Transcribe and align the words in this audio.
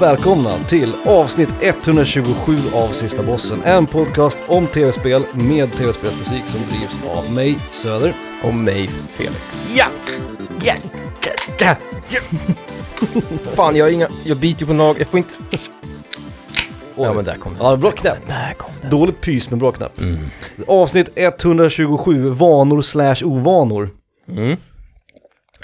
Och 0.00 0.06
välkomna 0.06 0.58
till 0.58 0.92
avsnitt 1.06 1.48
127 1.60 2.56
av 2.74 2.88
Sista 2.88 3.22
Bossen. 3.22 3.62
En 3.64 3.86
podcast 3.86 4.38
om 4.46 4.66
tv-spel 4.66 5.22
med 5.34 5.72
tv-spelsmusik 5.72 6.42
som 6.48 6.60
drivs 6.60 7.00
av 7.16 7.34
mig, 7.34 7.54
Söder. 7.54 8.14
Och 8.44 8.54
mig, 8.54 8.88
Felix. 8.88 9.74
Ja! 9.76 9.86
Ja! 10.64 10.74
ja. 11.58 11.76
Fan, 13.54 13.76
jag 13.76 13.84
har 13.84 13.90
inga, 13.90 14.08
jag 14.24 14.36
biter 14.36 14.66
på 14.66 14.72
nagel, 14.72 15.00
jag 15.00 15.08
får 15.08 15.18
inte... 15.18 15.34
Ja 16.96 17.12
men 17.12 17.24
där 17.24 17.36
kom 17.36 17.52
det. 17.52 17.58
Ja, 17.62 17.76
bra 17.76 17.90
knäpp. 17.90 18.28
Där 18.28 18.54
kom 18.54 18.70
det. 18.82 18.88
Dåligt 18.88 19.20
pys 19.20 19.50
men 19.50 19.58
bra 19.58 19.72
knäpp. 19.72 20.00
Mm. 20.00 20.18
Avsnitt 20.66 21.08
127, 21.14 22.28
vanor 22.28 22.82
slash 22.82 23.24
ovanor. 23.24 23.90
Mm. 24.28 24.56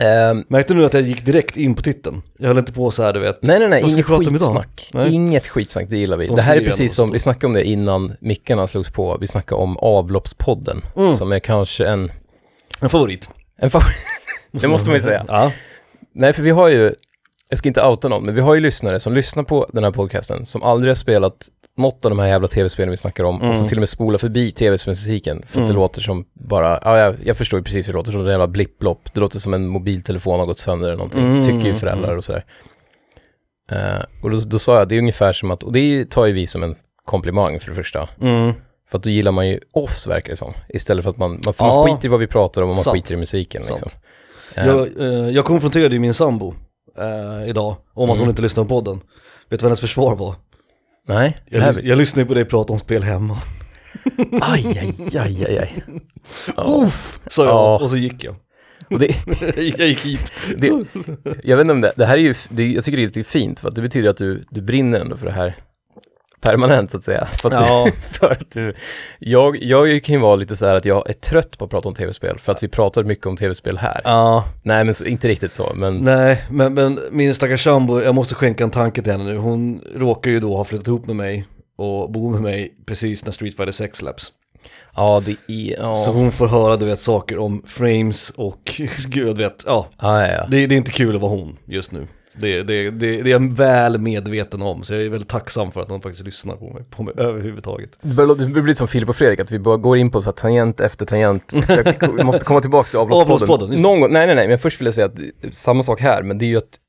Ehm, 0.00 0.44
Märkte 0.48 0.74
du 0.74 0.80
nu 0.80 0.86
att 0.86 0.94
jag 0.94 1.02
gick 1.02 1.24
direkt 1.24 1.56
in 1.56 1.74
på 1.74 1.82
titeln? 1.82 2.22
Jag 2.38 2.48
höll 2.48 2.58
inte 2.58 2.72
på 2.72 2.90
så 2.90 3.02
här 3.02 3.12
du 3.12 3.20
vet. 3.20 3.42
nej 3.42 3.58
nej 3.58 3.68
nej, 3.68 3.82
inget 3.92 4.06
skitsnack. 4.06 4.90
Nej. 4.94 5.14
Inget 5.14 5.46
skitsnack, 5.48 5.86
det 5.90 5.96
gillar 5.96 6.16
vi. 6.16 6.26
De 6.26 6.36
det 6.36 6.42
här 6.42 6.56
är 6.56 6.64
precis 6.64 6.94
som 6.94 7.10
vi 7.12 7.18
snackade 7.18 7.46
om 7.46 7.52
det 7.52 7.64
innan 7.64 8.16
mickarna 8.20 8.66
slogs 8.66 8.90
på. 8.90 9.18
Vi 9.20 9.26
snackade 9.26 9.62
om 9.62 9.76
avloppspodden. 9.76 10.82
Mm. 10.96 11.12
Som 11.12 11.32
är 11.32 11.38
kanske 11.38 11.86
en, 11.86 12.12
En 12.80 12.88
favorit. 12.88 13.28
en 13.58 13.70
favorit. 13.70 13.96
det 14.50 14.68
måste 14.68 14.88
man 14.88 14.96
ju 14.96 15.02
säga. 15.02 15.24
Ja. 15.28 15.52
Nej, 16.12 16.32
för 16.32 16.42
vi 16.42 16.50
har 16.50 16.68
ju, 16.68 16.94
jag 17.48 17.58
ska 17.58 17.68
inte 17.68 17.86
outa 17.86 18.08
någon, 18.08 18.24
men 18.24 18.34
vi 18.34 18.40
har 18.40 18.54
ju 18.54 18.60
lyssnare 18.60 19.00
som 19.00 19.14
lyssnar 19.14 19.42
på 19.42 19.66
den 19.72 19.84
här 19.84 19.90
podcasten 19.90 20.46
som 20.46 20.62
aldrig 20.62 20.90
har 20.90 20.94
spelat 20.94 21.48
något 21.76 22.04
av 22.04 22.10
de 22.10 22.18
här 22.18 22.26
jävla 22.26 22.48
tv-spelen 22.48 22.90
vi 22.90 22.96
snackar 22.96 23.24
om 23.24 23.36
och 23.36 23.44
Mm. 23.44 23.56
som 23.56 23.68
till 23.68 23.76
och 23.78 23.80
med 23.80 23.88
spolar 23.88 24.18
förbi 24.18 24.52
tv-spelsmusiken 24.52 25.38
för 25.38 25.48
att 25.48 25.56
Mm. 25.56 25.68
det 25.68 25.74
låter 25.74 26.00
som 26.00 26.24
bara, 26.32 26.80
ja 26.84 26.98
jag, 26.98 27.14
jag 27.24 27.36
förstår 27.36 27.58
ju 27.60 27.64
precis 27.64 27.88
hur 27.88 27.92
det 27.92 27.96
låter, 27.96 28.12
som 28.12 28.20
en 28.20 28.26
jävla 28.26 28.46
blipplopp, 28.48 29.14
det 29.14 29.20
låter 29.20 29.38
som 29.38 29.54
en 29.54 29.66
mobiltelefon 29.66 30.38
har 30.38 30.46
gått 30.46 30.58
sönder 30.58 30.86
eller 30.86 30.96
någonting, 30.96 31.24
Mm, 31.26 31.42
tycker 31.44 31.58
ju 31.58 31.64
mm, 31.66 31.76
föräldrar 31.76 32.04
mm. 32.08 32.18
och 32.18 32.24
sådär. 32.24 32.44
Eh, 33.70 34.04
och 34.22 34.30
då, 34.30 34.40
då 34.46 34.58
sa 34.58 34.78
jag, 34.78 34.88
det 34.88 34.94
är 34.94 34.98
ungefär 34.98 35.32
som 35.32 35.50
att, 35.50 35.62
och 35.62 35.72
det 35.72 36.10
tar 36.10 36.26
ju 36.26 36.32
vi 36.32 36.46
som 36.46 36.62
en 36.62 36.74
komplimang 37.04 37.60
för 37.60 37.68
det 37.70 37.74
första, 37.74 38.08
Mm. 38.20 38.52
för 38.90 38.98
att 38.98 39.02
då 39.04 39.10
gillar 39.10 39.32
man 39.32 39.48
ju 39.48 39.60
oss 39.72 40.06
verkar 40.06 40.30
det 40.30 40.36
som, 40.36 40.52
istället 40.68 41.02
för 41.04 41.10
att 41.10 41.16
man, 41.18 41.30
man, 41.30 41.54
Ja. 41.58 41.66
man 41.66 41.86
skiter 41.86 42.06
i 42.06 42.08
vad 42.08 42.20
vi 42.20 42.26
pratar 42.26 42.62
om 42.62 42.68
och 42.68 42.74
man 42.74 42.84
Sant. 42.84 42.96
skiter 42.96 43.14
i 43.14 43.16
musiken 43.16 43.62
liksom. 43.68 43.88
Eh, 44.54 44.66
Jag, 44.66 44.88
eh, 45.00 45.30
jag 45.30 45.44
konfronterade 45.44 45.94
ju 45.94 45.98
min 46.00 46.14
sambo 46.14 46.54
eh, 46.98 47.48
idag 47.48 47.76
om 47.94 48.02
att 48.10 48.16
hon 48.16 48.24
Mm. 48.24 48.28
inte 48.30 48.42
lyssnar 48.42 48.64
på 48.64 48.68
podden. 48.68 49.00
Vet 49.48 49.60
du 49.60 49.64
vad 49.64 49.70
hennes 49.70 49.80
försvar 49.80 50.16
var? 50.16 50.34
nej, 51.08 51.36
det 51.50 51.56
Jag, 51.56 51.62
här, 51.64 51.72
lys- 51.72 51.80
jag 51.84 51.98
lyssnade 51.98 52.22
ju 52.22 52.26
på 52.28 52.34
dig 52.34 52.44
prata 52.44 52.72
om 52.72 52.78
spel 52.78 53.02
hemma. 53.02 53.38
aj, 54.40 54.78
aj, 54.78 54.94
aj, 55.18 55.44
aj, 55.44 55.58
aj. 55.58 55.82
Uff! 56.84 57.20
Sa 57.30 57.44
jag 57.44 57.52
Ja. 57.54 57.78
och 57.82 57.90
så 57.90 57.96
gick 57.96 58.24
jag. 58.24 58.34
Och 58.90 58.98
det, 58.98 59.14
jag, 59.46 59.58
gick, 59.64 59.78
jag 59.78 59.88
gick 59.88 60.04
hit. 60.04 60.32
det, 60.58 60.66
jag 61.44 61.56
vet 61.56 61.64
inte 61.64 61.72
om 61.72 61.80
det, 61.80 61.92
det 61.96 62.06
här 62.06 62.14
är 62.18 62.22
ju, 62.22 62.34
det, 62.48 62.72
jag 62.72 62.84
tycker 62.84 62.96
det 62.96 63.02
är 63.02 63.06
lite 63.06 63.24
fint 63.24 63.60
för 63.60 63.68
att 63.68 63.74
det 63.74 63.82
betyder 63.82 64.08
att 64.10 64.16
du, 64.16 64.44
du 64.50 64.60
brinner 64.62 65.00
ändå 65.00 65.16
för 65.16 65.26
det 65.26 65.32
här 65.32 65.56
permanent 66.50 66.90
så 66.90 66.96
att 66.96 67.04
säga. 67.04 67.28
För 67.42 67.48
att, 67.48 67.54
Ja. 67.66 67.88
för 68.10 68.30
att 68.30 68.50
du, 68.50 68.74
jag, 69.18 69.62
jag 69.62 70.04
kan 70.04 70.14
ju 70.14 70.20
vara 70.20 70.36
lite 70.36 70.56
så 70.56 70.66
här 70.66 70.74
att 70.74 70.84
jag 70.84 71.08
är 71.08 71.12
trött 71.12 71.58
på 71.58 71.64
att 71.64 71.70
prata 71.70 71.88
om 71.88 71.94
tv-spel 71.94 72.38
för 72.38 72.52
att 72.52 72.62
vi 72.62 72.68
pratar 72.68 73.02
mycket 73.04 73.26
om 73.26 73.36
tv-spel 73.36 73.78
här. 73.78 74.00
Ja, 74.04 74.44
Nej 74.62 74.84
men 74.84 74.94
inte 75.06 75.28
riktigt 75.28 75.52
så, 75.54 75.72
men 75.74 75.96
nej, 75.96 76.42
men, 76.50 76.74
men 76.74 77.00
min 77.10 77.34
stackars 77.34 77.64
sambo, 77.64 78.00
jag 78.00 78.14
måste 78.14 78.34
skänka 78.34 78.64
en 78.64 78.70
tanke 78.70 79.02
till 79.02 79.12
henne 79.12 79.24
nu. 79.24 79.36
Hon 79.36 79.80
råkar 79.94 80.30
ju 80.30 80.40
då 80.40 80.56
ha 80.56 80.64
flyttat 80.64 80.88
ihop 80.88 81.06
med 81.06 81.16
mig 81.16 81.46
och 81.78 82.10
bo 82.10 82.30
med 82.30 82.40
mig 82.42 82.72
precis 82.86 83.24
när 83.24 83.32
Street 83.32 83.56
Fighter 83.56 83.72
6 83.72 83.98
släpps. 83.98 84.32
ja 84.96 85.22
det 85.24 85.36
är, 85.48 85.76
ja, 85.80 85.94
Så 85.94 86.10
hon 86.12 86.32
får 86.32 86.46
höra 86.46 86.76
du 86.76 86.86
vet 86.86 87.00
saker 87.00 87.38
om 87.38 87.62
frames 87.66 88.30
och 88.30 88.80
gud 89.08 89.36
vet, 89.36 89.62
ja. 89.66 89.86
ja, 90.00 90.20
ja, 90.26 90.32
ja. 90.32 90.46
Det, 90.50 90.66
det 90.66 90.74
är 90.74 90.76
inte 90.76 90.92
kul 90.92 91.14
att 91.14 91.20
vara 91.20 91.30
hon 91.30 91.56
just 91.64 91.92
nu. 91.92 92.06
Det, 92.40 92.62
det, 92.62 92.90
det, 92.90 92.90
det 92.90 93.30
är 93.30 93.32
jag 93.32 93.56
väl 93.56 93.98
medveten 93.98 94.62
om, 94.62 94.82
så 94.82 94.94
jag 94.94 95.02
är 95.02 95.08
väldigt 95.08 95.28
tacksam 95.28 95.72
för 95.72 95.80
att 95.80 95.88
hon 95.88 96.00
faktiskt 96.00 96.24
lyssnar 96.24 96.56
på 96.56 96.70
mig, 96.70 96.84
på 96.90 97.02
mig 97.02 97.14
överhuvudtaget. 97.16 97.90
Det 98.02 98.14
börjar 98.14 98.62
blir 98.62 98.74
som 98.74 98.88
Filip 98.88 99.08
och 99.08 99.16
Fredrik, 99.16 99.40
att 99.40 99.50
vi 99.50 99.58
bara 99.58 99.76
går 99.76 99.96
in 99.96 100.10
på 100.10 100.22
så 100.22 100.28
här 100.28 100.32
tangent 100.32 100.80
efter 100.80 101.06
tangent. 101.06 101.52
Jag 102.00 102.26
måste 102.26 102.44
komma 102.44 102.60
tillbaka 102.60 102.88
till 102.88 102.98
Avloppspodden. 102.98 103.82
Någon 103.82 104.00
gång, 104.00 104.12
nej 104.12 104.26
nej 104.26 104.36
nej, 104.36 104.48
men 104.48 104.58
först 104.58 104.80
vill 104.80 104.86
jag 104.86 104.94
säga 104.94 105.06
att 105.06 105.54
samma 105.54 105.82
sak 105.82 106.00
här, 106.00 106.22
men 106.22 106.38
det 106.38 106.44
är 106.44 106.48
ju 106.48 106.56
att 106.56 106.80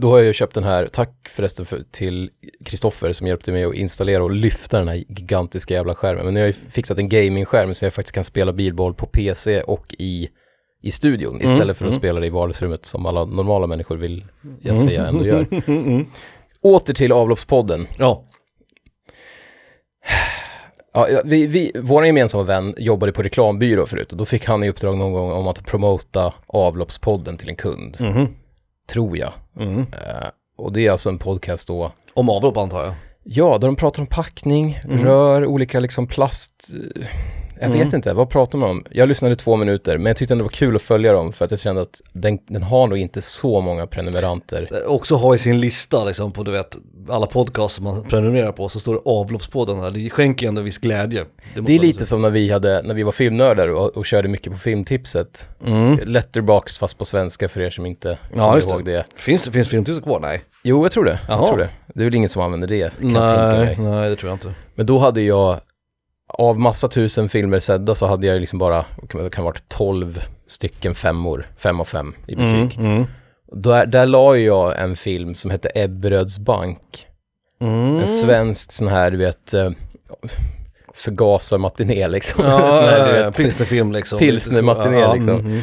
då 0.00 0.10
har 0.10 0.18
jag 0.18 0.26
ju 0.26 0.32
köpt 0.32 0.54
den 0.54 0.64
här, 0.64 0.86
tack 0.86 1.28
förresten 1.28 1.66
för, 1.66 1.84
till 1.90 2.30
Kristoffer 2.64 3.12
som 3.12 3.26
hjälpte 3.26 3.52
mig 3.52 3.64
att 3.64 3.74
installera 3.74 4.24
och 4.24 4.30
lyfta 4.30 4.78
den 4.78 4.88
här 4.88 4.94
gigantiska 4.94 5.74
jävla 5.74 5.94
skärmen. 5.94 6.24
Men 6.24 6.34
nu 6.34 6.40
har 6.40 6.46
jag 6.46 6.54
ju 6.56 6.70
fixat 6.70 6.98
en 6.98 7.08
gamingskärm 7.08 7.74
så 7.74 7.84
jag 7.84 7.94
faktiskt 7.94 8.14
kan 8.14 8.24
spela 8.24 8.52
bilboll 8.52 8.94
på 8.94 9.06
PC 9.06 9.62
och 9.62 9.94
i, 9.98 10.28
i 10.80 10.90
studion 10.90 11.36
istället 11.36 11.62
Mm, 11.62 11.74
för 11.74 11.84
att 11.84 11.90
mm. 11.90 11.98
spela 12.00 12.20
det 12.20 12.26
i 12.26 12.30
vardagsrummet 12.30 12.86
som 12.86 13.06
alla 13.06 13.24
normala 13.24 13.66
människor 13.66 13.96
vill 13.96 14.24
jag 14.60 14.78
säga 14.78 15.06
ändå 15.06 15.24
gör. 15.26 15.46
Mm, 15.66 15.86
mm. 15.86 16.06
Åter 16.60 16.94
till 16.94 17.12
avloppspodden. 17.12 17.86
Ja, 17.98 18.24
Ja, 20.92 21.06
vi, 21.24 21.46
vi, 21.46 21.72
vår 21.74 22.06
gemensamma 22.06 22.44
vän 22.44 22.74
jobbade 22.78 23.12
på 23.12 23.22
reklambyrå 23.22 23.86
förut 23.86 24.12
och 24.12 24.18
då 24.18 24.24
fick 24.24 24.46
han 24.46 24.64
i 24.64 24.68
uppdrag 24.68 24.98
någon 24.98 25.12
gång 25.12 25.32
om 25.32 25.48
att 25.48 25.66
promota 25.66 26.34
avloppspodden 26.46 27.36
till 27.36 27.48
en 27.48 27.56
kund, 27.56 27.96
mhm. 28.00 28.26
tror 28.92 29.16
jag. 29.16 29.32
Mm. 29.60 29.78
Eh, 29.78 30.28
och 30.56 30.72
det 30.72 30.86
är 30.86 30.90
alltså 30.90 31.08
en 31.08 31.18
podcast 31.18 31.68
då, 31.68 31.92
Om 32.14 32.28
avlopp 32.30 32.56
antar 32.56 32.84
jag. 32.84 32.94
ja, 33.24 33.58
där 33.58 33.68
de 33.68 33.76
pratar 33.76 34.02
om 34.02 34.06
packning, 34.06 34.80
Mhm. 34.84 35.04
rör, 35.04 35.46
olika 35.46 35.80
liksom 35.80 36.06
plast, 36.06 36.70
eh, 36.96 37.06
jag 37.60 37.68
vet 37.68 37.82
Mm. 37.82 37.94
inte, 37.94 38.12
vad 38.14 38.30
pratar 38.30 38.58
man 38.58 38.70
om? 38.70 38.84
Jag 38.90 39.08
lyssnade 39.08 39.36
två 39.36 39.56
minuter, 39.56 39.98
men 39.98 40.06
jag 40.06 40.16
tyckte 40.16 40.34
ändå 40.34 40.42
det 40.42 40.46
var 40.46 40.50
kul 40.50 40.76
att 40.76 40.82
följa 40.82 41.12
dem 41.12 41.32
för 41.32 41.44
att 41.44 41.50
jag 41.50 41.60
kände 41.60 41.82
att 41.82 42.00
den, 42.12 42.38
den 42.46 42.62
har 42.62 42.86
nog 42.86 42.98
inte 42.98 43.22
så 43.22 43.60
många 43.60 43.86
prenumeranter. 43.86 44.68
Eh, 44.72 44.92
Också 44.92 45.14
ha 45.14 45.34
i 45.34 45.38
sin 45.38 45.60
lista 45.60 46.04
liksom 46.04 46.32
på 46.32 46.42
du 46.42 46.50
vet 46.50 46.76
alla 47.08 47.26
podcasts 47.26 47.74
som 47.76 47.84
man 47.84 48.02
prenumererar 48.04 48.52
på 48.52 48.68
så 48.68 48.80
står 48.80 48.94
det 48.94 49.00
avloppspodden 49.04 49.80
här. 49.80 49.90
Det 49.90 50.10
skänker 50.10 50.46
ju 50.46 50.48
ändå 50.48 50.62
viss 50.62 50.78
glädje. 50.78 51.24
måste 51.44 51.60
Det 51.60 51.74
är 51.74 51.78
lite 51.78 52.06
som 52.06 52.22
när 52.22 52.30
vi, 52.30 52.50
hade, 52.50 52.82
när 52.82 52.94
vi 52.94 53.02
var 53.02 53.12
filmnördar 53.12 53.68
och, 53.68 53.96
och 53.96 54.06
körde 54.06 54.28
mycket 54.28 54.52
på 54.52 54.58
filmtipset. 54.58 55.48
Mm. 55.66 55.98
Letterbox 56.04 56.78
fast 56.78 56.98
på 56.98 57.04
svenska 57.04 57.48
för 57.48 57.60
er 57.60 57.70
som 57.70 57.86
inte 57.86 58.18
Ja, 58.36 58.54
just 58.56 58.68
ihåg 58.70 58.84
det. 58.84 59.04
Finns 59.16 59.42
det 59.42 59.50
finns 59.50 59.68
filmtips 59.68 60.00
kvar? 60.00 60.20
Nej. 60.20 60.40
Jo, 60.62 60.84
jag 60.84 60.92
tror 60.92 61.04
det. 61.04 61.18
Jag 61.28 61.46
tror 61.46 61.58
det. 61.58 61.68
Det 61.94 62.00
är 62.00 62.04
väl 62.04 62.14
ingen 62.14 62.28
som 62.28 62.42
använder 62.42 62.68
det, 62.68 62.92
Nej, 62.98 63.76
nej 63.78 64.10
det 64.10 64.16
tror 64.16 64.30
jag 64.30 64.34
inte. 64.36 64.54
Men 64.74 64.86
då 64.86 64.98
hade 64.98 65.20
jag, 65.20 65.60
av 66.28 66.58
massa 66.58 66.88
tusen 66.88 67.28
filmer 67.28 67.60
sedda 67.60 67.94
så 67.94 68.06
hade 68.06 68.26
jag 68.26 68.40
liksom 68.40 68.58
bara, 68.58 68.84
det 69.12 69.30
kan 69.30 69.44
ha 69.44 69.50
varit 69.50 69.68
12 69.68 70.22
stycken 70.46 70.94
femmor, 70.94 71.46
fem 71.58 71.80
av 71.80 71.84
fem 71.84 72.14
i 72.26 72.36
betyg. 72.36 72.78
Mm, 72.78 72.92
mm. 72.92 73.06
Där, 73.52 73.86
där 73.86 74.06
la 74.06 74.36
jag 74.36 74.82
en 74.82 74.96
film 74.96 75.34
som 75.34 75.50
hette 75.50 75.70
Ebberöds 75.74 76.38
bank. 76.38 77.06
Mm. 77.60 77.98
En 77.98 78.08
svensk 78.08 78.72
sån 78.72 78.88
här, 78.88 79.10
du 79.10 79.16
vet, 79.16 79.54
eh, 79.54 79.70
förgasarmatiné 80.94 82.08
liksom. 82.08 82.44
Ja, 82.44 82.50
ja, 82.90 82.98
ja, 82.98 83.12
vet, 83.12 83.36
pilsnerfilm 83.36 83.92
liksom. 83.92 84.18
Pilsnermatiné, 84.18 84.98
Ja, 84.98 85.14
liksom. 85.14 85.62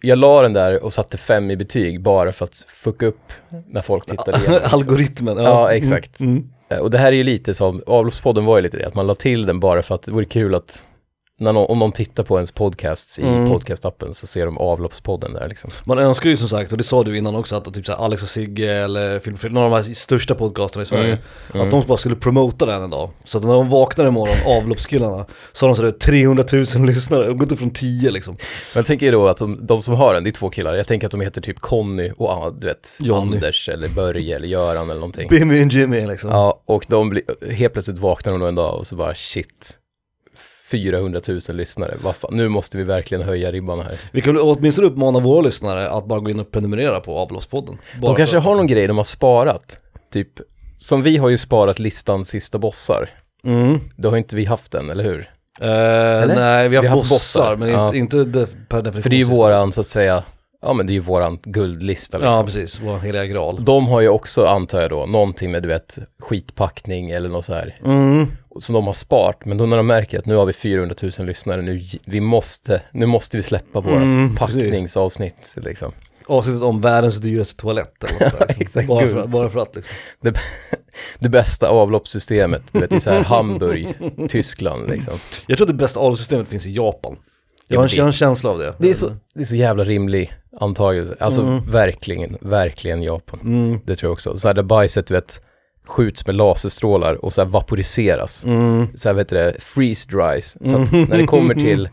Jag 0.00 0.18
la 0.18 0.42
den 0.42 0.52
där 0.52 0.82
och 0.84 0.92
satte 0.92 1.16
fem 1.16 1.50
i 1.50 1.56
betyg 1.56 2.00
bara 2.00 2.32
för 2.32 2.44
att 2.44 2.64
fucka 2.68 3.06
upp 3.06 3.32
när 3.68 3.80
folk 3.82 4.06
tittade 4.06 4.38
igenom. 4.38 4.60
Algoritmen. 4.72 5.36
Ja, 5.36 5.72
exakt. 5.72 6.20
Mm, 6.20 6.32
mm. 6.32 6.48
Eh, 6.68 6.78
Och 6.78 6.90
det 6.90 6.98
här 6.98 7.12
är 7.12 7.16
ju 7.16 7.24
lite 7.24 7.54
som, 7.54 7.82
avloppspodden 7.86 8.44
var 8.44 8.56
ju 8.56 8.62
lite 8.62 8.76
det, 8.76 8.86
att 8.86 8.94
man 8.94 9.06
la 9.06 9.14
till 9.14 9.46
den 9.46 9.60
bara 9.60 9.82
för 9.82 9.94
att 9.94 10.02
det 10.02 10.12
vore 10.12 10.24
kul 10.24 10.54
att 10.54 10.84
någon, 11.40 11.56
om 11.56 11.78
någon 11.78 11.92
tittar 11.92 12.22
på 12.24 12.36
ens 12.36 12.52
podcasts 12.52 13.18
i 13.18 13.22
Mm. 13.22 13.48
podcastappen 13.50 14.14
så 14.14 14.26
ser 14.26 14.46
de 14.46 14.58
avloppspodden 14.58 15.32
där 15.32 15.48
liksom. 15.48 15.70
Man 15.84 15.98
önskar 15.98 16.30
ju 16.30 16.36
som 16.36 16.48
sagt, 16.48 16.72
och 16.72 16.78
det 16.78 16.84
sa 16.84 17.04
du 17.04 17.18
innan 17.18 17.34
också, 17.36 17.56
att 17.56 17.74
typ 17.74 17.86
såhär 17.86 17.98
Alex 18.04 18.22
och 18.22 18.28
Sigge 18.28 18.72
eller 18.72 19.20
Film 19.20 19.36
några 19.42 19.66
av 19.66 19.70
de 19.70 19.76
här 19.88 19.94
största 19.94 20.34
podcasterna 20.34 20.82
i 20.82 20.86
Sverige, 20.86 21.18
Mm. 21.54 21.66
att 21.66 21.70
de 21.70 21.82
bara 21.86 21.98
skulle 21.98 22.16
promota 22.16 22.66
den 22.66 22.82
en 22.82 22.90
dag. 22.90 23.10
Så 23.24 23.38
att 23.38 23.44
när 23.44 23.52
de 23.52 23.68
vaknar 23.68 24.06
imorgon, 24.06 24.36
avloppskillarna, 24.46 25.26
så 25.52 25.66
har 25.66 25.68
de 25.68 25.76
sådär 25.76 25.92
300 25.92 26.44
000 26.52 26.86
lyssnare, 26.86 27.26
de 27.26 27.32
går 27.38 27.42
inte 27.42 27.56
från 27.56 27.70
10 27.70 28.10
liksom. 28.10 28.34
Men 28.34 28.78
jag 28.80 28.86
tänker 28.86 29.12
då 29.12 29.28
att 29.28 29.36
de, 29.38 29.66
de 29.66 29.82
som 29.82 29.94
har 29.94 30.14
den, 30.14 30.24
det 30.24 30.30
är 30.30 30.32
två 30.32 30.50
killar, 30.50 30.74
jag 30.74 30.86
tänker 30.86 31.06
att 31.06 31.10
de 31.10 31.20
heter 31.20 31.40
typ 31.40 31.58
Conny 31.60 32.10
och 32.16 32.28
ah, 32.30 32.50
du 32.50 32.66
vet, 32.66 32.98
Johnny. 33.00 33.34
Anders 33.36 33.68
eller 33.68 33.88
Börje 33.88 34.36
eller 34.36 34.48
Göran 34.48 34.84
eller 34.90 35.00
någonting. 35.00 35.28
Bimmy 35.28 35.64
och 35.66 35.72
Jimmy 35.72 36.06
liksom. 36.06 36.30
Ja, 36.30 36.62
och 36.64 36.84
de 36.88 37.08
blir, 37.10 37.50
helt 37.52 37.72
plötsligt 37.72 37.98
vaknar 37.98 38.32
de 38.32 38.42
en 38.42 38.54
dag 38.54 38.78
och 38.78 38.86
så 38.86 38.96
bara 38.96 39.14
shit, 39.14 39.78
400 40.70 41.20
000 41.28 41.40
lyssnare, 41.48 41.94
vad 42.02 42.16
fan, 42.16 42.36
nu 42.36 42.48
måste 42.48 42.76
vi 42.76 42.84
verkligen 42.84 43.24
höja 43.24 43.52
ribban 43.52 43.80
här. 43.80 44.00
Vi 44.12 44.20
kan 44.20 44.38
åtminstone 44.40 44.88
uppmana 44.88 45.20
våra 45.20 45.40
lyssnare 45.40 45.90
att 45.90 46.06
bara 46.06 46.20
gå 46.20 46.30
in 46.30 46.40
och 46.40 46.50
prenumerera 46.50 47.00
på 47.00 47.18
avloppspodden. 47.18 47.78
Bara 48.00 48.12
De 48.12 48.16
kanske 48.16 48.38
har 48.38 48.54
någon 48.54 48.66
grej 48.66 48.86
de 48.86 48.96
har 48.96 49.04
sparat, 49.04 49.78
typ, 50.12 50.28
som 50.78 51.02
vi 51.02 51.16
har 51.16 51.28
ju 51.28 51.38
sparat 51.38 51.78
listan 51.78 52.24
sista 52.24 52.58
bossar. 52.58 53.10
Mm. 53.44 53.80
Det 53.96 54.08
har 54.08 54.16
inte 54.16 54.36
vi 54.36 54.44
haft 54.44 54.72
den, 54.72 54.90
eller 54.90 55.04
hur? 55.04 55.30
Eh, 55.60 56.26
nej, 56.36 56.68
vi 56.68 56.76
har 56.76 56.82
Vi 56.82 56.88
har 56.88 56.96
haft 56.96 57.10
bossar, 57.10 57.40
bossar, 57.40 57.56
men 57.56 57.68
ja. 57.68 57.94
inte, 57.94 58.18
inte 58.18 58.46
per 58.68 58.82
definition. 58.82 59.02
För 59.02 59.10
det 59.10 59.16
är 59.16 59.18
ju 59.18 59.24
våran, 59.24 59.72
så 59.72 59.80
att 59.80 59.86
säga, 59.86 60.24
ja 60.64 60.72
men 60.72 60.86
det 60.86 60.92
är 60.92 60.94
ju 60.94 61.00
våran 61.00 61.38
guldlista 61.42 62.18
liksom. 62.18 62.34
Ja, 62.34 62.44
precis. 62.44 62.80
Vår 62.80 62.98
heliga 62.98 63.26
graal. 63.26 63.64
De 63.64 63.86
har 63.86 64.00
ju 64.00 64.08
också, 64.08 64.46
antar 64.46 64.80
jag 64.80 64.90
då, 64.90 65.06
någonting 65.06 65.50
med 65.50 65.62
du 65.62 65.68
vet, 65.68 65.98
skitpackning 66.18 67.10
eller 67.10 67.28
något 67.28 67.44
så 67.44 67.54
här. 67.54 67.78
Mm. 67.84 68.26
Som 68.60 68.74
de 68.74 68.86
har 68.86 68.92
sparat, 68.92 69.44
men 69.44 69.58
då 69.58 69.66
när 69.66 69.76
de 69.76 69.86
märker 69.86 70.18
att 70.18 70.26
nu 70.26 70.34
har 70.34 70.46
vi 70.46 70.52
400 70.52 70.94
000 71.18 71.26
lyssnare, 71.26 71.62
nu, 71.62 71.80
vi 72.04 72.20
måste, 72.20 72.82
nu 72.92 73.06
måste 73.06 73.36
vi 73.36 73.42
släppa 73.42 73.80
vårat 73.80 74.02
Mm, 74.02 74.36
packningsavsnitt 74.36 75.54
liksom. 75.56 75.92
Avsnittet 76.26 76.62
om 76.62 76.80
världens 76.80 77.16
dyraste 77.16 77.56
toalett 77.56 78.04
eller 78.04 78.12
något 78.12 78.38
där. 78.38 78.56
Exakt, 78.62 78.88
bara, 78.88 79.08
för, 79.08 79.26
bara 79.26 79.50
för 79.50 79.60
att 79.60 79.76
liksom. 79.76 79.94
Det 81.18 81.28
bästa 81.28 81.68
avloppssystemet, 81.68 82.62
du 82.72 82.80
vet 82.80 82.92
i 82.92 83.00
så 83.00 83.10
här 83.10 83.24
Hamburg, 83.24 83.94
Tyskland 84.28 84.90
liksom. 84.90 85.14
Jag 85.46 85.58
tror 85.58 85.66
att 85.66 85.76
det 85.78 85.82
bästa 85.82 86.00
avloppssystemet 86.00 86.48
finns 86.48 86.66
i 86.66 86.74
Japan. 86.74 87.16
Jag 87.68 87.76
Ja, 87.76 87.80
har, 87.80 87.88
en, 87.88 87.96
jag 87.96 88.04
har 88.04 88.08
en 88.08 88.12
känsla 88.12 88.50
av 88.50 88.58
det. 88.58 88.74
Det 88.78 88.90
är 88.90 88.94
så, 88.94 89.16
det 89.34 89.40
är 89.40 89.44
så 89.44 89.56
jävla 89.56 89.84
rimlig 89.84 90.32
antagelse. 90.60 91.16
Alltså 91.20 91.40
Mm. 91.42 91.70
verkligen, 91.70 92.36
verkligen 92.40 93.02
Japan. 93.02 93.40
Mm. 93.44 93.80
Det 93.84 93.96
tror 93.96 94.08
jag 94.08 94.12
också. 94.12 94.38
Så 94.38 94.48
här 94.48 94.54
där 94.54 94.62
bajset, 94.62 95.06
du 95.06 95.14
vet, 95.14 95.42
skjuts 95.86 96.26
med 96.26 96.34
laserstrålar 96.36 97.24
och 97.24 97.32
så 97.32 97.40
här 97.42 97.48
vaporiseras. 97.48 98.44
Mm. 98.44 98.86
Så 98.94 99.08
här 99.08 99.14
vet 99.14 99.28
du 99.28 99.36
det, 99.36 99.56
freeze 99.60 100.10
dries. 100.10 100.56
Så 100.70 100.76
att 100.76 100.92
när 100.92 101.18
det 101.18 101.26
kommer 101.26 101.54
till, 101.54 101.88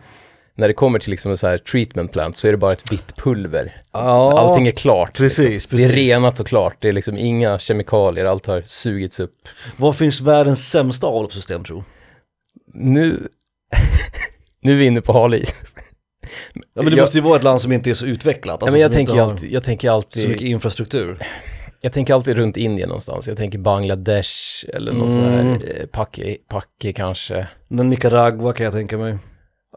när 0.55 0.67
det 0.67 0.73
kommer 0.73 0.99
till 0.99 1.11
liksom 1.11 1.31
en 1.31 1.37
så 1.37 1.47
här 1.47 1.57
treatment 1.57 2.11
plant 2.11 2.37
så 2.37 2.47
är 2.47 2.51
det 2.51 2.57
bara 2.57 2.73
ett 2.73 2.91
vitt 2.91 3.15
pulver. 3.15 3.81
Ja, 3.91 4.39
Allting 4.39 4.67
är 4.67 4.71
klart. 4.71 5.17
precis, 5.17 5.45
liksom. 5.49 5.77
Det 5.77 5.83
är 5.83 5.87
precis. 5.89 6.07
renat 6.09 6.39
och 6.39 6.47
klart. 6.47 6.75
Det 6.79 6.87
är 6.89 6.93
liksom 6.93 7.17
inga 7.17 7.59
kemikalier, 7.59 8.25
allt 8.25 8.45
har 8.47 8.63
sugits 8.65 9.19
upp. 9.19 9.33
Vad 9.77 9.95
finns 9.95 10.21
världens 10.21 10.69
sämsta 10.69 11.07
avloppssystem 11.07 11.63
tro? 11.63 11.83
Nu, 12.73 13.27
nu 14.61 14.71
är 14.71 14.75
vi 14.77 14.85
inne 14.85 15.01
på 15.01 15.13
hal 15.13 15.33
is. 15.33 15.55
Ja 16.53 16.61
men 16.73 16.85
det 16.85 16.91
Jag- 16.91 17.03
måste 17.03 17.17
ju 17.17 17.23
vara 17.23 17.35
ett 17.35 17.43
land 17.43 17.61
som 17.61 17.71
inte 17.71 17.89
är 17.89 17.93
så 17.93 18.05
utvecklat. 18.05 18.57
Ja, 18.61 18.65
Alltså, 18.65 18.71
men 18.73 18.81
jag 18.81 18.91
tänker, 18.91 19.21
alltid, 19.21 19.51
jag 19.51 19.63
tänker 19.63 19.87
så 19.87 19.93
alltid, 19.93 20.29
mycket 20.29 20.47
infrastruktur. 20.47 21.17
jag 21.81 21.93
tänker 21.93 22.13
alltid 22.13 22.35
runt 22.35 22.57
Indien 22.57 22.89
någonstans. 22.89 23.27
Jag 23.27 23.37
tänker 23.37 23.59
Bangladesh 23.59 24.29
eller 24.73 24.93
något 24.93 25.11
sånt 25.11 25.25
Mm. 25.27 25.47
här, 25.47 25.53
eh, 25.81 25.85
Paki, 25.85 26.37
Paki 26.49 26.93
kanske. 26.93 27.47
Men 27.67 27.89
Nicaragua 27.89 28.53
kan 28.53 28.63
jag 28.63 28.73
tänka 28.73 28.97
mig. 28.97 29.17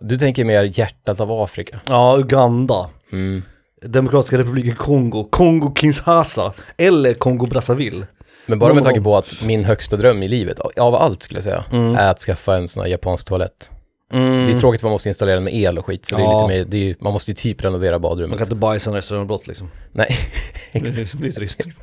Du 0.00 0.16
tänker 0.18 0.44
mer 0.44 0.78
hjärtat 0.78 1.20
av 1.20 1.32
Afrika. 1.32 1.80
Ja, 1.88 2.16
Uganda. 2.18 2.90
Mm. 3.12 3.42
Demokratiska 3.86 4.38
republiken 4.38 4.76
Kongo, 4.76 5.28
Kongo 5.30 5.74
Kinshasa 5.80 6.52
eller 6.76 7.14
Kongo 7.14 7.46
Brazzaville. 7.46 8.06
Men 8.46 8.58
bara 8.58 8.68
Någon 8.68 8.74
med 8.76 8.84
tanke 8.84 9.00
på 9.00 9.16
att 9.16 9.42
min 9.46 9.64
högsta 9.64 9.96
dröm 9.96 10.22
i 10.22 10.28
livet, 10.28 10.58
av 10.60 10.94
allt 10.94 11.22
skulle 11.22 11.38
jag 11.38 11.44
säga, 11.44 11.64
Mm. 11.72 11.94
är 11.94 12.10
att 12.10 12.18
skaffa 12.18 12.56
en 12.56 12.68
sån 12.68 12.82
här 12.82 12.90
japansk 12.90 13.26
toalett. 13.28 13.70
Det 14.18 14.52
är 14.52 14.58
tråkigt 14.58 14.78
att 14.78 14.82
man 14.82 14.92
måste 14.92 15.08
installera 15.08 15.34
den 15.34 15.44
med 15.44 15.54
el 15.54 15.78
och 15.78 15.86
skit, 15.86 16.06
så 16.06 16.16
det 16.16 16.22
är 16.22 16.24
Ja. 16.24 16.46
lite 16.46 16.58
mer, 16.58 16.64
det 16.70 16.76
är, 16.76 16.80
ju- 16.84 16.94
man 17.00 17.12
måste 17.12 17.30
ju 17.30 17.34
typ 17.34 17.64
renovera 17.64 17.92
Man 17.92 18.00
badrummet. 18.02 18.38
kan 18.38 18.44
inte 18.46 18.54
bajsa 18.56 18.90
när 18.90 18.96
restaurangbrott 18.96 19.46
liksom. 19.46 19.70
Nej, 19.92 20.16
Det 20.72 20.80
blir- 21.14 21.32
trist. 21.32 21.62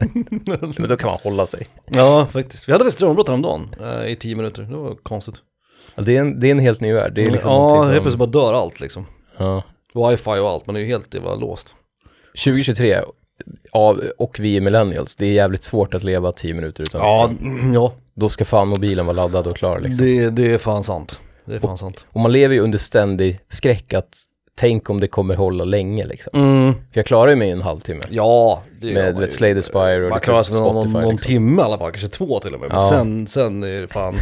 men 0.78 0.90
då 0.90 0.98
kan 0.98 1.10
man 1.10 1.20
hålla 1.24 1.46
sig. 1.46 1.68
ja, 1.86 2.28
faktiskt. 2.32 2.68
Vi 2.68 2.72
hade 2.72 2.86
restaurangbrott 2.86 3.28
häromdagen 3.28 3.76
eh, 3.82 4.12
i 4.12 4.16
tio 4.16 4.36
minuter. 4.36 4.62
Det 4.64 4.76
var 4.78 4.96
konstigt. 4.96 5.36
Ja, 5.96 6.02
Det 6.04 6.18
är 6.18 6.22
en, 6.22 6.40
det 6.40 6.48
är 6.48 6.52
en 6.52 6.60
helt 6.60 6.82
ny 6.82 6.94
värld. 6.94 7.14
Det 7.16 7.22
är 7.24 7.32
liksom 7.32 7.52
ja, 7.52 7.82
helt 7.84 7.96
som, 7.96 8.04
plötsligt 8.04 8.20
bara 8.20 8.30
dör 8.30 8.54
allt 8.54 8.80
liksom. 8.80 9.06
ja. 9.38 9.64
Wifi 9.94 10.30
och 10.40 10.50
allt, 10.50 10.68
man 10.68 10.76
är 10.76 10.80
ju 10.80 10.86
helt 10.86 11.14
jävla 11.14 11.36
låst. 11.36 11.76
2023, 12.46 12.98
av, 13.72 14.02
och 14.18 14.38
vi 14.40 14.58
är 14.58 14.62
millennials, 14.62 15.16
det 15.16 15.26
är 15.26 15.32
jävligt 15.32 15.64
svårt 15.64 15.94
att 15.94 16.04
leva 16.04 16.32
10 16.32 16.54
minuter 16.54 16.84
utan 16.84 17.02
Ja, 17.02 17.32
ström. 17.38 17.54
mm, 17.60 17.74
ja. 17.74 17.94
Då 18.14 18.30
ska 18.30 18.46
fan 18.46 18.68
mobilen 18.68 19.06
vara 19.06 19.16
laddad 19.16 19.48
och 19.48 19.58
klar 19.58 19.80
liksom. 19.80 20.06
Det, 20.06 20.30
det 20.30 20.54
är 20.54 20.58
fan 20.58 20.84
sant. 20.84 21.20
Det 21.46 21.56
är 21.56 21.60
fan 21.60 21.78
sant. 21.78 22.06
Och 22.10 22.20
man 22.22 22.32
lever 22.32 22.56
ju 22.56 22.62
under 22.62 22.78
ständig 22.78 23.40
skräck 23.50 23.94
att 23.94 24.18
tänk 24.56 24.90
om 24.90 25.00
det 25.00 25.08
kommer 25.08 25.36
hålla 25.36 25.64
länge 25.64 26.06
liksom. 26.06 26.32
Mm. 26.42 26.74
För 26.74 26.80
jag 26.94 27.06
klarar 27.06 27.30
ju 27.30 27.36
mig 27.36 27.48
i 27.48 27.52
en 27.52 27.62
halvtimme. 27.62 28.04
Ja, 28.10 28.64
det 28.82 28.88
gör 28.88 28.94
Med 28.94 29.14
man 29.14 29.22
vet. 29.22 29.32
Slay 29.32 29.54
the 29.54 29.62
Spire 29.64 29.96
och 30.04 30.10
Man 30.10 30.18
lite 30.18 30.20
klarar 30.26 30.44
sig 30.44 30.56
någon, 30.56 30.92
någon 30.92 31.12
liksom. 31.12 31.28
timme 31.28 31.62
i 31.62 31.66
alla 31.66 31.78
fall, 31.78 31.92
kanske 31.92 32.08
två 32.08 32.40
till 32.40 32.54
och 32.54 32.60
med. 32.60 32.70
Men 32.70 32.78
Ja. 32.82 32.90
sen, 32.90 33.28
sen 33.28 33.64
är 33.64 33.82
det 33.82 33.88
fan, 33.88 34.16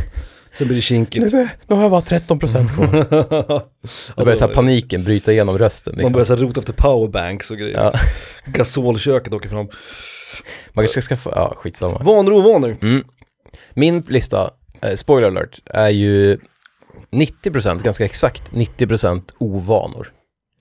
sen 0.57 0.68
blir 0.68 0.75
det 0.75 0.81
kinkigt. 0.81 1.33
Nu, 1.33 1.50
nu 1.68 1.75
har 1.75 1.81
jag 1.81 1.92
bara 1.92 2.01
13% 2.01 2.75
kvar. 2.75 3.06
Då 4.15 4.24
börjar 4.25 4.36
så 4.36 4.48
här 4.48 4.54
paniken 4.54 5.04
bryta 5.04 5.31
igenom 5.31 5.57
rösten 5.57 5.94
Man 5.94 5.98
liksom. 5.98 6.13
börjar 6.13 6.25
så 6.25 6.36
här 6.36 6.42
rota 6.42 6.60
efter 6.60 6.74
powerbanks 6.74 7.51
och 7.51 7.57
grejer. 7.57 7.77
Ja. 7.77 7.92
Gasolköket 8.45 9.33
åker 9.33 9.50
fram. 9.50 9.68
Man 10.74 10.86
kanske 10.86 11.01
ska 11.01 11.15
skaffa, 11.15 11.31
ja 11.36 11.54
skitsamma. 11.57 12.00
Vanor 12.04 12.31
och 12.31 12.38
ovanor. 12.39 12.77
Mm. 12.81 13.04
Min 13.74 14.01
lista, 14.07 14.51
eh, 14.81 14.95
spoiler 14.95 15.27
alert, 15.27 15.60
är 15.65 15.89
ju 15.89 16.38
90%, 17.12 17.83
ganska 17.83 18.06
exakt 18.06 18.51
90% 18.51 19.21
ovanor. 19.38 20.12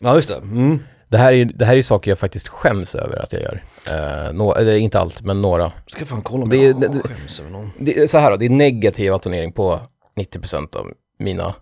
Ja, 0.00 0.14
just 0.16 0.28
det. 0.28 0.36
Mm. 0.36 0.78
Det 1.08 1.19
här 1.19 1.32
är 1.32 1.44
det 1.44 1.64
här 1.64 1.76
är 1.76 1.82
saker 1.82 2.10
jag 2.10 2.19
faktiskt 2.19 2.48
skäms 2.48 2.94
över 2.94 3.19
att 3.22 3.32
jag 3.32 3.42
gör. 3.42 3.62
Eh, 3.86 4.32
nå- 4.32 4.54
eller 4.54 4.76
inte 4.76 4.98
allt, 5.00 5.22
men 5.22 5.42
några. 5.42 5.72
Ska 5.86 6.04
fan 6.04 6.22
kolla 6.22 6.42
om 6.42 6.48
Det 6.48 6.56
är- 6.56 6.69
jag 6.69 6.80
det- 6.80 7.08
skäms 7.08 7.40
över 7.40 7.50
någon. 7.50 7.70
Det 7.78 7.98
är 7.98 8.06
så 8.06 8.19
här 8.19 8.30
då, 8.30 8.36
det 8.36 8.44
är 8.44 8.50
negativ 8.50 9.12
autonering 9.12 9.52
på 9.52 9.80
90% 10.16 10.76
av 10.76 10.92
mina 11.19 11.54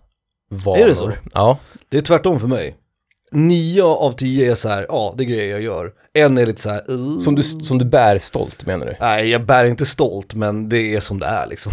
vanor. 0.49 0.77
Är 0.81 0.87
det 0.87 0.95
så? 0.95 1.11
Ja. 1.33 1.57
Det 1.89 1.97
är 1.97 2.01
tvärtom 2.01 2.39
för 2.39 2.47
mig. 2.47 2.75
Nio 3.31 3.83
av 3.83 4.11
tio 4.11 4.51
är 4.51 4.55
så 4.55 4.69
här, 4.69 4.85
ja 4.89 5.13
det 5.17 5.23
är 5.23 5.25
grejer 5.25 5.51
jag 5.51 5.61
gör. 5.61 5.91
En 6.13 6.37
är 6.37 6.45
lite 6.45 6.61
så 6.61 6.69
här, 6.69 6.91
uh. 6.91 7.19
Som 7.19 7.35
du, 7.35 7.43
som 7.43 7.77
du 7.77 7.85
bär 7.85 8.17
stolt 8.17 8.65
menar 8.65 8.85
du? 8.85 8.95
Nej, 8.99 9.29
jag 9.29 9.45
bär 9.45 9.65
inte 9.65 9.85
stolt, 9.85 10.35
men 10.35 10.69
det 10.69 10.95
är 10.95 10.99
som 10.99 11.19
det 11.19 11.25
är 11.25 11.47
liksom. 11.47 11.71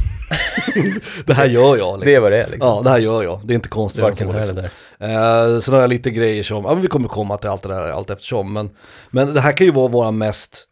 det 1.27 1.35
här 1.35 1.47
gör 1.47 1.77
jag 1.77 2.01
liksom. 2.01 2.01
Det 2.01 2.15
är 2.15 2.21
vad 2.21 2.33
det 2.33 2.43
är 2.43 2.51
liksom. 2.51 2.69
Ja, 2.69 2.83
det 2.83 2.91
här 2.91 2.99
gör 2.99 3.23
jag. 3.23 3.41
Det 3.45 3.53
är 3.53 3.55
inte 3.55 3.69
konstigt. 3.69 4.03
Varken 4.03 4.27
så, 4.27 4.33
här 4.33 4.41
liksom. 4.41 4.57
där. 4.99 5.55
Eh, 5.55 5.61
sen 5.61 5.75
har 5.75 5.81
jag 5.81 5.91
lite 5.91 6.11
grejer 6.11 6.43
som, 6.43 6.65
ja 6.65 6.73
men 6.73 6.83
vi 6.83 6.89
kommer 6.89 7.09
komma 7.09 7.39
till 7.39 7.51
allt 7.51 7.63
det 7.63 7.69
där 7.69 7.89
allt 7.89 8.11
eftersom. 8.11 8.53
Men, 8.53 8.71
men 9.11 9.35
det 9.35 9.41
här 9.41 9.57
kan 9.57 9.67
ju 9.67 9.73
vara 9.73 9.89
våra 9.89 10.11
mest 10.11 10.69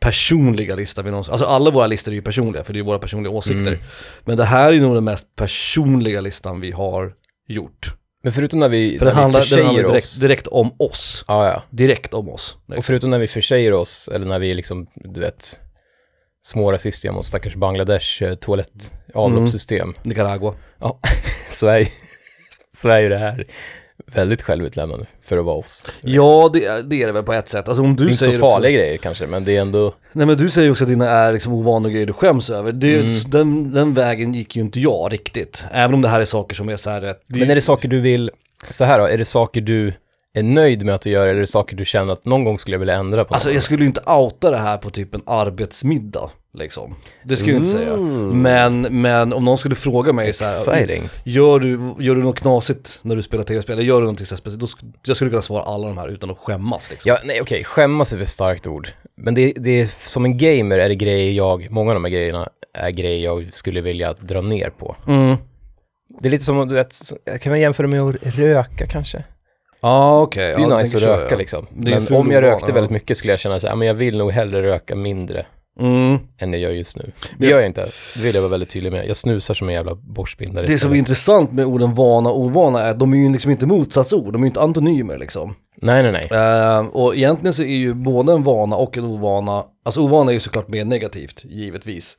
personliga 0.00 0.76
lista 0.76 1.02
vi 1.02 1.10
någonsin, 1.10 1.32
alltså 1.32 1.46
alla 1.46 1.70
våra 1.70 1.86
listor 1.86 2.12
är 2.12 2.16
ju 2.16 2.22
personliga 2.22 2.64
för 2.64 2.72
det 2.72 2.78
är 2.78 2.82
våra 2.82 2.98
personliga 2.98 3.32
åsikter. 3.32 3.72
Mm. 3.72 3.80
Men 4.24 4.36
det 4.36 4.44
här 4.44 4.72
är 4.72 4.80
nog 4.80 4.94
den 4.94 5.04
mest 5.04 5.36
personliga 5.36 6.20
listan 6.20 6.60
vi 6.60 6.70
har 6.70 7.12
gjort. 7.48 7.94
Men 8.26 8.32
förutom 8.32 8.60
när 8.60 8.68
vi, 8.68 8.98
För 8.98 9.04
när 9.06 9.12
det 9.12 9.20
handlar, 9.20 9.40
vi 9.40 9.48
det 9.48 9.54
handlar 9.54 9.72
försäger 9.72 9.88
direkt, 9.92 10.04
oss. 10.04 10.14
direkt 10.14 10.46
om 10.46 10.74
oss. 10.78 11.24
Ja, 11.28 11.48
ja. 11.48 11.62
Direkt 11.70 12.14
om 12.14 12.28
oss. 12.28 12.56
Och 12.76 12.84
förutom 12.84 13.10
när 13.10 13.18
vi 13.18 13.26
försäger 13.26 13.72
oss, 13.72 14.08
eller 14.08 14.26
när 14.26 14.38
vi 14.38 14.54
liksom, 14.54 14.86
du 14.94 15.20
vet, 15.20 15.60
små 16.42 16.72
rasistiga 16.72 17.12
mot 17.12 17.26
stackars 17.26 17.54
Bangladesh 17.54 18.22
eh, 18.22 18.34
toalett, 18.34 18.92
avloppssystem. 19.14 19.94
Nicaragua. 20.02 20.54
Ja, 20.78 21.00
är, 21.66 21.88
så 22.76 22.88
är 22.88 23.00
ju 23.00 23.08
det 23.08 23.18
här 23.18 23.46
väldigt 24.06 24.42
självutlämnande 24.42 25.06
för 25.24 25.38
att 25.38 25.44
vara 25.44 25.56
oss. 25.56 25.86
Ja, 26.00 26.50
det 26.52 26.64
är, 26.64 26.82
det 26.82 27.02
är 27.02 27.06
det 27.06 27.12
väl 27.12 27.22
på 27.22 27.32
ett 27.32 27.48
sätt. 27.48 27.68
Alltså 27.68 27.82
om 27.84 27.96
det 27.96 28.02
du 28.02 28.08
är 28.08 28.12
inte 28.12 28.24
säger 28.24 28.38
så 28.38 28.46
också- 28.46 28.54
farliga 28.56 28.72
grejer 28.72 28.96
kanske, 28.96 29.26
men 29.26 29.44
det 29.44 29.56
är 29.56 29.60
ändå, 29.60 29.94
Nej 30.12 30.26
men 30.26 30.36
du 30.36 30.50
säger 30.50 30.70
också 30.70 30.84
att 30.84 30.90
dina 30.90 31.08
är 31.10 31.32
liksom 31.32 31.52
ovanliga 31.52 31.92
grejer 31.92 32.06
du 32.06 32.12
skäms 32.12 32.50
över. 32.50 32.72
Det, 32.72 32.94
Mm. 32.98 33.12
den, 33.28 33.72
den 33.72 33.94
vägen 33.94 34.34
gick 34.34 34.56
ju 34.56 34.62
inte 34.62 34.80
jag 34.80 35.12
riktigt. 35.12 35.64
Även 35.72 35.94
om 35.94 36.02
det 36.02 36.08
här 36.08 36.20
är 36.20 36.24
saker 36.24 36.54
som 36.56 36.68
är 36.68 36.76
så 36.76 36.90
här 36.90 37.00
rätt. 37.00 37.22
men 37.26 37.50
är 37.50 37.54
det 37.54 37.60
saker 37.60 37.88
du 37.88 38.00
vill, 38.00 38.30
så 38.70 38.84
här 38.84 38.98
då, 38.98 39.04
är 39.04 39.18
det 39.18 39.24
saker 39.24 39.60
du 39.60 39.92
är 40.34 40.42
nöjd 40.42 40.84
med 40.84 40.94
att 40.94 41.02
du 41.02 41.10
gör 41.10 41.22
eller 41.28 41.36
är 41.36 41.40
det 41.40 41.46
saker 41.46 41.76
du 41.76 41.84
känner 41.84 42.12
att 42.12 42.24
någon 42.24 42.44
gång 42.44 42.58
skulle 42.58 42.74
jag 42.74 42.78
vilja 42.78 42.94
ändra 42.94 43.24
på? 43.24 43.34
Alltså 43.34 43.52
jag 43.52 43.62
skulle 43.62 43.80
ju 43.82 43.86
inte 43.86 44.00
outa 44.06 44.50
det 44.50 44.58
här 44.58 44.76
på 44.76 44.90
typ 44.90 45.14
en 45.14 45.22
arbetsmiddag. 45.26 46.30
Liksom. 46.56 46.94
Det 47.22 47.36
skulle 47.36 47.52
jag 47.52 47.60
inte 47.60 47.78
säga. 47.78 47.92
Mm. 47.92 48.42
Men, 48.42 48.80
men 49.00 49.32
om 49.32 49.44
någon 49.44 49.58
skulle 49.58 49.74
fråga 49.74 50.12
mig 50.12 50.32
så 50.32 50.44
här. 50.44 50.76
Exciting. 50.76 51.08
Gör 51.24 51.60
du, 51.60 51.94
gör 51.98 52.14
du 52.14 52.22
något 52.22 52.38
knasigt 52.38 52.98
när 53.02 53.16
du 53.16 53.22
spelar 53.22 53.44
tv-spel? 53.44 53.72
Eller 53.72 53.88
gör 53.88 53.96
du 53.96 54.00
någonting 54.00 54.26
så 54.26 54.34
här 54.34 54.38
speciellt? 54.38 54.60
Då 54.60 54.66
sk- 54.66 54.92
jag 55.06 55.16
skulle 55.16 55.30
kunna 55.30 55.42
svara 55.42 55.62
alla 55.62 55.88
de 55.88 55.98
här 55.98 56.08
utan 56.08 56.30
att 56.30 56.38
skämmas 56.38 56.90
liksom. 56.90 57.08
Ja, 57.08 57.18
nej 57.24 57.40
okej, 57.40 57.64
skämmas 57.64 58.12
är 58.12 58.22
ett 58.22 58.28
starkt 58.28 58.66
ord. 58.66 58.88
Men 59.16 59.34
det, 59.34 59.52
det 59.56 59.80
är, 59.80 59.88
som 60.08 60.24
en 60.24 60.38
gamer 60.38 60.78
är 60.78 60.88
det 60.88 60.94
grejer 60.94 61.32
jag, 61.32 61.70
många 61.70 61.90
av 61.90 61.94
de 61.94 62.04
här 62.04 62.12
grejerna 62.12 62.48
är 62.74 62.90
grejer 62.90 63.24
jag 63.24 63.48
skulle 63.52 63.80
vilja 63.80 64.12
dra 64.12 64.40
ner 64.40 64.70
på. 64.70 64.96
Mm. 65.06 65.36
Det 66.20 66.28
är 66.28 66.30
lite 66.30 66.44
som, 66.44 66.68
du 66.68 66.74
vet, 66.74 66.94
kan 67.40 67.50
man 67.50 67.60
jämföra 67.60 67.86
med 67.86 68.02
att 68.02 68.16
röka 68.22 68.86
kanske? 68.86 69.24
Ja 69.80 70.22
okej. 70.22 70.46
Det 70.46 70.52
är 70.52 70.60
ja, 70.60 70.66
nice 70.66 70.74
att 70.74 70.90
tänker 70.90 71.06
så, 71.06 71.06
röka 71.06 71.30
ja. 71.30 71.38
liksom. 71.38 71.66
Det 71.70 71.90
är 71.90 71.92
en 71.92 71.98
Men 71.98 72.06
ful 72.06 72.16
om 72.16 72.30
jag 72.30 72.42
rökte 72.42 72.64
ja. 72.68 72.74
väldigt 72.74 72.90
mycket 72.90 73.16
skulle 73.16 73.32
jag 73.32 73.40
känna 73.40 73.60
så 73.60 73.68
här, 73.68 73.76
men 73.76 73.88
jag 73.88 73.94
vill 73.94 74.16
nog 74.18 74.32
hellre 74.32 74.62
röka 74.62 74.96
mindre 74.96 75.46
Mm. 75.80 76.18
än 76.38 76.52
jag 76.52 76.60
gör 76.60 76.70
just 76.70 76.96
nu. 76.96 77.12
Det 77.38 77.46
gör 77.46 77.58
jag 77.58 77.66
inte, 77.66 77.90
det 78.14 78.22
vill 78.22 78.34
jag 78.34 78.42
vara 78.42 78.50
väldigt 78.50 78.70
tydlig 78.70 78.92
med. 78.92 79.08
Jag 79.08 79.16
snusar 79.16 79.54
som 79.54 79.68
en 79.68 79.74
jävla 79.74 79.94
borstbindare 79.94 80.66
Det 80.66 80.78
som 80.78 80.92
är 80.92 80.96
intressant 80.96 81.52
med 81.52 81.64
orden 81.64 81.94
vana 81.94 82.30
och 82.30 82.40
ovana 82.40 82.82
är 82.82 82.90
att 82.90 82.98
de 82.98 83.12
är 83.12 83.16
ju 83.16 83.32
liksom 83.32 83.50
inte 83.50 83.66
motsatsord, 83.66 84.32
de 84.32 84.42
är 84.42 84.46
ju 84.46 84.46
inte 84.46 84.60
antonymer 84.60 85.18
liksom. 85.18 85.54
Nej, 85.82 86.02
nej, 86.02 86.12
nej. 86.12 86.40
Eh, 86.40 86.86
och 86.86 87.16
egentligen 87.16 87.54
så 87.54 87.62
är 87.62 87.76
ju 87.76 87.94
både 87.94 88.32
en 88.32 88.42
vana 88.42 88.76
och 88.76 88.96
en 88.96 89.04
ovana, 89.04 89.64
alltså 89.84 90.00
ovana 90.00 90.30
är 90.30 90.34
ju 90.34 90.40
såklart 90.40 90.68
mer 90.68 90.84
negativt, 90.84 91.44
givetvis. 91.44 92.16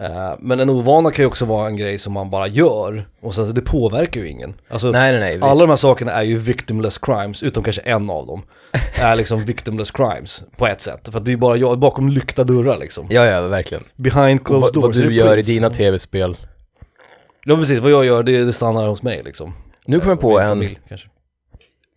Eh, 0.00 0.34
men 0.40 0.60
en 0.60 0.70
ovana 0.70 1.10
kan 1.10 1.22
ju 1.22 1.26
också 1.26 1.44
vara 1.44 1.66
en 1.66 1.76
grej 1.76 1.98
som 1.98 2.12
man 2.12 2.30
bara 2.30 2.46
gör, 2.46 3.04
och 3.20 3.34
sen 3.34 3.46
så 3.46 3.52
det 3.52 3.60
påverkar 3.60 4.20
ju 4.20 4.28
ingen. 4.28 4.54
Alltså, 4.68 4.90
Nej, 4.90 5.10
nej, 5.12 5.20
nej. 5.20 5.34
visst. 5.34 5.44
alla 5.44 5.60
de 5.60 5.68
här 5.70 5.76
sakerna 5.76 6.12
är 6.12 6.22
ju 6.22 6.36
victimless 6.36 6.98
crimes, 6.98 7.42
utom 7.42 7.62
kanske 7.64 7.82
en 7.82 8.10
av 8.10 8.26
dem. 8.26 8.42
är 8.94 9.16
liksom 9.16 9.42
victimless 9.42 9.90
crimes, 9.90 10.42
på 10.56 10.66
ett 10.66 10.80
sätt. 10.80 11.08
För 11.12 11.18
att 11.18 11.24
det 11.24 11.32
är 11.32 11.36
bara 11.36 11.56
jag, 11.56 11.78
bakom 11.78 12.08
lyckta 12.08 12.44
dörrar 12.44 12.78
liksom. 12.78 13.06
Ja, 13.10 13.24
ja, 13.24 13.40
verkligen. 13.40 13.84
Behind 13.96 14.40
Och 14.40 14.46
closed 14.46 14.62
vad, 14.62 14.74
doors. 14.74 14.96
vad 14.96 15.04
du 15.06 15.14
gör 15.14 15.32
i 15.32 15.34
Prince? 15.34 15.52
dina 15.52 15.70
tv-spel. 15.70 16.36
Ja 17.44 17.56
precis, 17.56 17.78
vad 17.78 17.90
jag 17.92 18.04
gör 18.04 18.22
det, 18.22 18.44
det 18.44 18.52
stannar 18.52 18.88
hos 18.88 19.02
mig 19.02 19.22
liksom. 19.24 19.52
Nu 19.86 20.00
kom 20.00 20.08
jag 20.08 20.18
Eh, 20.18 20.22
på 20.22 20.28
och 20.32 20.42
en, 20.42 20.48
familj, 20.48 20.78
kanske. 20.88 21.08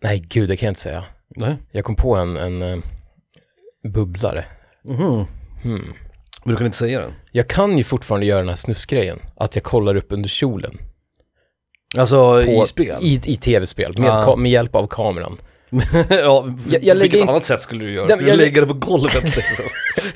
nej 0.02 0.24
gud 0.28 0.48
det 0.48 0.56
kan 0.56 0.66
jag 0.66 0.70
inte 0.70 0.80
säga. 0.80 1.04
Nej. 1.36 1.56
Jag 1.72 1.84
kom 1.84 1.96
på 1.96 2.14
en, 2.16 2.36
en 2.36 2.62
eh, 2.62 2.78
bubblare. 3.88 4.44
Mhm. 4.84 5.24
Hmm. 5.62 5.92
Men 6.44 6.52
du 6.54 6.56
kan 6.56 6.66
inte 6.66 6.78
säga 6.78 7.00
den? 7.00 7.12
Jag 7.32 7.48
kan 7.48 7.78
ju 7.78 7.84
fortfarande 7.84 8.26
göra 8.26 8.38
den 8.38 8.48
här 8.48 8.56
snusgrejen. 8.56 9.18
Att 9.36 9.54
jag 9.56 9.62
kollar 9.64 9.94
upp 9.96 10.06
under 10.12 10.28
kjolen. 10.28 10.78
Alltså 11.98 12.42
På, 12.46 12.50
i 12.64 12.66
spel? 12.68 12.96
I, 13.00 13.20
i 13.26 13.36
tv-spel, 13.36 13.98
med, 13.98 14.10
Ah. 14.10 14.36
med 14.36 14.52
hjälp 14.52 14.74
av 14.74 14.86
kameran. 14.86 15.36
ja, 16.10 16.46
Jag- 16.68 16.80
på 16.80 16.86
jag 16.86 16.94
vilket 16.96 17.20
in- 17.20 17.28
annat 17.28 17.44
sätt 17.44 17.62
skulle 17.62 17.84
du 17.84 17.92
göra? 17.92 18.08
Skulle 18.08 18.16
men 18.16 18.24
du 18.24 18.30
jag 18.30 18.38
lägga 18.38 18.60
det 18.60 18.66
på 18.66 18.72
golvet 18.74 19.24
liksom? 19.24 19.64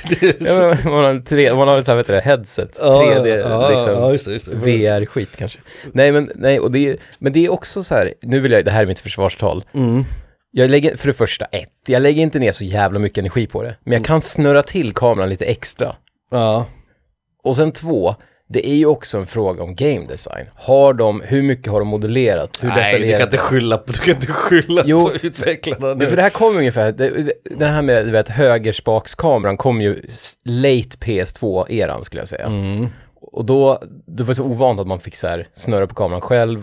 Det 0.09 0.41
Ja, 0.41 0.77
men 0.85 0.93
man 0.93 1.05
har 1.05 1.21
tre, 1.21 1.55
man 1.55 1.69
har 1.69 1.83
så 1.83 1.91
här, 1.91 1.97
vet 1.97 2.07
du, 2.07 2.13
det, 2.13 2.21
headset, 2.21 2.79
3D, 2.81 3.27
ja, 3.39 3.71
liksom. 3.71 3.91
ja, 3.91 4.13
just 4.13 4.25
det, 4.25 4.33
just 4.33 4.47
det. 4.47 4.55
VR-skit 4.55 5.37
kanske. 5.37 5.59
Nej 5.93 6.13
men, 6.13 6.31
nej, 6.35 6.61
och 6.61 6.71
det 6.71 6.89
är, 6.89 6.97
men 7.19 7.33
det 7.33 7.45
är 7.45 7.53
också 7.53 7.83
så 7.83 7.95
här, 7.95 8.15
nu 8.23 8.41
vill 8.41 8.53
jag, 8.53 8.65
det 8.65 8.71
här 8.71 8.83
är 8.83 8.87
mitt 8.87 8.99
försvarstal. 8.99 9.65
Mm. 9.75 10.05
Jag 10.51 10.71
lägger, 10.71 10.97
för 10.97 11.07
det 11.07 11.15
första, 11.15 11.45
ett, 11.45 11.69
jag 11.87 12.03
lägger 12.03 12.23
inte 12.23 12.39
ner 12.39 12.53
så 12.53 12.65
jävla 12.65 12.99
mycket 12.99 13.19
energi 13.19 13.47
på 13.47 13.63
det. 13.63 13.77
Men 13.85 13.93
jag 13.93 14.05
kan 14.05 14.21
snurra 14.21 14.63
till 14.63 14.93
kameran 14.95 15.29
lite 15.29 15.45
extra. 15.45 15.97
Ja. 16.31 16.67
Och 17.43 17.57
sen 17.57 17.73
två, 17.73 18.15
det 18.49 18.69
är 18.69 18.75
ju 18.75 18.87
också 18.87 19.19
en 19.19 19.27
fråga 19.27 19.63
om 19.63 19.75
game 19.75 20.07
design. 20.07 20.47
Har 20.55 20.95
de, 20.95 21.21
hur 21.21 21.43
mycket 21.43 21.73
har 21.73 21.79
de 21.79 21.89
modellerat? 21.89 22.59
Hur 22.63 22.69
Nej, 22.69 23.01
du 23.01 23.11
kan 23.11 23.21
inte 23.23 23.39
skylla 23.39 23.79
på, 23.79 23.93
du 23.93 23.99
kan 23.99 24.15
inte 24.15 24.27
skylla 24.33 24.83
Jo. 24.87 25.05
på 25.09 25.13
utvecklarna 25.27 25.95
nu. 25.95 26.07
För 26.07 26.17
det 26.17 26.23
här 26.23 26.31
kommer 26.31 26.59
ungefär, 26.59 26.93
det, 26.93 27.33
det- 27.45 27.67
här 27.67 27.83
med 27.83 28.07
du 28.07 28.11
vet, 28.13 28.29
högerspakskameran 28.29 29.57
kom 29.57 29.81
ju 29.81 30.03
late 30.45 30.97
PS2-eran 31.01 32.01
skulle 32.01 32.23
jag 32.23 32.29
säga. 32.29 32.47
Mm. 32.47 32.87
Och 33.21 33.45
då, 33.45 33.83
det 34.07 34.23
var 34.23 34.35
så 34.35 34.45
ovant 34.45 34.81
att 34.81 34.87
man 34.87 35.01
fick 35.01 35.17
så 35.17 35.27
här 35.27 35.49
snurra 35.53 35.87
på 35.87 35.95
kameran 35.95 36.21
själv 36.21 36.63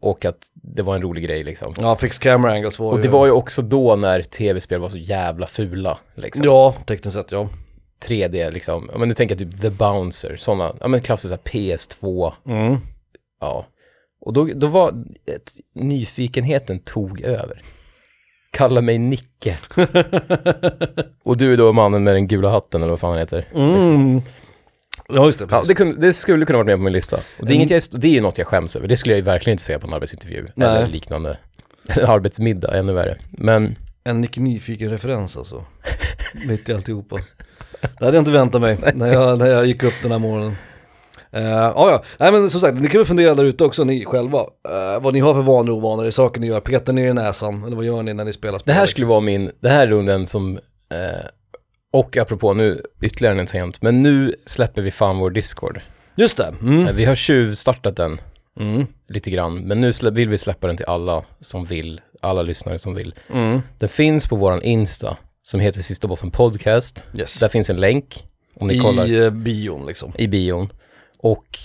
och 0.00 0.24
att 0.24 0.38
det 0.54 0.82
var 0.82 0.94
en 0.94 1.02
rolig 1.02 1.24
grej 1.24 1.44
liksom. 1.44 1.74
Ja, 1.78 1.96
fix 1.96 2.18
camera 2.18 2.52
angles 2.52 2.78
var 2.78 2.92
Och 2.92 3.00
det 3.00 3.08
var 3.08 3.26
ju 3.26 3.32
också 3.32 3.62
då 3.62 3.96
när 3.96 4.22
tv-spel 4.22 4.80
var 4.80 4.88
så 4.88 4.98
jävla 4.98 5.46
fula 5.46 5.98
liksom. 6.14 6.44
Ja, 6.46 6.74
tekniskt 6.86 7.16
sett 7.16 7.32
ja. 7.32 7.48
3D 8.06 8.50
liksom, 8.50 8.90
men 8.96 9.08
nu 9.08 9.14
tänker 9.14 9.34
jag 9.34 9.50
typ 9.52 9.60
The 9.60 9.70
Bouncer, 9.70 10.36
sådana, 10.36 10.74
ja 10.80 10.88
men 10.88 11.00
klassiska 11.00 11.36
PS2, 11.36 12.32
Mm. 12.46 12.76
ja. 13.40 13.66
Och 14.20 14.32
då, 14.32 14.48
då 14.54 14.66
var, 14.66 14.88
ett, 15.26 15.52
nyfikenheten 15.74 16.78
tog 16.78 17.20
över. 17.20 17.62
Kalla 18.50 18.80
mig 18.80 18.98
Nicke. 18.98 19.56
och 21.24 21.36
du 21.36 21.52
är 21.52 21.56
då 21.56 21.72
mannen 21.72 22.04
med 22.04 22.14
den 22.14 22.28
gula 22.28 22.50
hatten 22.50 22.82
eller 22.82 22.90
vad 22.90 23.00
fan 23.00 23.10
han 23.10 23.18
heter. 23.18 23.48
Mm. 23.54 24.20
Ja, 25.08 25.26
just 25.26 25.38
det. 25.38 25.46
Ja, 25.50 25.64
det, 25.68 25.74
kunde, 25.74 26.00
det 26.06 26.12
skulle 26.12 26.46
kunna 26.46 26.56
varit 26.58 26.66
med 26.66 26.76
på 26.76 26.82
min 26.82 26.92
lista. 26.92 27.16
Och 27.16 27.22
det, 27.46 27.52
är 27.52 27.56
Mm. 27.56 27.68
inget 27.68 27.70
jag, 27.92 28.00
det 28.00 28.08
är 28.08 28.12
ju 28.12 28.20
något 28.20 28.38
jag 28.38 28.46
skäms 28.46 28.76
över. 28.76 28.88
Det 28.88 28.96
skulle 28.96 29.12
jag 29.14 29.18
ju 29.18 29.24
verkligen 29.24 29.54
inte 29.54 29.64
säga 29.64 29.78
på 29.78 29.86
en 29.86 29.92
arbetsintervju. 29.94 30.38
Eller 30.56 30.80
Nej. 30.80 30.90
liknande. 30.90 31.38
Eller 31.88 32.06
arbetsmiddag, 32.08 32.78
ännu 32.78 32.92
värre. 32.92 33.18
Men 33.30 33.76
En 34.04 34.20
Nicke 34.20 34.40
Nyfiken-referens 34.40 35.36
alltså. 35.36 35.64
Mitt 36.48 36.68
i 36.68 36.74
alltihopa. 36.74 37.16
Det 37.98 38.04
hade 38.04 38.16
jag 38.16 38.20
inte 38.22 38.30
väntat 38.30 38.60
mig 38.60 38.78
när 38.94 39.12
jag, 39.12 39.38
när 39.38 39.46
jag 39.46 39.66
gick 39.66 39.82
upp 39.82 39.94
den 40.02 40.12
här 40.12 40.18
morgonen. 40.18 40.56
Uh, 41.36 41.42
ja, 41.42 41.90
ja. 41.90 42.02
Nej 42.18 42.32
men 42.32 42.50
som 42.50 42.60
sagt, 42.60 42.80
ni 42.80 42.88
kan 42.88 42.98
väl 42.98 43.06
fundera 43.06 43.34
där 43.34 43.44
ute 43.44 43.64
också 43.64 43.84
ni 43.84 44.04
själva. 44.04 44.38
Eh, 44.68 45.00
vad 45.02 45.14
ni 45.14 45.20
har 45.20 45.34
för 45.34 45.42
vanor 45.42 45.70
och 45.70 45.76
ovanor, 45.78 46.04
är 46.06 46.10
saker 46.10 46.40
ni 46.40 46.46
gör, 46.46 46.60
petar 46.60 46.92
ni 46.92 47.02
i 47.02 47.12
näsan, 47.12 47.64
eller 47.64 47.76
vad 47.76 47.84
gör 47.84 48.02
ni 48.02 48.14
när 48.14 48.24
ni 48.24 48.32
spelar 48.32 48.58
spel? 48.58 48.74
det 48.74 48.80
här 48.80 48.86
skulle 48.86 49.06
vara 49.06 49.20
min, 49.20 49.50
det 49.60 49.68
här 49.68 49.86
är 49.86 49.90
nog 49.90 50.06
den 50.06 50.26
som, 50.26 50.58
eh, 50.92 51.26
och 51.92 52.16
apropå 52.16 52.54
nu, 52.54 52.82
ytterligare 53.02 53.40
en 53.40 53.46
tangent, 53.46 53.82
men 53.82 54.02
nu 54.02 54.34
släpper 54.46 54.82
vi 54.82 54.90
fan 54.90 55.18
vår 55.18 55.30
Discord. 55.30 55.80
Just 56.16 56.36
det. 56.36 56.54
Mm. 56.62 56.86
Eh, 56.86 56.94
Vi 56.94 57.04
har 57.04 57.14
tjuvstartat 57.14 57.96
den 57.96 58.18
Mm. 58.60 58.86
lite 59.08 59.30
grann, 59.30 59.54
men 59.60 59.80
nu 59.80 59.92
vill 60.12 60.28
vi 60.28 60.38
släppa 60.38 60.66
den 60.66 60.76
till 60.76 60.86
alla 60.86 61.24
som 61.40 61.64
vill, 61.64 62.00
alla 62.22 62.42
lyssnare 62.42 62.78
som 62.78 62.94
vill. 62.94 63.14
Mm. 63.32 63.60
Den 63.78 63.88
finns 63.88 64.26
på 64.26 64.36
våran 64.36 64.62
Insta, 64.62 65.16
som 65.46 65.60
heter 65.60 65.82
Sista 65.82 66.08
Bossen 66.08 66.30
Podcast. 66.30 67.08
Yes. 67.18 67.40
Där 67.40 67.48
finns 67.48 67.70
en 67.70 67.76
länk, 67.76 68.24
om 68.60 68.68
ni 68.68 68.78
kollar. 68.78 69.06
I 69.06 69.20
uh, 69.20 69.30
bion 69.30 69.86
liksom. 69.86 70.12
i 70.18 70.26
bion. 70.26 70.72
Och 71.18 71.58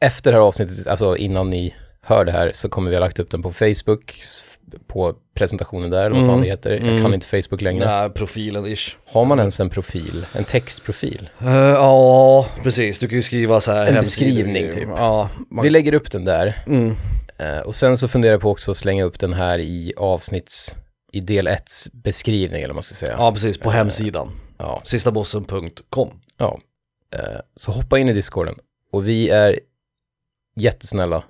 efter 0.00 0.32
det 0.32 0.38
här 0.38 0.42
avsnittet, 0.44 0.86
alltså 0.86 1.16
innan 1.16 1.50
ni 1.50 1.74
hör 2.00 2.24
det 2.24 2.32
här, 2.32 2.50
så 2.54 2.68
kommer 2.68 2.90
vi 2.90 2.96
ha 2.96 3.00
lagt 3.00 3.18
upp 3.18 3.30
den 3.30 3.42
på 3.42 3.52
Facebook, 3.52 4.22
på 4.86 5.14
presentationen 5.34 5.90
där, 5.90 6.06
eller 6.06 6.16
vad 6.16 6.20
fan 6.26 6.28
Mm. 6.30 6.40
det 6.40 6.46
heter. 6.48 6.70
Jag 6.70 6.82
Mm. 6.82 7.02
kan 7.02 7.14
inte 7.14 7.26
Facebook 7.26 7.60
längre. 7.60 7.86
Nej, 8.00 8.10
profilen 8.10 8.66
ish. 8.66 8.96
Har 9.06 9.24
man 9.24 9.38
ens 9.38 9.60
en 9.60 9.70
profil, 9.70 10.26
en 10.32 10.44
textprofil? 10.44 11.30
Eh, 11.40 11.52
ja, 11.54 12.46
precis. 12.62 12.98
Du 12.98 13.08
kan 13.08 13.16
ju 13.16 13.22
skriva 13.22 13.60
så 13.60 13.72
här 13.72 13.86
En 13.86 13.94
beskrivning, 13.94 14.70
typ. 14.72 14.88
Ja. 14.96 15.30
Man... 15.50 15.62
Vi 15.62 15.70
lägger 15.70 15.92
upp 15.94 16.12
den 16.12 16.24
där. 16.24 16.62
Mm. 16.66 16.94
Eh, 17.38 17.58
och 17.58 17.76
sen 17.76 17.98
så 17.98 18.08
funderar 18.08 18.32
jag 18.32 18.40
på 18.40 18.50
också 18.50 18.70
att 18.70 18.76
slänga 18.76 19.04
upp 19.04 19.18
den 19.20 19.32
här 19.32 19.58
i 19.58 19.92
avsnitts, 19.96 20.76
i 21.12 21.20
del 21.20 21.46
1 21.46 21.70
beskrivning 21.92 22.58
eller 22.62 22.68
vad 22.68 22.76
man 22.76 22.82
ska 22.82 22.94
säga. 22.94 23.14
Ja, 23.18 23.32
precis. 23.32 23.58
På 23.58 23.70
hemsidan. 23.70 24.30
Ja. 24.58 24.82
Sistabossen.com. 24.84 26.20
ja. 26.36 26.60
Eh, 27.14 27.40
så 27.56 27.72
hoppa 27.72 27.98
in 27.98 28.08
i 28.08 28.12
discorden. 28.12 28.54
Och 28.92 29.08
vi 29.08 29.28
är 29.28 29.60
jättesnälla. 30.56 31.24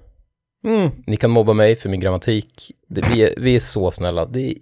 Mm. 0.64 0.90
Ni 1.06 1.16
kan 1.16 1.30
mobba 1.30 1.52
mig 1.52 1.76
för 1.76 1.88
min 1.88 2.00
grammatik. 2.00 2.72
Det, 2.88 3.08
vi, 3.08 3.22
är, 3.22 3.34
vi 3.36 3.56
är 3.56 3.60
så 3.60 3.90
snälla. 3.90 4.26
Det 4.26 4.40
är 4.50 4.54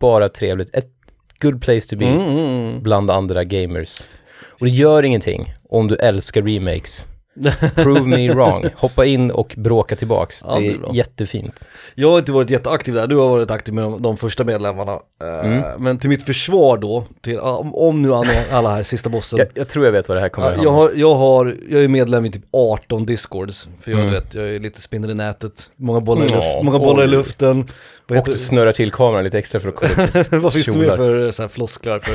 bara 0.00 0.28
trevligt. 0.28 0.74
Ett 0.74 0.92
good 1.40 1.62
place 1.62 1.88
to 1.88 1.96
be 1.96 2.06
Mm, 2.06 2.38
mm, 2.38 2.82
bland 2.82 3.10
andra 3.10 3.44
gamers. 3.44 4.02
Och 4.44 4.66
det 4.66 4.72
gör 4.72 5.02
ingenting 5.02 5.54
om 5.68 5.88
du 5.88 5.96
älskar 5.96 6.42
remakes. 6.42 7.06
Prove 7.74 8.00
me 8.02 8.30
wrong. 8.34 8.64
Hoppa 8.76 9.04
in 9.04 9.30
och 9.30 9.54
bråka 9.56 9.96
tillbaks. 9.96 10.42
Ja, 10.46 10.58
det 10.58 10.68
är 10.68 10.78
bra. 10.78 10.90
jättefint. 10.94 11.68
Jag 11.94 12.10
har 12.10 12.18
inte 12.18 12.32
varit 12.32 12.50
jätteaktiv 12.50 12.94
där, 12.94 13.06
du 13.06 13.16
har 13.16 13.28
varit 13.28 13.50
aktiv 13.50 13.74
med 13.74 13.92
de, 14.02 14.16
första 14.16 14.44
medlemmarna. 14.44 14.92
Eh, 14.92 15.28
Mm. 15.48 15.62
Men 15.82 15.98
till 15.98 16.10
mitt 16.10 16.22
försvar 16.22 16.76
då, 16.78 17.04
till, 17.20 17.38
om, 17.38 17.74
om 17.74 18.02
nu 18.02 18.14
alla, 18.14 18.70
här, 18.70 18.82
sista 18.82 19.10
bossen. 19.10 19.38
Jag, 19.38 19.48
jag 19.54 19.68
tror 19.68 19.84
jag 19.84 19.92
vet 19.92 20.08
vad 20.08 20.16
det 20.16 20.20
här 20.20 20.28
kommer 20.28 20.52
att 20.52 20.62
jag, 20.62 20.70
har, 20.70 20.90
jag, 20.94 21.14
har, 21.14 21.56
jag 21.70 21.84
är 21.84 21.88
medlem 21.88 22.24
i 22.26 22.30
typ 22.30 22.42
18 22.50 23.06
discords, 23.06 23.68
för 23.80 23.90
jag 23.90 24.00
Mm. 24.00 24.12
vet, 24.12 24.34
jag 24.34 24.48
är 24.48 24.58
lite 24.60 24.82
spindel 24.82 25.10
i 25.10 25.14
nätet, 25.14 25.70
många 25.76 26.00
bollar 26.00 26.24
i, 26.24 26.28
luft, 26.28 26.46
många 26.62 26.78
bollar 26.78 27.04
i 27.04 27.06
luften. 27.06 27.70
Och 28.08 28.16
du 28.24 28.32
snurrar 28.32 28.72
till 28.72 28.90
kameran 28.92 29.24
lite 29.24 29.38
extra 29.38 29.60
för 29.60 29.68
att 29.68 29.74
kolla 29.74 30.24
vad 30.40 30.52
finns 30.52 30.66
det 30.66 30.78
mer 30.78 30.96
för 30.96 31.30
så 31.30 31.42
här, 31.42 31.48
flosklar, 31.48 31.98
för, 31.98 32.12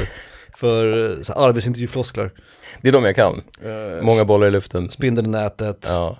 för 0.63 1.17
så 1.23 1.33
här, 1.33 1.47
arbetsintervjuflosklar? 1.49 2.31
Det 2.81 2.87
är 2.87 2.91
de 2.91 3.03
jag 3.05 3.15
kan. 3.15 3.41
Eh, 3.65 4.03
Många 4.03 4.25
bollar 4.25 4.47
i 4.47 4.51
luften. 4.51 4.89
Spindeln 4.89 5.27
i 5.27 5.29
nätet, 5.29 5.85
Ja. 5.89 6.17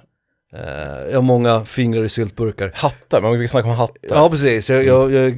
eh, 0.54 0.62
jag 1.10 1.18
har 1.18 1.22
många 1.22 1.66
fingrar 1.66 2.04
i 2.04 2.10
syltburkar. 2.10 2.72
Hattar, 2.76 3.22
man 3.22 3.32
brukar 3.32 3.48
snacka 3.48 3.68
om 3.68 3.74
hattar. 3.76 4.16
Ja 4.18 4.30
precis, 4.30 4.70
jag, 4.70 4.86
jag, 4.86 5.12
jag 5.12 5.26
är 5.26 5.36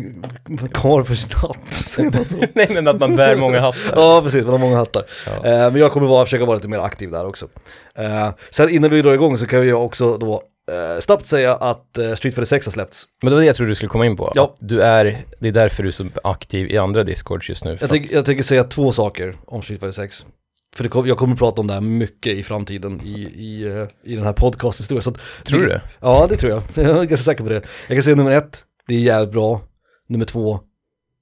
karl 0.71 1.03
för 1.03 1.15
sin 1.15 1.29
hatt. 1.35 2.50
Nej 2.53 2.67
men 2.69 2.88
att 2.88 3.00
man 3.00 3.15
bär 3.15 3.35
många 3.35 3.59
hattar. 3.59 3.93
Ja 3.95 4.21
precis, 4.24 4.43
man 4.43 4.51
har 4.51 4.59
många 4.59 4.77
hattar. 4.77 5.03
Ja. 5.25 5.31
Eh, 5.35 5.71
men 5.71 5.75
jag 5.75 5.91
kommer 5.91 6.07
vara, 6.07 6.25
försöka 6.25 6.45
vara 6.45 6.55
lite 6.55 6.67
mer 6.67 6.79
aktiv 6.79 7.12
där 7.12 7.25
också. 7.25 7.47
Eh, 7.95 8.29
sen 8.51 8.69
innan 8.69 8.89
vi 8.89 9.01
drar 9.01 9.13
igång 9.13 9.38
så 9.38 9.47
kan 9.47 9.67
jag 9.67 9.85
också 9.85 10.17
då 10.17 10.43
eh, 10.72 11.00
snabbt 11.00 11.27
säga 11.27 11.55
att 11.55 11.98
eh, 11.98 12.13
Street 12.15 12.36
Fighter 12.36 12.45
6 12.45 12.65
har 12.65 12.72
släppts. 12.72 13.05
Men 13.22 13.29
det 13.29 13.36
var 13.36 13.41
det 13.41 13.48
jag 13.48 13.55
trodde 13.55 13.72
du 13.72 13.75
skulle 13.75 13.89
komma 13.89 14.05
in 14.05 14.17
på. 14.17 14.31
Ja. 14.36 14.43
Att 14.43 14.55
Du 14.69 14.81
är, 14.81 15.25
det 15.39 15.48
är 15.48 15.51
därför 15.51 15.84
du 15.84 15.89
är 15.89 15.93
så 15.93 16.05
aktiv 16.24 16.72
i 16.72 16.77
andra 16.77 17.03
discords 17.03 17.50
just 17.50 17.65
nu. 17.65 17.77
för 17.77 17.84
Jag, 17.84 17.89
tänk, 17.89 18.05
att- 18.05 18.12
jag 18.12 18.25
tänker 18.25 18.43
säga 18.43 18.63
två 18.63 18.91
saker 18.91 19.36
om 19.45 19.62
Street 19.62 19.79
Fighter 19.79 19.91
6. 19.95 20.25
För 20.75 20.84
det 20.84 20.89
kom, 20.89 21.07
jag 21.07 21.17
kommer 21.17 21.36
prata 21.36 21.62
om 21.62 21.67
det 21.67 21.74
här 21.74 21.81
mycket 21.81 22.34
i 22.34 22.43
framtiden 22.43 23.01
i, 23.05 23.22
i, 23.22 23.63
eh, 23.67 23.88
i 24.03 24.15
den 24.15 24.24
här 24.25 24.34
podcasthistorien. 24.34 25.01
Så 25.01 25.10
att- 25.10 25.19
Tror 25.45 25.60
du 25.60 25.67
det? 25.67 25.81
Ja 26.01 26.27
det 26.29 26.36
tror 26.38 26.51
jag, 26.51 26.63
jag 26.86 26.86
är 26.98 27.03
ganska 27.05 27.17
säker 27.17 27.43
på 27.43 27.50
det. 27.50 27.62
Jag 27.88 27.95
kan 27.98 28.03
säga 28.03 28.15
nummer 28.15 28.31
ett, 28.31 28.63
det 28.88 28.95
är 28.95 29.00
jävligt 29.00 29.31
bra. 29.31 29.62
Nummer 30.07 30.25
två, 30.25 30.60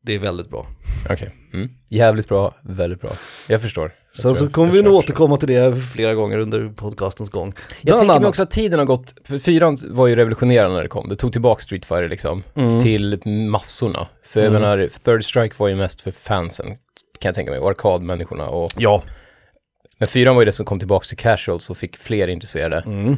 det 0.06 0.16
är 0.16 0.20
väldigt 0.20 0.50
bra. 0.50 0.68
Okej. 1.10 1.32
Mm. 1.54 1.70
Jävligt 1.90 2.28
bra, 2.28 2.54
väldigt 2.64 3.02
bra. 3.02 3.12
Jag 3.48 3.62
förstår. 3.62 3.92
Jag 4.16 4.22
Sen 4.22 4.36
så 4.36 4.44
jag- 4.46 4.52
kommer 4.52 4.68
jag 4.68 4.74
vi 4.74 4.82
nog 4.82 4.94
jag 4.94 4.98
återkomma 5.00 5.38
till 5.38 5.48
det 5.48 5.76
flera 5.94 6.14
gånger 6.14 6.38
under 6.38 6.70
podcastens 6.70 7.30
gång. 7.30 7.54
Jag 7.82 7.98
tänker 7.98 8.20
mig 8.20 8.30
också 8.30 8.44
att 8.44 8.52
tiden 8.52 8.80
har 8.80 8.86
gått, 8.86 9.14
för 9.28 9.40
fyran 9.40 9.78
var 9.90 10.08
ju 10.08 10.16
revolutionerande 10.16 10.76
när 10.76 10.84
det 10.84 10.90
kom. 10.90 11.10
Det 11.10 11.16
tog 11.16 11.32
tillbaka 11.32 11.62
Street 11.62 11.86
Fighter 11.86 12.10
liksom, 12.10 12.44
Mm. 12.56 12.80
till 12.80 13.20
massorna. 13.28 14.08
För 14.26 14.40
jag 14.40 14.50
Mm. 14.50 14.62
menar, 14.62 14.90
Third 15.06 15.26
Strike 15.26 15.56
var 15.58 15.68
ju 15.68 15.76
mest 15.76 16.02
för 16.02 16.12
fansen, 16.12 16.66
kan 17.20 17.30
jag 17.30 17.36
tänka 17.36 17.52
mig, 17.52 17.60
och 17.60 17.70
arkadmänniskorna. 17.70 18.48
Och... 18.50 18.72
Ja. 18.78 19.04
Men 19.98 20.08
fyran 20.08 20.36
var 20.36 20.42
ju 20.42 20.46
det 20.46 20.52
som 20.52 20.66
kom 20.66 20.80
tillbaka 20.80 21.06
till 21.06 21.18
casuals 21.18 21.70
och 21.70 21.78
fick 21.78 21.98
fler 21.98 22.28
intresserade. 22.28 22.84
Mm. 22.86 23.16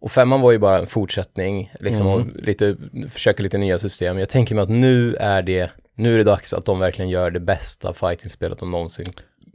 Och 0.00 0.12
femman 0.12 0.40
var 0.40 0.52
ju 0.52 0.58
bara 0.58 0.78
en 0.78 0.86
fortsättning, 0.86 1.72
liksom, 1.80 2.06
Mm. 2.06 2.18
och 2.20 2.42
lite, 2.42 2.76
försöka 3.12 3.42
lite 3.42 3.58
nya 3.58 3.78
system. 3.78 4.18
Jag 4.18 4.28
tänker 4.28 4.54
mig 4.54 4.62
att 4.62 4.68
nu 4.70 5.14
är 5.14 5.42
det, 5.42 5.70
nu 5.94 6.14
är 6.14 6.18
det 6.18 6.24
dags 6.24 6.52
att 6.54 6.64
de 6.64 6.78
verkligen 6.78 7.08
gör 7.10 7.30
det 7.30 7.40
bästa 7.40 7.92
fighting-spelet 7.92 8.58
de 8.58 8.70
någonsin 8.70 9.06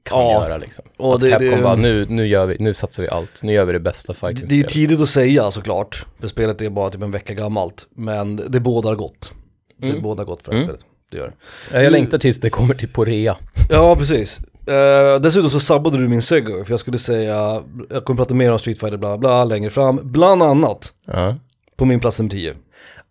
kan 0.05 0.19
Ja. 0.19 0.31
göra 0.43 0.57
liksom. 0.57 0.85
Och 0.97 1.13
att 1.13 1.19
det- 1.19 1.29
Capcom 1.29 1.49
det- 1.49 1.61
bara, 1.61 1.75
nu, 1.75 2.05
nu, 2.09 2.27
gör 2.27 2.45
vi, 2.45 2.55
nu 2.59 2.73
satsar 2.73 3.03
vi 3.03 3.09
allt, 3.09 3.43
nu 3.43 3.53
gör 3.53 3.65
vi 3.65 3.73
det 3.73 3.79
bästa 3.79 4.13
Det 4.21 4.41
är 4.51 4.53
ju 4.55 4.63
tidigt 4.63 5.01
att 5.01 5.09
säga 5.09 5.51
såklart, 5.51 6.05
för 6.19 6.27
spelet 6.27 6.61
är 6.61 6.69
bara 6.69 6.89
typ 6.89 7.01
en 7.01 7.11
vecka 7.11 7.33
gammalt. 7.33 7.87
Men 7.95 8.35
det 8.35 8.59
bådar 8.59 8.95
gott. 8.95 9.31
Det 9.77 9.87
Mm. 9.89 10.01
bådar 10.01 10.23
gott 10.23 10.41
för 10.41 10.51
det 10.51 10.57
här 10.57 10.63
Mm. 10.63 10.75
spelet. 10.77 10.91
Det 11.11 11.17
gör 11.17 11.27
det. 11.27 11.33
Ja, 11.77 11.83
jag 11.83 11.91
längtar 11.91 12.17
tills 12.17 12.39
det 12.39 12.49
kommer 12.49 12.73
till 12.73 12.89
på 12.89 13.05
rea. 13.05 13.37
Ja, 13.69 13.95
precis. 13.95 14.39
Uh, 14.69 15.21
dessutom 15.21 15.49
så 15.49 15.59
sabbade 15.59 15.97
du 15.97 16.07
min 16.07 16.21
segway, 16.21 16.63
för 16.63 16.71
jag 16.71 16.79
skulle 16.79 16.97
säga, 16.99 17.63
jag 17.89 18.05
kommer 18.05 18.17
prata 18.17 18.33
mer 18.33 18.51
om 18.51 18.59
Street 18.59 18.79
Fighter 18.79 18.97
bla 18.97 19.17
bla 19.17 19.43
längre 19.45 19.69
fram. 19.69 19.99
Bland 20.03 20.43
annat 20.43 20.93
Ja. 21.05 21.35
på 21.75 21.85
min 21.85 21.99
plats 21.99 22.19
nummer 22.19 22.29
10. 22.31 22.53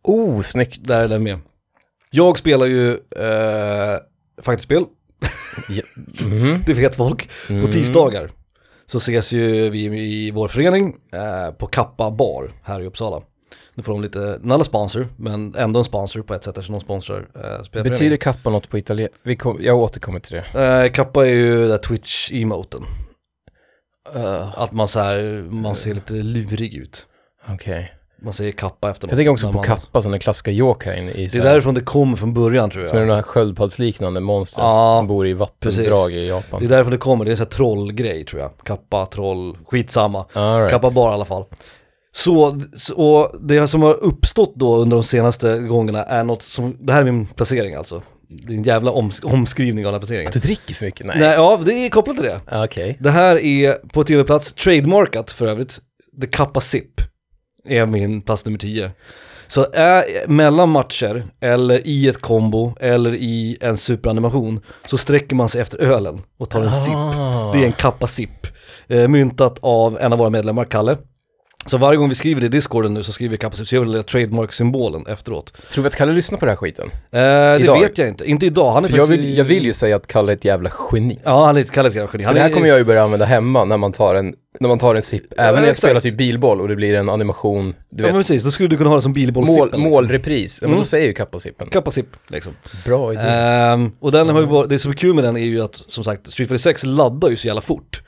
Oh, 0.03 0.41
snyggt. 0.43 0.79
Där 0.89 1.01
är 1.05 1.09
den 1.09 1.23
med. 1.23 1.39
Jag 2.11 2.39
spelar 2.39 2.67
ju 2.67 2.91
uh, 2.91 2.99
fighterspel, 4.43 4.85
Ja. 5.69 5.83
Mhm. 6.27 6.63
det 6.67 6.75
vet 6.75 6.97
folk. 6.97 7.29
På 7.47 7.53
Mm. 7.53 7.71
tisdagar 7.71 8.31
så 8.87 8.99
ses 8.99 9.33
ju 9.33 9.71
vi 9.71 9.81
i 10.01 10.31
vår 10.31 10.49
förening 10.49 10.97
eh, 11.13 11.51
på 11.55 11.67
Kappa 11.67 12.11
bar 12.11 12.51
här 12.63 12.81
i 12.81 12.87
Uppsala. 12.87 13.21
Nu 13.75 13.83
får 13.83 13.93
de 13.93 14.03
lite, 14.03 14.39
nalla 14.43 14.65
sponsor, 14.65 15.09
men 15.17 15.55
ändå 15.55 15.79
en 15.79 15.85
sponsor 15.85 16.23
på 16.23 16.35
ett 16.35 16.45
sätt 16.45 16.59
eftersom 16.59 16.73
de 16.75 16.81
sponsrar 16.81 17.27
eh. 17.75 17.83
Betyder 17.83 18.17
kappa 18.17 18.51
något 18.51 18.69
på 18.71 18.79
italienska? 18.79 19.55
Jag 19.61 19.79
återkommer 19.79 20.21
till 20.21 20.33
det. 20.53 20.61
Eh, 20.65 20.93
kappa 20.93 21.27
är 21.27 21.31
ju 21.31 21.69
där 21.69 21.79
Twitch-emoten. 21.79 22.83
Uh, 24.17 24.61
Att 24.61 24.73
man 24.73 24.89
så 24.89 25.01
här, 25.01 25.47
man 25.51 25.75
ser 25.75 25.95
lite 25.95 26.15
lurig 26.15 26.75
ut. 26.75 27.07
Okej. 27.49 27.93
Man 28.23 28.33
säger 28.33 28.53
kappa 28.53 28.91
efter 28.91 29.09
Jag 29.09 29.17
tänker 29.17 29.31
också 29.33 29.47
på 29.47 29.53
man- 29.53 29.65
kappa 29.65 30.03
som 30.03 30.11
den 30.11 30.21
klassiska 30.21 30.51
yokain 30.51 31.09
i 31.09 31.27
Det 31.27 31.39
är 31.39 31.43
därifrån 31.43 31.75
det 31.75 31.81
kommer 31.81 32.17
från 32.17 32.35
början 32.35 32.71
tror 32.71 32.85
Som 32.85 32.97
är 32.97 33.01
jag. 33.01 33.09
de 33.09 33.15
här 33.15 33.23
sköldpaddsliknande 33.23 34.21
monstren 34.21 34.67
Ja, 34.67 34.95
som 34.99 35.07
bor 35.07 35.27
i 35.27 35.33
vattendrag 35.33 36.13
i 36.13 36.29
Japan. 36.29 36.61
Det 36.61 36.67
är 36.67 36.69
därifrån 36.69 36.91
det 36.93 36.99
kommer, 36.99 37.25
det 37.25 37.29
är 37.29 37.33
en 37.33 37.37
sån 37.37 37.45
här 37.47 37.51
trollgrej 37.51 38.25
tror 38.25 38.43
jag. 38.43 38.51
Kappa, 38.65 39.07
troll, 39.07 39.57
skitsamma. 39.67 40.25
All 40.33 40.59
right. 40.59 40.71
Kappa 40.71 40.91
bar 40.91 41.11
i 41.11 41.15
alla 41.15 41.25
fall. 41.25 41.45
Så, 42.17 42.61
och 42.97 43.35
det 43.41 43.69
som 43.69 43.83
har 43.83 43.95
uppstått 43.95 44.53
då 44.57 44.77
under 44.77 44.97
de 44.97 45.03
senaste 45.03 45.59
gångerna 45.59 46.03
är 46.05 46.25
något 46.25 46.43
som, 46.43 46.77
det 46.81 46.93
här 46.93 47.01
är 47.01 47.05
min 47.05 47.27
placering 47.27 47.75
alltså. 47.75 48.03
Det 48.29 48.53
är 48.53 48.57
en 48.57 48.63
jävla 48.63 48.91
oms 48.93 49.21
omskrivning 49.25 49.87
av 49.87 49.93
den 49.93 49.95
här 49.95 50.01
placeringen. 50.01 50.27
Att 50.27 50.33
du 50.33 50.41
dricker 50.41 50.75
för 50.75 50.85
mycket? 50.85 51.07
Nej. 51.07 51.17
Nej, 51.19 51.35
ja 51.35 51.61
det 51.65 51.73
är 51.75 51.91
kopplat 51.91 52.17
till 52.17 52.27
det. 52.27 52.41
Ah, 52.47 52.65
Okej. 52.65 52.97
Det 53.01 53.11
här 53.11 53.37
är 53.45 53.73
på 53.89 54.05
tionde 54.05 54.25
plats, 54.25 54.53
trademarkat 54.55 55.31
för 55.31 55.47
övrigt, 55.47 55.79
The 56.21 56.27
Kappa 56.27 56.61
Sip 56.61 57.01
är 57.65 57.87
min 57.87 58.23
plats 58.23 58.45
nummer 58.45 58.59
10. 58.59 58.91
Så 59.47 59.67
är, 59.73 60.29
mellan 60.29 60.69
matcher, 60.69 61.25
eller 61.41 61.87
i 61.87 62.09
ett 62.09 62.21
kombo, 62.21 62.75
eller 62.81 63.15
i 63.15 63.59
en 63.61 63.79
superanimation, 63.79 64.61
så 64.87 64.99
sträcker 64.99 65.37
man 65.37 65.49
sig 65.49 65.61
efter 65.61 65.79
ölen 65.79 66.23
och 66.39 66.51
tar 66.51 66.63
en 66.63 66.73
sipp. 66.73 66.95
Ah. 66.95 67.53
Det 67.53 67.59
är 67.59 67.67
en 67.67 67.73
Kappa 67.73 68.07
Sip. 68.07 68.47
Eh, 68.87 69.09
myntat 69.09 69.59
av 69.61 69.99
en 70.01 70.13
av 70.13 70.19
våra 70.19 70.31
medlemmar, 70.31 70.65
Kalle. 70.65 70.97
Så 71.67 71.79
varje 71.79 71.97
gång 71.97 72.09
vi 72.09 72.15
skriver 72.15 72.41
det 72.41 72.47
i 72.47 72.49
discorden 72.49 72.95
nu 72.95 73.03
så 73.03 73.13
skriver 73.13 73.31
vi 73.31 73.39
Kappa 73.39 73.57
Sip, 73.57 73.69
så 73.69 73.75
gör 73.75 73.85
vi 73.85 73.93
den 73.93 74.05
trademark-symbolen 74.05 75.07
efteråt. 75.07 75.53
Tror 75.71 75.83
vi 75.83 75.89
att 75.89 75.97
Kalle 75.97 76.13
lyssnar 76.13 76.39
på 76.39 76.47
den 76.47 76.51
här 76.53 76.57
skiten? 76.57 76.91
Eh, 76.93 77.21
det 77.21 77.59
Idag? 77.61 77.81
vet 77.81 77.99
jag 77.99 78.09
inte, 78.09 78.25
inte 78.31 78.47
idag. 78.47 78.73
Han 78.73 78.85
är 78.85 78.89
För 78.89 78.97
jag 78.97 79.07
vill, 79.07 79.37
jag 79.39 79.45
vill 79.45 79.65
ju 79.67 79.75
säga 79.75 79.97
att 79.97 80.07
Kalle 80.07 80.33
är 80.33 80.37
ett 80.37 80.45
jävla 80.45 80.71
geni. 80.93 81.19
Ja, 81.25 81.45
han 81.47 81.57
är 81.57 81.63
Kalle 81.63 81.87
är 81.87 81.91
ett 81.91 81.95
jävla 81.97 82.11
geni. 82.13 82.25
För 82.25 82.35
det 82.35 82.41
här 82.41 82.51
är- 82.51 82.55
kommer 82.55 82.69
jag 82.69 82.79
ju 82.79 82.85
börja 82.85 83.03
använda 83.03 83.27
hemma 83.27 83.65
när 83.65 83.77
man 83.77 83.93
tar 83.93 84.15
en, 84.15 84.35
när 84.61 84.69
man 84.69 84.79
tar 84.79 84.95
en 84.95 85.03
sipp. 85.03 85.33
Även 85.33 85.55
när 85.55 85.61
jag 85.61 85.63
exakt. 85.71 85.77
spelar 85.79 86.01
typ 86.01 86.17
bilboll 86.17 86.61
och 86.61 86.69
det 86.69 86.77
blir 86.77 86.95
en 86.95 87.09
animation, 87.09 87.75
du 87.91 88.03
Ja 88.03 88.07
vet, 88.07 88.13
men 88.15 88.21
precis, 88.23 88.43
då 88.43 88.51
skulle 88.51 88.69
du 88.69 88.77
kunna 88.77 88.91
ha 88.91 88.97
det 88.97 89.03
som 89.03 89.13
bilbollssippen. 89.13 89.59
mål, 89.61 89.67
liksom. 89.69 89.83
målrepris. 89.83 90.59
Ja, 90.63 90.67
men 90.67 90.73
Mm. 90.73 90.81
då 90.81 90.85
säger 90.87 91.07
ju 91.07 91.13
kappasippen. 91.15 91.69
Kappasipp 91.69 92.07
liksom. 92.29 92.53
Bra 92.85 93.13
idé. 93.13 93.23
Ehm, 93.23 93.93
och 94.01 94.13
den 94.13 94.29
har 94.29 94.41
ju 94.41 94.47
varit, 94.47 94.71
det 94.71 94.79
som 94.79 94.91
är 94.91 94.97
kul 94.97 95.15
med 95.15 95.25
den 95.25 95.37
är 95.37 95.41
ju 95.41 95.61
att 95.65 95.75
som 95.89 96.05
sagt 96.05 96.21
Street 96.33 96.49
Fighter 96.49 96.63
6 96.63 96.85
laddar 96.85 97.29
ju 97.29 97.37
så 97.37 97.47
jävla 97.47 97.61
fort. 97.61 98.03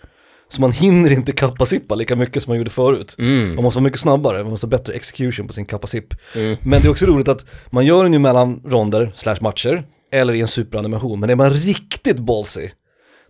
Så 0.48 0.60
man 0.60 0.72
hinner 0.72 1.12
inte 1.12 1.32
kappasippa 1.32 1.94
lika 1.94 2.16
mycket 2.16 2.42
som 2.42 2.50
man 2.50 2.58
gjorde 2.58 2.70
förut. 2.70 3.16
Mm. 3.18 3.54
Man 3.54 3.64
måste 3.64 3.78
vara 3.78 3.84
mycket 3.84 4.00
snabbare, 4.00 4.42
man 4.42 4.50
måste 4.50 4.66
ha 4.66 4.70
bättre 4.70 4.92
execution 4.92 5.46
på 5.46 5.52
sin 5.52 5.66
kappasipp. 5.66 6.14
Mm. 6.34 6.56
Men 6.62 6.82
det 6.82 6.88
är 6.88 6.90
också 6.90 7.06
roligt 7.06 7.28
att 7.28 7.44
man 7.70 7.86
gör 7.86 8.02
den 8.02 8.12
ju 8.12 8.18
mellan 8.18 8.62
ronder, 8.64 9.12
slash 9.14 9.36
matcher, 9.40 9.84
eller 10.12 10.34
i 10.34 10.40
en 10.40 10.48
superanimation. 10.48 11.20
Men 11.20 11.30
är 11.30 11.34
man 11.34 11.50
riktigt 11.50 12.18
ballsy, 12.18 12.68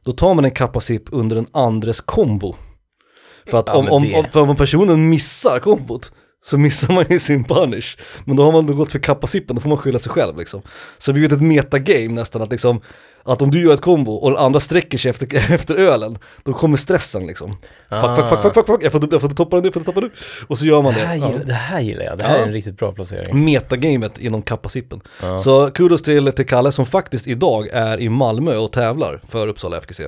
då 0.05 0.13
tar 0.13 0.35
man 0.35 0.45
en 0.45 0.51
kappasipp 0.51 1.03
under 1.13 1.37
en 1.37 1.47
andres 1.53 2.01
kombo. 2.01 2.55
För 3.47 3.59
att 3.59 3.67
Ja, 3.69 3.75
om, 3.75 3.85
men 3.85 3.93
om, 3.93 4.15
om, 4.15 4.25
för 4.33 4.41
om 4.41 4.57
personen 4.57 5.09
missar 5.09 5.59
kombot, 5.59 6.13
så 6.45 6.59
missar 6.59 6.95
man 6.95 7.05
ju 7.11 7.19
sin 7.19 7.45
punish. 7.45 7.99
Men 8.25 8.37
då 8.37 8.43
har 8.43 8.53
man 8.53 8.67
då 8.67 8.75
gått 8.75 8.93
för 8.93 8.99
kappasippen, 8.99 9.57
då 9.57 9.63
får 9.63 9.69
man 9.69 9.79
skylla 9.79 9.99
sig 9.99 10.13
själv 10.13 10.39
liksom. 10.39 10.63
Så 10.99 11.13
det 11.13 11.19
blir 11.19 11.33
ett 11.33 11.43
metagame 11.43 12.15
nästan, 12.15 12.43
att 12.43 12.51
liksom, 12.51 12.81
att 13.27 13.43
om 13.43 13.51
du 13.51 13.61
gör 13.63 13.75
ett 13.75 13.81
kombo 13.81 14.13
och 14.15 14.31
den 14.31 14.39
andra 14.41 14.61
sträcker 14.61 14.99
sig 14.99 15.11
efter, 15.11 15.37
efter 15.55 15.75
ölen, 15.75 16.19
då 16.45 16.53
kommer 16.53 16.77
stressen 16.77 17.27
liksom. 17.27 17.51
Fuck, 17.91 18.17
fuck, 18.17 18.29
fuck, 18.29 18.43
fuck, 18.43 18.55
fuck, 18.55 18.67
fuck, 18.67 18.83
jag 18.83 18.93
får, 18.93 19.09
jag 19.13 19.21
får 19.21 19.29
toppa 19.29 19.57
den 19.57 19.63
nu, 19.63 19.67
jag 19.67 19.75
får 19.75 19.81
toppa 19.81 20.01
nu. 20.01 20.11
Och 20.47 20.59
så 20.59 20.67
gör 20.67 20.83
man 20.83 20.95
Det, 20.95 21.01
det. 21.01 21.07
här 21.07 21.17
Ja. 21.17 21.29
gillar, 21.33 21.45
det 21.45 21.53
här 21.53 21.81
gillar 21.81 22.05
jag. 22.05 22.19
Det 22.19 22.25
här 22.25 22.37
Ja. 22.37 22.43
är 22.43 22.47
en 22.47 22.53
riktigt 22.53 22.77
bra 22.79 22.93
placering. 22.93 23.45
Metagamet 23.45 24.19
inom 24.19 24.43
kappasippen. 24.43 25.01
Ja. 25.23 25.39
Så 25.39 25.71
kudos 25.71 26.03
till, 26.03 26.33
till 26.33 26.47
Kalle 26.47 26.73
som 26.73 26.87
faktiskt 26.87 27.27
idag 27.27 27.69
är 27.73 28.01
i 28.01 28.09
Malmö 28.09 28.57
och 28.57 28.73
tävlar 28.73 29.21
för 29.29 29.47
Uppsala 29.49 29.77
FKC. 29.79 30.01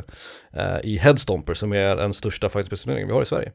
eh, 0.52 0.62
I 0.82 0.96
Headstomper 0.98 1.54
som 1.54 1.72
är 1.72 1.96
den 1.96 2.14
största 2.14 2.48
fighterspelsturneringen 2.48 3.08
vi 3.08 3.14
har 3.14 3.22
i 3.22 3.26
Sverige. 3.26 3.52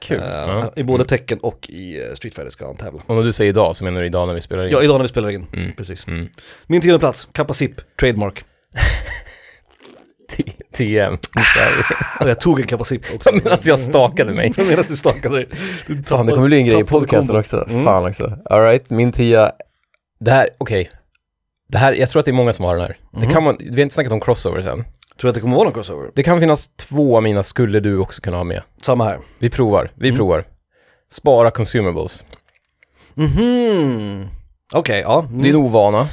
Kul. 0.00 0.20
Eh, 0.20 0.26
Ja. 0.28 0.72
I 0.76 0.82
både 0.82 1.04
tecken 1.04 1.38
och 1.38 1.70
i 1.70 2.00
eh, 2.00 2.14
Street 2.14 2.34
Fighter 2.34 2.50
ska 2.50 2.66
han 2.66 2.76
tävla. 2.76 3.02
Och 3.06 3.14
när 3.16 3.22
du 3.22 3.32
säger 3.32 3.48
idag 3.48 3.76
så 3.76 3.84
menar 3.84 4.00
du 4.00 4.06
idag 4.06 4.26
när 4.28 4.34
vi 4.34 4.40
spelar 4.40 4.64
in? 4.66 4.72
Ja, 4.72 4.82
idag 4.82 4.94
när 4.98 5.02
vi 5.02 5.08
spelar 5.08 5.30
in. 5.30 5.46
Mm. 5.52 5.72
Precis. 5.76 6.06
Mm. 6.06 6.28
Min 6.66 6.80
tionde 6.80 6.98
plats, 6.98 7.28
Kappasipp, 7.32 7.80
trademark. 8.00 8.44
T- 10.36 10.52
TM. 10.76 11.18
Och 12.20 12.28
jag 12.28 12.40
tog 12.40 12.60
en 12.60 12.66
Kappasipp 12.66 13.02
också. 13.14 13.30
Medan 13.44 13.58
jag 13.62 13.78
stakade 13.78 14.32
mig. 14.34 14.52
Medan 14.56 14.84
du 14.88 14.96
stakade 14.96 15.34
dig. 15.36 15.48
Du 15.86 16.02
Fan, 16.02 16.26
det 16.26 16.32
kommer 16.32 16.46
bli 16.48 16.56
en 16.58 16.66
grej 16.66 16.74
i 16.80 16.84
tappade 16.84 17.00
podcasten 17.00 17.36
också. 17.36 17.66
Mm. 17.68 17.84
Fan 17.84 18.06
också. 18.06 18.38
Alright, 18.44 18.90
min 18.90 19.12
tia. 19.12 19.52
Det 20.20 20.30
här, 20.30 20.48
okej. 20.58 20.90
Det 21.68 21.78
här, 21.78 21.92
jag 21.92 22.08
tror 22.08 22.20
att 22.20 22.24
det 22.24 22.30
är 22.30 22.32
många 22.32 22.52
som 22.52 22.64
har 22.64 22.74
den 22.76 22.82
här. 22.84 22.96
Det 23.12 23.18
Mhm. 23.18 23.30
kan 23.30 23.42
man, 23.42 23.56
vi 23.60 23.70
har 23.74 23.80
inte 23.80 23.94
snackat 23.94 24.12
om 24.12 24.20
crossovers 24.20 24.66
än. 24.66 24.78
Tror 24.84 24.84
du 25.18 25.28
att 25.28 25.34
det 25.34 25.40
kommer 25.40 25.56
vara 25.56 25.64
någon 25.64 25.72
crossover? 25.74 26.10
Det 26.14 26.22
kan 26.22 26.40
finnas 26.40 26.68
två 26.76 27.16
av 27.16 27.22
mina 27.22 27.42
skulle 27.42 27.80
du 27.80 27.98
också 27.98 28.22
kunna 28.22 28.36
ha 28.36 28.44
med. 28.44 28.62
Samma 28.82 29.04
här. 29.04 29.18
Vi 29.38 29.50
provar, 29.50 29.90
vi 29.94 30.08
Mm. 30.08 30.18
provar. 30.18 30.44
Spara 31.10 31.50
consumables. 31.50 32.24
Mhm. 33.14 34.28
Okej, 34.72 35.00
ja. 35.00 35.20
Mm. 35.28 35.42
Det 35.42 35.48
är 35.48 35.50
en 35.50 35.56
ovana. 35.56 36.08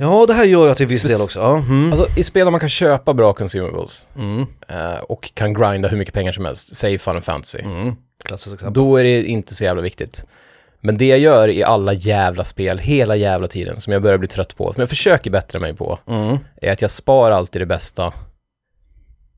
Ja, 0.00 0.26
det 0.26 0.34
här 0.34 0.44
gör 0.44 0.66
jag 0.66 0.76
till 0.76 0.86
viss 0.86 1.04
Spec- 1.04 1.08
del 1.08 1.20
också. 1.24 1.40
Ja. 1.40 1.58
Mm. 1.58 1.92
Alltså 1.92 2.06
i 2.20 2.22
spel 2.22 2.44
där 2.46 2.50
man 2.50 2.60
kan 2.60 2.68
köpa 2.68 3.14
bra 3.14 3.32
consumables 3.32 4.06
Mm. 4.16 4.46
eh, 4.68 4.98
och 5.08 5.30
kan 5.34 5.54
grinda 5.54 5.88
hur 5.88 5.98
mycket 5.98 6.14
pengar 6.14 6.32
som 6.32 6.44
helst, 6.44 6.76
säg 6.76 6.98
Final 6.98 7.22
Fantasy. 7.22 7.58
Mm. 7.58 7.94
Klassiskt 8.24 8.54
exempel. 8.54 8.72
Då 8.84 8.96
är 8.96 9.04
det 9.04 9.24
inte 9.24 9.54
så 9.54 9.64
jävla 9.64 9.82
viktigt. 9.82 10.24
Men 10.80 10.98
det 10.98 11.06
jag 11.06 11.18
gör 11.18 11.48
i 11.48 11.62
alla 11.62 11.92
jävla 11.92 12.44
spel, 12.44 12.78
hela 12.78 13.16
jävla 13.16 13.48
tiden, 13.48 13.80
som 13.80 13.92
jag 13.92 14.02
börjar 14.02 14.18
bli 14.18 14.28
trött 14.28 14.56
på, 14.56 14.72
som 14.72 14.80
jag 14.80 14.88
försöker 14.88 15.30
bättra 15.30 15.60
mig 15.60 15.74
på, 15.74 15.98
Mm. 16.08 16.38
är 16.62 16.72
att 16.72 16.82
jag 16.82 16.90
sparar 16.90 17.34
alltid 17.36 17.62
det 17.62 17.66
bästa 17.66 18.12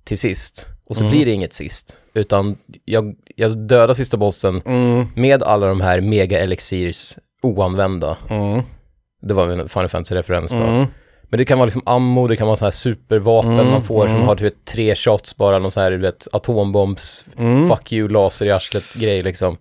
till 0.05 0.19
sist. 0.19 0.67
Och 0.87 0.97
så 0.97 1.03
Mm. 1.05 1.11
blir 1.13 1.27
det 1.27 1.33
inget 1.33 1.53
sist. 1.53 1.97
Utan 2.15 2.57
jag, 2.85 3.15
jag 3.37 3.59
dödar 3.59 3.95
sista 3.95 4.17
bossen 4.17 4.63
Mm. 4.67 5.07
med 5.15 5.43
alla 5.43 5.67
de 5.67 5.81
här 5.81 6.01
mega 6.01 6.39
elixirs 6.41 7.19
oanvända. 7.43 8.17
Mm. 8.31 8.63
Det 9.21 9.35
var 9.35 9.49
en 9.49 9.69
Final 9.69 9.89
Fantasy-referens 9.89 10.53
då. 10.53 10.65
Mm. 10.65 10.87
Men 11.23 11.39
det 11.39 11.45
kan 11.45 11.59
vara 11.59 11.67
liksom 11.67 11.83
ammo, 11.87 12.27
det 12.27 12.37
kan 12.37 12.47
vara 12.47 12.57
så 12.57 12.65
här 12.65 12.73
supervapen 12.73 13.53
Mm, 13.53 13.71
man 13.71 13.83
får 13.83 14.07
som 14.07 14.17
mm. 14.17 14.29
har 14.29 14.35
du 14.35 14.45
vet, 14.45 14.65
tre 14.65 14.95
shots 14.95 15.37
bara, 15.37 15.59
någon 15.59 15.71
så 15.71 15.81
här 15.81 15.91
du 15.91 15.97
vet 15.97 16.29
atombombs, 16.33 17.25
Mm. 17.39 17.69
fuck 17.69 17.93
you, 17.93 18.09
laser 18.09 18.47
i 18.47 18.51
arslet 18.51 18.95
grej 18.95 19.23
liksom. 19.23 19.57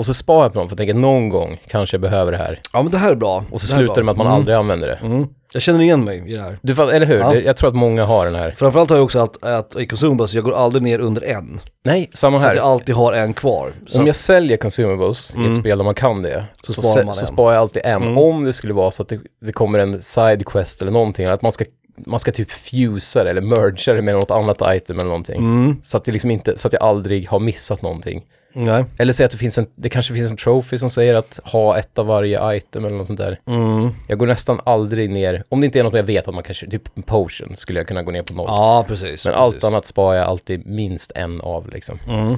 Och 0.00 0.06
så 0.06 0.14
sparar 0.14 0.42
jag 0.42 0.52
på 0.52 0.58
dem 0.58 0.68
för 0.68 0.74
att 0.74 0.78
tänka 0.78 0.94
någon 0.94 1.28
gång 1.28 1.60
kanske 1.68 1.94
jag 1.94 2.00
behöver 2.00 2.32
det 2.32 2.38
här. 2.38 2.60
Ja 2.72 2.82
men 2.82 2.92
det 2.92 2.98
här 2.98 3.10
är 3.10 3.14
bra. 3.14 3.44
Och 3.50 3.60
så 3.60 3.66
det 3.66 3.74
här 3.74 3.82
är 3.82 3.86
slutar 3.86 4.00
det 4.00 4.04
med 4.04 4.12
att 4.12 4.18
man 4.18 4.26
Mm. 4.26 4.36
aldrig 4.38 4.56
använder 4.56 4.88
det. 4.88 4.94
Mm. 4.94 5.26
Jag 5.52 5.62
känner 5.62 5.80
igen 5.80 6.04
mig 6.04 6.32
i 6.32 6.34
det 6.36 6.42
här. 6.42 6.58
Du, 6.62 6.72
eller 6.72 7.06
hur? 7.06 7.18
Ja. 7.18 7.32
Det, 7.32 7.40
jag 7.40 7.56
tror 7.56 7.68
att 7.68 7.74
många 7.76 8.04
har 8.04 8.24
den 8.26 8.34
här. 8.34 8.54
Framförallt 8.58 8.90
har 8.90 8.96
jag 8.96 9.04
också 9.04 9.18
att, 9.18 9.44
att 9.44 9.76
i 9.76 9.86
Consumables, 9.86 10.34
jag 10.34 10.44
går 10.44 10.52
aldrig 10.54 10.82
ner 10.82 10.98
under 10.98 11.22
en. 11.24 11.60
Nej, 11.84 12.10
samma 12.14 12.38
Så 12.40 12.48
att 12.48 12.56
jag 12.56 12.62
här. 12.62 12.70
alltid 12.72 12.94
har 12.94 13.12
en 13.12 13.32
kvar. 13.34 13.72
Så 13.86 14.00
Om 14.00 14.06
jag 14.06 14.16
säljer 14.16 14.56
consumables 14.56 15.34
i 15.34 15.36
Mm. 15.38 15.48
ett 15.50 15.56
spel 15.56 15.78
där 15.78 15.84
man 15.84 15.94
kan 15.94 16.22
det, 16.22 16.44
Så 16.66 16.72
så, 16.72 16.82
sparar 16.82 17.04
man 17.04 17.14
så 17.14 17.20
en. 17.20 17.32
sparar 17.32 17.52
jag 17.54 17.60
alltid 17.60 17.82
en. 17.84 18.02
Mm. 18.02 18.18
Om 18.18 18.44
det 18.44 18.52
skulle 18.52 18.72
vara 18.74 18.90
så 18.90 19.02
att 19.02 19.08
det, 19.08 19.20
det 19.46 19.52
kommer 19.52 19.78
en 19.78 20.02
side 20.02 20.46
quest 20.46 20.82
eller 20.82 20.92
någonting, 20.92 21.24
eller 21.24 21.34
att 21.34 21.42
man 21.42 21.52
ska, 21.52 21.64
man 22.06 22.18
ska 22.18 22.32
typ 22.32 22.50
fusa 22.50 23.24
det 23.24 23.30
eller 23.30 23.40
mergea 23.42 23.94
det 23.94 24.02
med 24.02 24.14
något 24.14 24.30
annat 24.30 24.62
item 24.66 24.96
eller 24.98 25.08
någonting. 25.08 25.36
Mm. 25.40 25.76
Så 25.82 25.96
att 25.96 26.04
det 26.04 26.12
liksom 26.12 26.30
inte, 26.30 26.58
så 26.58 26.66
att 26.66 26.72
jag 26.72 26.82
aldrig 26.82 27.28
har 27.28 27.38
missat 27.40 27.82
någonting. 27.82 28.22
Nej. 28.52 28.84
Eller 28.98 29.12
säg 29.12 29.26
att 29.26 29.32
det 29.32 29.38
finns 29.38 29.58
en, 29.58 29.66
det 29.74 29.88
kanske 29.88 30.14
finns 30.14 30.30
en 30.30 30.36
trophy 30.36 30.78
som 30.78 30.90
säger 30.90 31.14
att 31.14 31.40
ha 31.44 31.78
ett 31.78 31.98
av 31.98 32.06
varje 32.06 32.56
item 32.56 32.84
eller 32.84 32.96
något 32.96 33.06
sånt 33.06 33.18
där. 33.18 33.40
Mm. 33.46 33.90
Jag 34.08 34.18
går 34.18 34.26
nästan 34.26 34.60
aldrig 34.64 35.10
ner, 35.10 35.44
om 35.48 35.60
det 35.60 35.64
inte 35.64 35.78
är 35.78 35.84
något 35.84 35.94
jag 35.94 36.02
vet 36.02 36.28
att 36.28 36.34
man 36.34 36.44
kanske, 36.44 36.70
typ 36.70 36.96
en 36.96 37.02
potion 37.02 37.56
skulle 37.56 37.80
jag 37.80 37.88
kunna 37.88 38.02
gå 38.02 38.10
ner 38.10 38.22
på 38.22 38.34
noll. 38.34 38.46
Ja 38.48 38.84
precis. 38.88 39.02
Men 39.02 39.08
precis. 39.08 39.26
allt 39.26 39.64
annat 39.64 39.86
sparar 39.86 40.16
jag 40.16 40.26
alltid 40.26 40.66
minst 40.66 41.12
en 41.14 41.40
av 41.40 41.68
liksom. 41.68 41.98
Mm. 42.08 42.36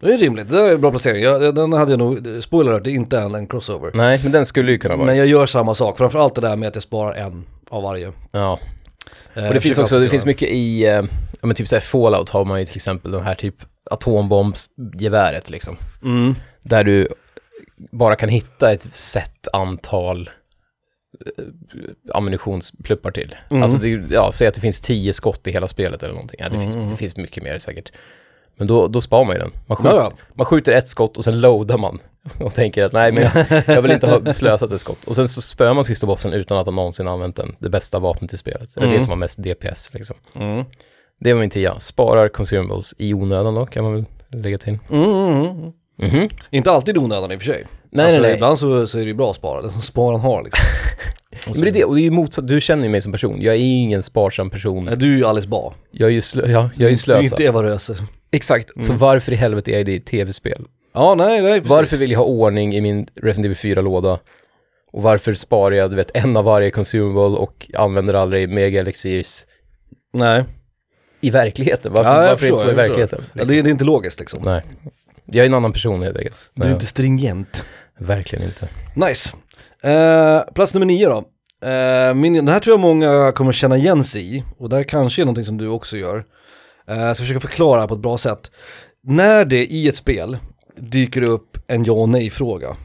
Det 0.00 0.14
är 0.14 0.18
rimligt, 0.18 0.48
det 0.48 0.60
är 0.60 0.72
en 0.72 0.80
bra 0.80 0.90
placering. 0.90 1.22
Jag, 1.22 1.54
den 1.54 1.72
hade 1.72 1.92
jag 1.92 1.98
nog, 1.98 2.42
spoiler 2.42 2.72
alert, 2.72 2.84
det 2.84 2.90
är 2.90 2.94
inte 2.94 3.18
en, 3.18 3.34
en 3.34 3.46
crossover. 3.46 3.90
Nej, 3.94 4.20
men 4.22 4.32
den 4.32 4.46
skulle 4.46 4.72
ju 4.72 4.78
kunna 4.78 4.96
vara. 4.96 5.06
Men 5.06 5.16
jag 5.16 5.26
gör 5.26 5.46
samma 5.46 5.74
sak, 5.74 5.98
framförallt 5.98 6.34
det 6.34 6.40
där 6.40 6.56
med 6.56 6.68
att 6.68 6.74
jag 6.74 6.82
sparar 6.82 7.14
en 7.14 7.44
av 7.70 7.82
varje. 7.82 8.12
Ja. 8.32 8.58
Eh, 9.34 9.48
Och 9.48 9.54
det 9.54 9.60
finns 9.60 9.78
också, 9.78 9.98
det 9.98 10.08
finns 10.08 10.24
mycket 10.24 10.48
i, 10.48 10.84
eh, 10.86 10.90
ja 11.40 11.46
men 11.46 11.54
typ 11.54 11.68
såhär 11.68 11.80
Fallout 11.80 12.28
har 12.30 12.44
man 12.44 12.60
ju 12.60 12.66
till 12.66 12.76
exempel 12.76 13.10
den 13.10 13.22
här 13.22 13.34
typ 13.34 13.54
atombombsgeväret 13.90 15.50
liksom. 15.50 15.76
Mm. 16.02 16.34
Där 16.62 16.84
du 16.84 17.08
bara 17.92 18.16
kan 18.16 18.28
hitta 18.28 18.72
ett 18.72 18.94
sett 18.94 19.48
antal 19.52 20.30
eh, 21.38 21.44
ammunitionspluppar 22.14 23.10
till. 23.10 23.36
Mm. 23.50 23.62
Alltså 23.62 23.78
det, 23.78 23.88
ja, 24.10 24.32
säg 24.32 24.46
att 24.48 24.54
det 24.54 24.60
finns 24.60 24.80
tio 24.80 25.12
skott 25.12 25.46
i 25.46 25.50
hela 25.52 25.68
spelet 25.68 26.02
eller 26.02 26.14
någonting. 26.14 26.40
Ja, 26.42 26.48
det, 26.48 26.56
Mm, 26.56 26.70
finns, 26.72 26.90
det 26.90 26.96
finns 26.96 27.16
mycket 27.16 27.42
mer 27.42 27.58
säkert. 27.58 27.92
Men 28.58 28.66
då, 28.66 28.88
då 28.88 29.00
sparar 29.00 29.24
man 29.24 29.34
ju 29.36 29.40
den. 29.40 29.50
Man 29.66 29.76
skjuter, 29.76 29.90
Ja, 29.96 29.96
ja. 30.02 30.12
man 30.34 30.46
skjuter 30.46 30.72
ett 30.72 30.88
skott 30.88 31.16
och 31.16 31.24
sen 31.24 31.40
loadar 31.40 31.78
man. 31.78 31.98
Och 32.40 32.54
tänker 32.54 32.84
att 32.84 32.92
nej 32.92 33.12
men 33.12 33.22
jag, 33.22 33.62
jag 33.76 33.82
vill 33.82 33.90
inte 33.90 34.06
ha 34.06 34.32
slösat 34.32 34.72
ett 34.72 34.80
skott. 34.80 35.04
Och 35.06 35.14
sen 35.16 35.28
så 35.28 35.42
spöar 35.42 35.74
man 35.74 35.84
sista 35.84 36.06
bossen 36.06 36.32
utan 36.32 36.58
att 36.58 36.66
ha 36.66 36.72
någonsin 36.72 37.08
använt 37.08 37.36
den. 37.36 37.56
Det 37.58 37.68
bästa 37.70 37.98
vapnet 37.98 38.32
i 38.32 38.36
spelet. 38.38 38.76
Eller 38.76 38.86
det 38.86 38.92
Mm. 38.92 39.02
som 39.04 39.10
har 39.10 39.16
mest 39.16 39.38
DPS 39.42 39.94
liksom. 39.94 40.16
Mm. 40.34 40.64
Det 41.20 41.32
var 41.32 41.40
min 41.40 41.50
tia. 41.50 41.78
Sparar 41.80 42.28
consumables 42.28 42.94
i 42.98 43.14
onödan 43.14 43.54
då 43.54 43.66
kan 43.66 43.84
man 43.84 43.94
väl 43.94 44.04
lägga 44.42 44.58
till. 44.58 44.78
Mm, 44.90 45.04
mm, 45.10 45.46
mm. 45.50 45.72
Mhm. 45.96 46.28
Inte 46.50 46.70
alltid 46.70 46.98
onödan 46.98 47.32
i 47.32 47.36
och 47.36 47.40
för 47.40 47.46
sig. 47.46 47.66
Nej, 47.90 48.04
alltså, 48.06 48.20
nej, 48.20 48.28
nej. 48.30 48.34
Ibland 48.36 48.58
så, 48.58 48.86
så 48.86 48.98
är 48.98 49.02
det 49.02 49.08
ju 49.08 49.14
bra 49.14 49.30
att 49.30 49.36
spara, 49.36 49.62
den 49.62 49.70
som 49.70 49.82
sparan 49.82 50.20
har 50.20 50.42
liksom. 50.42 50.64
Men 51.52 51.62
det 51.62 51.68
är 51.70 51.72
det, 51.72 51.84
och 51.84 51.94
det 51.94 52.00
är 52.00 52.04
ju 52.04 52.10
motsatt, 52.10 52.48
du 52.48 52.60
känner 52.60 52.82
ju 52.84 52.88
mig 52.88 53.00
som 53.00 53.12
person. 53.12 53.36
Jag 53.42 53.54
är 53.54 53.58
ju 53.58 53.64
ingen 53.64 54.02
sparsam 54.02 54.50
person. 54.50 54.84
Nej, 54.84 54.96
du 54.96 55.12
är 55.12 55.16
ju 55.16 55.24
Alice 55.26 55.48
Ba. 55.48 55.72
Jag 55.90 56.06
är 56.08 56.12
ju, 56.12 56.20
slö, 56.20 56.42
ja, 56.42 56.48
jag 56.50 56.62
är 56.62 56.70
ju 56.80 56.86
Du 56.86 56.92
är 56.92 56.96
slösa. 56.96 57.20
inte 57.22 57.42
Eva 57.44 57.62
Röse. 57.62 57.96
Exakt, 58.30 58.70
så 58.86 58.92
varför 58.92 59.32
i 59.32 59.36
helvete 59.36 59.70
är 59.72 59.84
det 59.84 59.92
i 59.92 60.00
tv-spel? 60.00 60.64
Ja, 60.94 61.14
nej, 61.14 61.42
nej, 61.42 61.52
precis. 61.60 61.70
Varför 61.70 61.96
vill 61.96 62.10
jag 62.10 62.18
ha 62.18 62.26
ordning 62.26 62.74
i 62.74 62.80
min 62.80 63.06
Resident 63.14 63.44
Evil 63.64 63.76
4-låda? 63.76 64.18
Och 64.92 65.02
varför 65.02 65.34
sparar 65.34 65.74
jag, 65.74 65.90
du 65.90 65.96
vet, 65.96 66.10
en 66.16 66.36
av 66.36 66.44
varje 66.44 66.70
consumable 66.70 67.38
och 67.38 67.70
använder 67.74 68.14
aldrig 68.14 68.48
mega 68.48 68.80
elixirs 68.80 69.46
Nej. 70.12 70.44
i 71.20 71.30
verkligen? 71.30 71.78
Varför, 71.82 72.10
Ja, 72.10 72.30
varför 72.30 72.46
det 72.46 72.48
inte 72.48 72.48
så 72.48 72.54
förstår, 72.56 72.56
i 72.56 72.74
förstår. 72.74 72.74
verkligheten? 72.74 73.24
Ja, 73.32 73.44
det, 73.44 73.58
är- 73.58 73.62
det 73.62 73.68
är 73.68 73.72
inte 73.72 73.84
logiskt 73.84 74.20
liksom. 74.20 74.42
Nej. 74.44 74.62
Jag 75.24 75.42
är 75.42 75.48
en 75.48 75.54
annan 75.54 75.72
person 75.72 76.02
helt 76.02 76.16
enkelt. 76.16 76.50
Du 76.54 76.62
är 76.66 76.70
inte 76.70 76.86
stringent. 76.86 77.64
Verkligen 77.98 78.44
inte. 78.44 78.68
Nice. 78.96 79.36
Eh, 79.82 80.40
plats 80.54 80.74
nummer 80.74 80.86
nio 80.86 81.08
då. 81.08 81.24
Eh, 81.68 82.14
min, 82.14 82.32
den 82.34 82.48
här 82.48 82.60
tror 82.60 82.72
jag 82.72 82.80
många 82.80 83.32
kommer 83.32 83.52
känna 83.52 83.76
igen 83.76 84.04
sig 84.04 84.36
i. 84.36 84.44
Och 84.58 84.68
det 84.68 84.76
här 84.76 84.82
kanske 84.84 85.22
är 85.22 85.24
någonting 85.26 85.44
som 85.44 85.58
du 85.58 85.68
också 85.68 85.96
gör. 85.96 86.24
Eh, 86.88 87.00
jag 87.00 87.16
ska 87.16 87.22
försöka 87.22 87.40
förklara 87.40 87.88
på 87.88 87.94
ett 87.94 88.00
bra 88.00 88.18
sätt. 88.18 88.50
När 89.02 89.44
det 89.44 89.66
i 89.66 89.88
ett 89.88 89.96
spel 89.96 90.38
dyker 90.76 91.22
upp 91.22 91.58
en 91.66 91.84
ja 91.84 91.92
och 91.92 92.08
nej-fråga. 92.08 92.76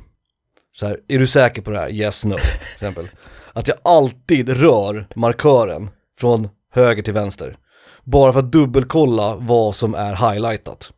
Så 0.75 0.87
här, 0.87 0.99
är 1.07 1.19
du 1.19 1.27
säker 1.27 1.61
på 1.61 1.71
det 1.71 1.79
här? 1.79 1.91
Yes, 1.91 2.25
no, 2.25 2.35
till 2.35 2.73
exempel. 2.73 3.05
Att 3.53 3.67
jag 3.67 3.77
alltid 3.83 4.49
rör 4.49 5.07
markören 5.15 5.89
från 6.19 6.49
höger 6.71 7.03
till 7.03 7.13
vänster. 7.13 7.57
Bara 8.03 8.33
för 8.33 8.39
att 8.39 8.51
dubbelkolla 8.51 9.35
vad 9.35 9.75
som 9.75 9.95
är 9.95 10.31
highlightat. 10.31 10.91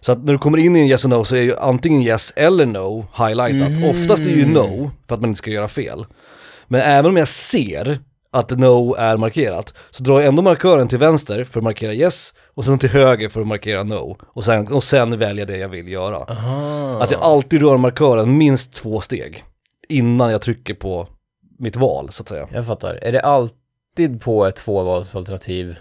Så 0.00 0.12
att 0.12 0.24
när 0.24 0.32
du 0.32 0.38
kommer 0.38 0.58
in 0.58 0.76
i 0.76 0.80
en 0.80 0.86
yes 0.86 1.04
och 1.04 1.10
no 1.10 1.24
så 1.24 1.36
är 1.36 1.40
ju 1.42 1.56
antingen 1.56 2.02
yes 2.02 2.32
eller 2.36 2.66
no 2.66 3.06
highlightat. 3.16 3.68
Mm. 3.68 3.90
Oftast 3.90 4.22
är 4.22 4.30
ju 4.30 4.46
no 4.46 4.90
för 5.08 5.14
att 5.14 5.20
man 5.20 5.30
inte 5.30 5.38
ska 5.38 5.50
göra 5.50 5.68
fel. 5.68 6.06
Men 6.68 6.80
även 6.80 7.10
om 7.10 7.16
jag 7.16 7.28
ser 7.28 7.98
att 8.32 8.50
no 8.50 8.94
är 8.94 9.16
markerat 9.16 9.74
så 9.90 10.02
drar 10.02 10.20
jag 10.20 10.28
ändå 10.28 10.42
markören 10.42 10.88
till 10.88 10.98
vänster 10.98 11.44
för 11.44 11.60
att 11.60 11.64
markera 11.64 11.94
yes 11.94 12.34
och 12.54 12.64
sen 12.64 12.78
till 12.78 12.88
höger 12.90 13.28
för 13.28 13.40
att 13.40 13.46
markera 13.46 13.82
no. 13.82 14.16
Och 14.26 14.44
sen, 14.44 14.72
och 14.72 14.84
sen 14.84 15.18
välja 15.18 15.44
det 15.44 15.56
jag 15.56 15.68
vill 15.68 15.88
göra. 15.88 16.16
Aha. 16.18 16.98
Att 17.02 17.10
jag 17.10 17.20
alltid 17.20 17.60
rör 17.62 17.76
markören 17.76 18.36
minst 18.38 18.74
två 18.74 19.00
steg 19.00 19.44
innan 19.88 20.30
jag 20.32 20.42
trycker 20.42 20.74
på 20.74 21.08
mitt 21.58 21.76
val 21.76 22.08
så 22.12 22.22
att 22.22 22.28
säga. 22.28 22.48
Jag 22.52 22.66
fattar. 22.66 22.98
Är 23.02 23.12
det 23.12 23.20
alltid 23.20 24.20
på 24.22 24.46
ett 24.46 24.56
tvåvalsalternativ? 24.56 25.76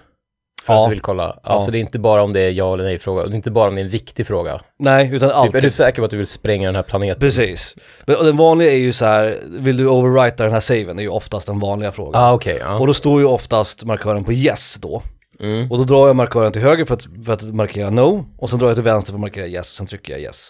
För 0.65 0.73
Ja. 0.73 0.83
att 0.83 0.89
du 0.89 0.93
vill 0.95 1.01
kolla? 1.01 1.39
Alltså 1.43 1.71
det 1.71 1.77
är 1.77 1.79
inte 1.79 1.99
bara 1.99 2.21
om 2.23 2.33
det 2.33 2.39
är 2.41 2.51
ja 2.51 2.73
eller 2.73 2.83
nej 2.83 2.99
fråga, 2.99 3.25
det 3.25 3.33
är 3.33 3.35
inte 3.35 3.51
bara 3.51 3.67
om 3.69 3.75
det 3.75 3.81
är 3.81 3.85
en 3.85 3.89
viktig 3.89 4.27
fråga. 4.27 4.61
Nej, 4.79 5.09
utan 5.13 5.29
Typ, 5.29 5.35
alltid. 5.37 5.55
är 5.55 5.61
du 5.61 5.69
säker 5.69 6.01
på 6.01 6.05
att 6.05 6.11
du 6.11 6.17
vill 6.17 6.27
spränga 6.27 6.67
den 6.67 6.75
här 6.75 6.83
planeten? 6.83 7.19
Precis. 7.19 7.75
Men, 8.05 8.15
den 8.25 8.37
vanliga 8.37 8.71
är 8.71 8.75
ju 8.77 8.93
så 8.93 9.05
här, 9.05 9.37
vill 9.49 9.77
du 9.77 9.87
overwrita 9.87 10.43
den 10.43 10.53
här 10.53 10.59
saven? 10.59 10.97
är 10.99 11.03
ju 11.03 11.09
oftast 11.09 11.47
den 11.47 11.59
vanliga 11.59 11.91
frågan. 11.91 12.23
Ah, 12.23 12.33
okej. 12.33 12.57
ja. 12.59 12.79
Och 12.79 12.87
då 12.87 12.93
står 12.93 13.19
ju 13.21 13.25
oftast 13.27 13.83
markören 13.83 14.23
på 14.23 14.33
yes 14.33 14.77
då. 14.81 15.01
Mm. 15.41 15.71
Och 15.71 15.77
då 15.77 15.83
drar 15.83 16.07
jag 16.07 16.15
markören 16.15 16.51
till 16.51 16.61
höger 16.61 16.85
för 16.85 16.93
att, 16.93 17.07
för 17.25 17.33
att 17.33 17.43
markera 17.43 17.89
no. 17.89 18.25
Och 18.37 18.49
sen 18.49 18.59
drar 18.59 18.67
jag 18.67 18.77
till 18.77 18.83
vänster 18.83 19.11
för 19.11 19.17
att 19.17 19.21
markera 19.21 19.47
yes, 19.47 19.67
sen 19.67 19.87
trycker 19.87 20.13
jag 20.13 20.21
yes. 20.21 20.49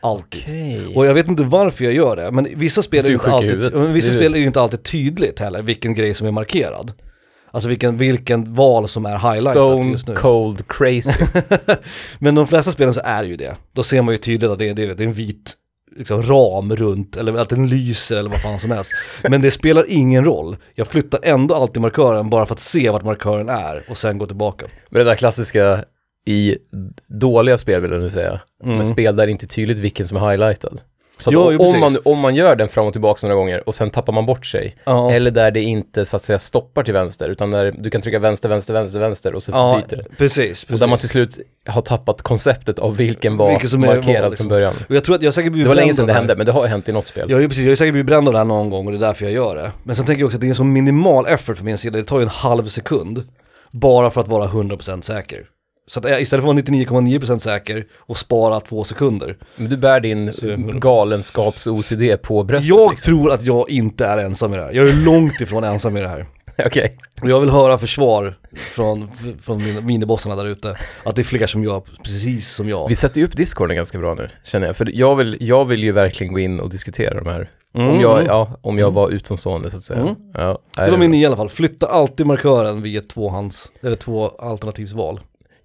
Alltid. 0.00 0.42
Okej. 0.42 0.92
Och 0.96 1.06
jag 1.06 1.14
vet 1.14 1.28
inte 1.28 1.42
varför 1.42 1.84
jag 1.84 1.94
gör 1.94 2.16
det, 2.16 2.30
men 2.30 2.48
vissa 2.54 2.82
spel 2.82 3.04
är 3.04 3.08
ju 3.08 3.14
inte 3.14 3.30
alltid, 3.30 3.72
men 3.72 3.92
vissa 3.92 4.12
spel 4.12 4.34
är 4.34 4.38
ju 4.38 4.46
inte 4.46 4.60
alltid 4.60 4.82
tydligt 4.82 5.40
heller 5.40 5.62
vilken 5.62 5.94
grej 5.94 6.14
som 6.14 6.26
är 6.26 6.30
markerad. 6.30 6.92
Alltså 7.50 7.68
vilken, 7.68 7.96
vilken 7.96 8.54
val 8.54 8.88
som 8.88 9.06
är 9.06 9.18
highlightat 9.18 9.54
Stone 9.54 9.90
just 9.90 10.08
nu. 10.08 10.14
cold 10.14 10.68
crazy. 10.68 11.24
Men 12.18 12.34
de 12.34 12.46
flesta 12.46 12.72
spelen 12.72 12.94
så 12.94 13.00
är 13.04 13.22
det 13.22 13.28
ju 13.28 13.36
det. 13.36 13.56
Då 13.72 13.82
ser 13.82 14.02
man 14.02 14.14
ju 14.14 14.18
tydligt 14.18 14.50
att 14.50 14.58
det 14.58 14.68
är 14.68 14.74
det 14.74 14.82
är 14.82 15.00
en 15.00 15.12
vit 15.12 15.54
liksom, 15.98 16.22
ram 16.22 16.76
runt, 16.76 17.16
eller 17.16 17.34
att 17.34 17.48
den 17.48 17.68
lyser 17.68 18.16
eller 18.16 18.30
vad 18.30 18.42
fan 18.42 18.58
som 18.58 18.70
helst. 18.70 18.90
Men 19.28 19.40
det 19.40 19.50
spelar 19.50 19.84
ingen 19.88 20.24
roll. 20.24 20.56
Jag 20.74 20.86
flyttar 20.86 21.20
ändå 21.22 21.54
alltid 21.54 21.82
markören 21.82 22.30
bara 22.30 22.46
för 22.46 22.54
att 22.54 22.60
se 22.60 22.90
vart 22.90 23.04
markören 23.04 23.48
är 23.48 23.84
och 23.88 23.98
sen 23.98 24.18
gå 24.18 24.26
tillbaka. 24.26 24.66
Men 24.88 24.98
det 24.98 25.04
där 25.04 25.16
klassiska 25.16 25.84
i 26.26 26.56
dåliga 27.06 27.58
spel 27.58 27.80
vill 27.80 27.90
jag 27.90 28.00
nu 28.00 28.10
säga. 28.10 28.40
Mm. 28.64 28.76
Men 28.76 28.84
spel 28.84 29.16
där 29.16 29.26
det 29.26 29.32
inte 29.32 29.46
är 29.46 29.48
tydligt 29.48 29.78
vilken 29.78 30.08
som 30.08 30.16
är 30.16 30.30
highlightad. 30.30 30.80
Så 31.20 31.30
Jo, 31.32 31.40
om, 31.46 31.52
jo, 31.52 31.58
om, 31.60 31.72
precis. 31.72 31.80
man, 31.80 32.12
om 32.12 32.18
man 32.18 32.34
gör 32.34 32.56
den 32.56 32.68
fram 32.68 32.86
och 32.86 32.92
tillbaka 32.92 33.26
några 33.26 33.34
gånger 33.40 33.68
och 33.68 33.74
sen 33.74 33.90
tappar 33.90 34.12
man 34.12 34.26
bort 34.26 34.46
sig. 34.46 34.76
Ja, 34.84 35.10
Eller 35.10 35.30
där 35.30 35.50
det 35.50 35.60
inte 35.60 36.04
så 36.04 36.16
att 36.16 36.22
säga 36.22 36.38
stoppar 36.38 36.82
till 36.82 36.94
vänster, 36.94 37.28
utan 37.28 37.50
där 37.50 37.74
du 37.78 37.90
kan 37.90 38.00
trycka 38.02 38.18
vänster, 38.18 38.48
vänster, 38.48 38.74
vänster, 38.74 39.00
vänster 39.00 39.34
och 39.34 39.42
så 39.42 39.50
ja 39.52 39.82
byter 39.88 39.96
det. 39.96 40.16
precis. 40.16 40.64
Och 40.64 40.78
där 40.78 40.86
man 40.86 40.98
precis. 40.98 41.00
till 41.00 41.34
slut 41.34 41.46
har 41.66 41.82
tappat 41.82 42.22
konceptet 42.22 42.78
av 42.78 42.96
vilken 42.96 43.36
var 43.36 43.50
Vilken 43.50 43.70
som 43.70 43.80
markerad 43.80 44.22
var, 44.22 44.30
liksom. 44.30 44.44
från 44.44 44.48
början. 44.48 44.74
Och 44.88 44.94
jag 44.96 45.04
tror 45.04 45.14
att 45.16 45.22
jag 45.22 45.34
säkert 45.34 45.52
Det 45.54 45.64
var 45.64 45.74
länge 45.74 45.94
sedan 45.94 46.06
det 46.06 46.12
hände, 46.12 46.36
men 46.36 46.46
det 46.46 46.52
har 46.52 46.62
ju 46.64 46.68
hänt 46.68 46.88
i 46.88 46.92
något 46.92 47.06
spel. 47.06 47.30
Ju 47.30 47.48
precis, 47.48 47.64
jag 47.64 47.70
har 47.70 47.76
säkert 47.76 47.92
blivit 47.92 48.06
bränd 48.06 48.28
av 48.28 48.32
det 48.32 48.38
här 48.38 48.44
någon 48.44 48.70
gång 48.70 48.86
och 48.86 48.92
det 48.92 48.98
är 48.98 49.06
därför 49.06 49.24
jag 49.24 49.34
gör 49.34 49.56
det. 49.56 49.72
Men 49.82 49.96
sen 49.96 50.06
tänker 50.06 50.20
jag 50.20 50.26
också 50.26 50.36
att 50.36 50.40
det 50.40 50.46
är 50.46 50.48
en 50.48 50.54
så 50.54 50.64
minimal 50.64 51.26
effort 51.26 51.56
från 51.56 51.66
min 51.66 51.78
sida, 51.78 51.98
det 51.98 52.04
tar 52.04 52.18
ju 52.18 52.22
en 52.22 52.28
halv 52.28 52.64
sekund. 52.64 53.22
Bara 53.70 54.10
för 54.10 54.20
att 54.20 54.28
vara 54.28 54.46
100% 54.46 55.02
säker. 55.02 55.44
Så 55.88 56.00
att 56.00 56.10
jag, 56.10 56.20
istället 56.22 56.44
för 56.44 56.50
att 56.50 56.56
vara 56.66 57.00
99,9% 57.00 57.38
säker 57.38 57.86
och 57.98 58.16
spara 58.16 58.60
två 58.60 58.84
sekunder. 58.84 59.36
Men 59.56 59.70
du 59.70 59.76
bär 59.76 60.00
din 60.00 60.32
galenskaps-OCD 60.80 62.16
på 62.16 62.44
bröstet 62.44 62.68
Jag 62.68 62.90
liksom. 62.90 63.12
tror 63.12 63.32
att 63.32 63.42
jag 63.42 63.70
inte 63.70 64.06
är 64.06 64.18
ensam 64.18 64.54
i 64.54 64.56
det 64.56 64.62
här. 64.62 64.72
Jag 64.72 64.88
är 64.88 64.92
långt 64.92 65.40
ifrån 65.40 65.64
ensam 65.64 65.96
i 65.96 66.00
det 66.00 66.08
här. 66.08 66.26
Okej. 66.66 66.98
Och 67.22 67.30
jag 67.30 67.40
vill 67.40 67.50
höra 67.50 67.78
försvar 67.78 68.34
från, 68.56 69.10
från 69.42 69.58
min- 69.58 69.86
minibossarna 69.86 70.36
där 70.36 70.46
ute. 70.46 70.76
Att 71.04 71.16
det 71.16 71.22
är 71.22 71.24
fler 71.24 71.46
som 71.46 71.64
gör 71.64 71.82
precis 72.04 72.48
som 72.54 72.68
jag. 72.68 72.88
Vi 72.88 72.96
sätter 72.96 73.20
ju 73.20 73.26
upp 73.26 73.36
discorden 73.36 73.76
ganska 73.76 73.98
bra 73.98 74.14
nu, 74.14 74.28
känner 74.44 74.66
jag. 74.66 74.76
För 74.76 74.90
jag 74.94 75.16
vill, 75.16 75.36
jag 75.40 75.64
vill 75.64 75.82
ju 75.82 75.92
verkligen 75.92 76.32
gå 76.32 76.38
in 76.38 76.60
och 76.60 76.70
diskutera 76.70 77.14
de 77.20 77.26
här. 77.30 77.50
Mm. 77.74 77.88
Om 77.90 78.00
jag, 78.00 78.26
ja, 78.26 78.58
om 78.60 78.78
jag 78.78 78.90
var 78.90 79.10
utomstående 79.10 79.70
så 79.70 79.76
att 79.76 79.82
säga. 79.82 80.00
Mm. 80.00 80.14
Ja, 80.34 80.58
Det 80.76 80.90
var 80.90 80.98
min 80.98 81.14
i 81.14 81.26
alla 81.26 81.36
fall. 81.36 81.48
Flytta 81.48 81.86
alltid 81.86 82.26
markören 82.26 82.82
vid 82.82 82.96
ett 82.98 83.08
tvåhands, 83.08 83.72
eller 83.82 83.96
två 83.96 84.28
alternativsval. 84.28 85.20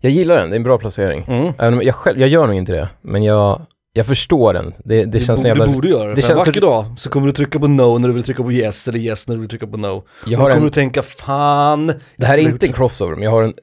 Jag 0.06 0.12
gillar 0.12 0.38
den, 0.38 0.50
det 0.50 0.56
är 0.56 0.58
en 0.58 0.64
bra 0.64 0.78
placering. 0.78 1.26
Mm. 1.28 1.54
Även 1.60 1.74
om 1.74 1.82
jag 1.82 1.96
själv, 1.96 2.20
jag 2.20 2.30
gör 2.30 2.48
nog 2.48 2.56
inte 2.56 2.72
det, 2.72 2.90
men 3.02 3.24
jag, 3.24 3.62
jag 3.94 4.06
förstår 4.06 4.54
den. 4.54 4.74
Det, 4.78 4.96
det 4.98 5.06
Du, 5.06 5.20
känns 5.20 5.28
bo, 5.30 5.42
som 5.42 5.48
jävla... 5.48 5.66
du 5.66 5.74
borde 5.74 5.88
göra 5.90 6.10
det. 6.10 6.16
det 6.16 6.22
känns 6.22 6.32
en 6.32 6.40
så- 6.40 6.46
vacker 6.50 6.62
dag 6.62 6.86
så 6.98 7.10
kommer 7.10 7.28
du 7.28 7.34
trycka 7.34 7.60
på 7.60 7.68
no 7.68 7.98
när 7.98 8.08
du 8.08 8.14
vill 8.14 8.24
trycka 8.24 8.44
på 8.44 8.52
yes, 8.52 8.88
eller 8.88 9.00
yes 9.00 9.28
när 9.28 9.36
du 9.36 9.42
vill 9.42 9.50
trycka 9.50 9.68
på 9.68 9.78
no. 9.78 9.88
Jag 9.88 10.04
Då 10.40 10.44
har 10.44 10.50
kommer 10.50 10.56
en, 10.56 10.64
du 10.64 10.70
tänka, 10.70 11.02
fan. 11.02 11.88
det 12.18 12.26
här 12.26 12.38
är 12.38 12.42
inte 12.42 12.66
en 12.66 12.74
crossover, 12.74 13.14
men 13.16 13.24
jag 13.24 13.32
har 13.32 13.44
en 13.44 13.54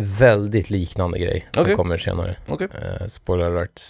väldigt 0.00 0.70
liknande 0.70 1.18
grej 1.18 1.48
som 1.52 1.62
Okej. 1.62 1.76
kommer 1.76 1.98
senare. 1.98 2.36
Okej. 2.48 2.68
Eh, 3.00 3.06
spoiler 3.06 3.46
alert. 3.46 3.80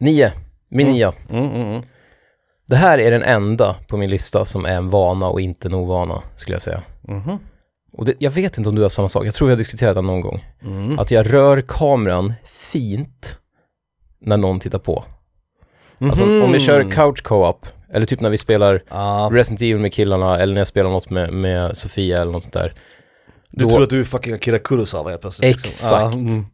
Nio, 0.00 0.32
min 0.70 0.86
Mm. 0.86 0.94
nia. 0.96 1.12
det. 1.28 1.36
Mm, 1.36 1.50
mm, 1.50 1.68
mm. 1.70 1.82
Det 2.68 2.76
här 2.76 2.98
är 2.98 3.10
den 3.10 3.22
enda 3.22 3.76
på 3.88 3.96
min 3.96 4.10
lista 4.10 4.44
som 4.44 4.64
är 4.64 4.76
en 4.76 4.90
vana 4.90 5.26
och 5.28 5.40
inte 5.40 5.68
en 5.68 5.74
ovana, 5.74 6.22
skulle 6.36 6.54
jag 6.54 6.62
säga. 6.62 6.82
Mhm. 7.08 7.38
Och 7.98 8.04
det, 8.04 8.14
jag 8.18 8.30
vet 8.30 8.58
inte 8.58 8.68
om 8.68 8.74
du 8.74 8.82
har 8.82 8.88
samma 8.88 9.08
sak, 9.08 9.26
jag 9.26 9.34
tror 9.34 9.48
vi 9.48 9.52
har 9.52 9.58
diskuterat 9.58 9.94
det 9.94 10.02
någon 10.02 10.20
gång. 10.20 10.44
Mm. 10.62 10.98
Att 10.98 11.10
jag 11.10 11.34
rör 11.34 11.60
kameran 11.60 12.34
fint 12.44 13.38
när 14.20 14.36
någon 14.36 14.60
tittar 14.60 14.78
på. 14.78 15.04
Alltså 16.00 16.24
Mhm. 16.26 16.42
om 16.44 16.52
vi 16.52 16.60
kör 16.60 16.90
couch 16.90 17.22
co-op, 17.22 17.66
eller 17.92 18.06
typ 18.06 18.20
när 18.20 18.30
vi 18.30 18.38
spelar 18.38 18.82
Ja, 18.90 19.28
Resident 19.32 19.60
Evil 19.62 19.78
med 19.78 19.92
killarna, 19.92 20.38
eller 20.38 20.54
när 20.54 20.60
jag 20.60 20.66
spelar 20.66 20.90
något 20.90 21.10
med, 21.10 21.32
med 21.32 21.76
Sofia 21.76 22.22
eller 22.22 22.32
något 22.32 22.42
sånt 22.42 22.52
där. 22.54 22.74
du 23.50 23.64
Då- 23.64 23.70
tror 23.70 23.82
att 23.82 23.90
du 23.90 24.00
är 24.00 24.04
fucking 24.04 24.34
Akira 24.34 24.58
Kurosawa 24.58 25.10
helt 25.10 25.20
plötsligt. 25.22 25.46
liksom. 25.56 25.68
Exakt. 25.68 26.14
Ja, 26.16 26.20
mm. 26.20 26.46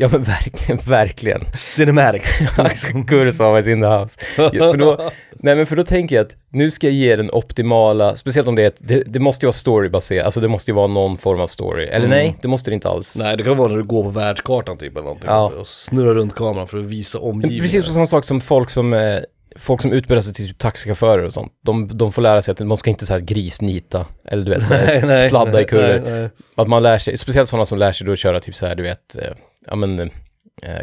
Ja 0.00 0.08
men 0.12 0.22
verkligen, 0.22 0.76
verkligen. 0.86 1.44
Cinematics. 1.54 2.40
Kurosawa 3.08 3.58
is 3.60 3.66
in 3.66 3.80
the 3.80 3.86
house. 3.86 4.20
Ja, 4.36 4.50
för 4.70 4.76
då, 4.76 5.10
nej 5.32 5.56
men 5.56 5.66
för 5.66 5.76
då 5.76 5.82
tänker 5.82 6.16
jag 6.16 6.26
att 6.26 6.36
nu 6.48 6.70
ska 6.70 6.86
jag 6.86 6.94
ge 6.94 7.16
den 7.16 7.30
optimala, 7.30 8.16
speciellt 8.16 8.48
om 8.48 8.54
det 8.54 8.62
är 8.62 8.66
ett, 8.66 8.78
det, 8.80 9.02
det 9.06 9.20
måste 9.20 9.46
ju 9.46 9.48
vara 9.48 9.52
storybaserat, 9.52 10.24
alltså 10.24 10.40
det 10.40 10.48
måste 10.48 10.70
ju 10.70 10.74
vara 10.74 10.86
någon 10.86 11.18
form 11.18 11.40
av 11.40 11.46
story. 11.46 11.84
Eller 11.84 12.06
Mm. 12.06 12.10
nej, 12.10 12.36
det 12.42 12.48
måste 12.48 12.70
det 12.70 12.74
inte 12.74 12.88
alls. 12.88 13.16
Nej, 13.18 13.36
det 13.36 13.44
kan 13.44 13.56
vara 13.56 13.68
när 13.68 13.76
du 13.76 13.84
går 13.84 14.02
på 14.02 14.08
världskartan 14.10 14.78
typ 14.78 14.92
eller 14.92 15.02
någonting. 15.02 15.28
Ja. 15.30 15.52
Och 15.60 15.66
snurrar 15.66 16.14
runt 16.14 16.34
kameran 16.34 16.68
för 16.68 16.78
att 16.78 16.84
visa 16.84 17.18
omgivningen. 17.18 17.62
precis 17.64 17.84
på 17.84 17.90
samma 17.90 18.06
sak 18.06 18.24
som 18.24 18.40
folk 18.40 18.70
som, 18.70 18.92
eh, 18.94 19.18
folk 19.56 19.82
som 19.82 19.92
utbildar 19.92 20.22
sig 20.22 20.34
till 20.34 20.48
typ 20.48 20.58
taxichaufförer 20.58 21.24
och 21.24 21.32
sånt. 21.32 21.52
De, 21.64 21.88
de 21.98 22.12
får 22.12 22.22
lära 22.22 22.42
sig 22.42 22.52
att 22.52 22.60
man 22.60 22.76
ska 22.76 22.90
inte 22.90 23.06
så 23.06 23.12
här 23.12 23.20
grisnita, 23.20 24.06
eller 24.24 24.44
du 24.44 24.50
vet 24.50 24.64
så 24.64 24.74
här, 24.74 25.20
sladda 25.28 25.60
i 25.60 25.64
kurvor. 25.64 26.10
Nej, 26.10 26.20
nej. 26.20 26.30
Att 26.54 26.68
man 26.68 26.82
lär 26.82 26.98
sig, 26.98 27.18
speciellt 27.18 27.48
sådana 27.48 27.66
som 27.66 27.78
lär 27.78 27.92
sig 27.92 28.06
då 28.06 28.12
att 28.12 28.18
köra 28.18 28.40
typ 28.40 28.54
så 28.54 28.66
här, 28.66 28.74
du 28.76 28.82
vet, 28.82 29.16
eh, 29.18 29.30
ja 29.66 29.76
men, 29.76 30.00
eh, 30.00 30.08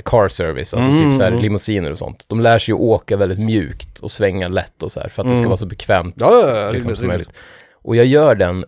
car 0.06 0.30
service, 0.30 0.74
alltså 0.74 0.92
Mm, 0.92 1.04
typ 1.10 1.16
så 1.18 1.22
här 1.24 1.32
mm. 1.32 1.42
limousiner 1.44 1.92
och 1.92 1.98
sånt. 1.98 2.26
De 2.28 2.40
lär 2.42 2.60
sig 2.60 2.74
att 2.74 2.80
åka 2.80 3.18
väldigt 3.18 3.40
mjukt 3.40 4.00
och 4.00 4.12
svänga 4.12 4.48
lätt 4.48 4.84
och 4.84 4.92
så 4.92 5.00
här, 5.00 5.10
för 5.10 5.22
att 5.22 5.28
det 5.30 5.36
ska 5.36 5.40
Mm. 5.42 5.50
vara 5.50 5.58
så 5.58 5.66
bekvämt 5.66 6.16
Ja, 6.18 6.42
ja, 6.48 6.60
ja. 6.60 6.72
liksom, 6.72 6.96
som 6.96 7.08
möjligt. 7.08 7.30
Och 7.72 7.96
jag 7.96 8.06
gör 8.06 8.36
den 8.36 8.66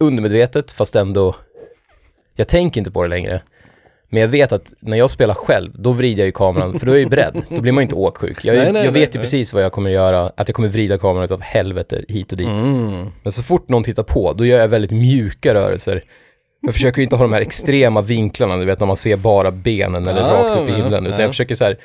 undermedvetet, 0.00 0.72
fast 0.72 0.96
ändå, 0.96 1.36
jag 2.34 2.48
tänker 2.48 2.80
inte 2.80 2.90
på 2.90 3.02
det 3.02 3.08
längre. 3.08 3.42
Men 4.10 4.20
jag 4.20 4.28
vet 4.28 4.52
att 4.52 4.72
när 4.80 4.96
jag 4.96 5.10
spelar 5.10 5.34
själv, 5.34 5.72
då 5.74 5.92
vrider 5.92 6.18
jag 6.22 6.26
ju 6.26 6.32
kameran, 6.32 6.78
för 6.78 6.86
då 6.86 6.92
är 6.92 6.96
jag 6.96 7.02
ju 7.02 7.08
beredd. 7.08 7.42
Då 7.48 7.60
blir 7.60 7.72
man 7.72 7.82
ju 7.82 7.84
inte 7.84 7.94
åksjuk. 7.94 8.44
Jag, 8.44 8.56
ju- 8.56 8.62
Nej, 8.62 8.72
nej, 8.72 8.84
jag 8.84 8.92
nej, 8.92 9.00
vet 9.02 9.14
ju 9.14 9.18
nej. 9.18 9.24
precis 9.24 9.52
vad 9.52 9.62
jag 9.62 9.72
kommer 9.72 9.90
göra, 9.90 10.32
att 10.36 10.48
jag 10.48 10.54
kommer 10.54 10.68
vrida 10.68 10.98
kameran 10.98 11.24
utav 11.24 11.40
helvete 11.40 12.04
hit 12.08 12.32
och 12.32 12.38
dit. 12.38 12.48
Mm. 12.48 13.06
Men 13.22 13.32
så 13.32 13.42
fort 13.42 13.68
någon 13.68 13.84
tittar 13.84 14.02
på, 14.02 14.32
då 14.32 14.46
gör 14.46 14.58
jag 14.60 14.68
väldigt 14.68 14.90
mjuka 14.90 15.54
rörelser. 15.54 16.04
Jag 16.60 16.74
försöker 16.74 16.98
ju 16.98 17.04
inte 17.04 17.16
ha 17.16 17.22
de 17.24 17.32
här 17.32 17.40
extrema 17.40 18.02
vinklarna, 18.02 18.56
du 18.56 18.64
vet 18.64 18.80
när 18.80 18.86
man 18.86 18.96
ser 18.96 19.16
bara 19.16 19.50
benen 19.50 20.06
eller 20.06 20.20
Ah, 20.22 20.32
rakt 20.48 20.60
upp 20.60 20.68
i 20.68 20.72
himlen, 20.72 21.06
utan 21.06 21.18
ja. 21.18 21.24
jag 21.24 21.30
försöker 21.30 21.54
så 21.54 21.64
här, 21.64 21.78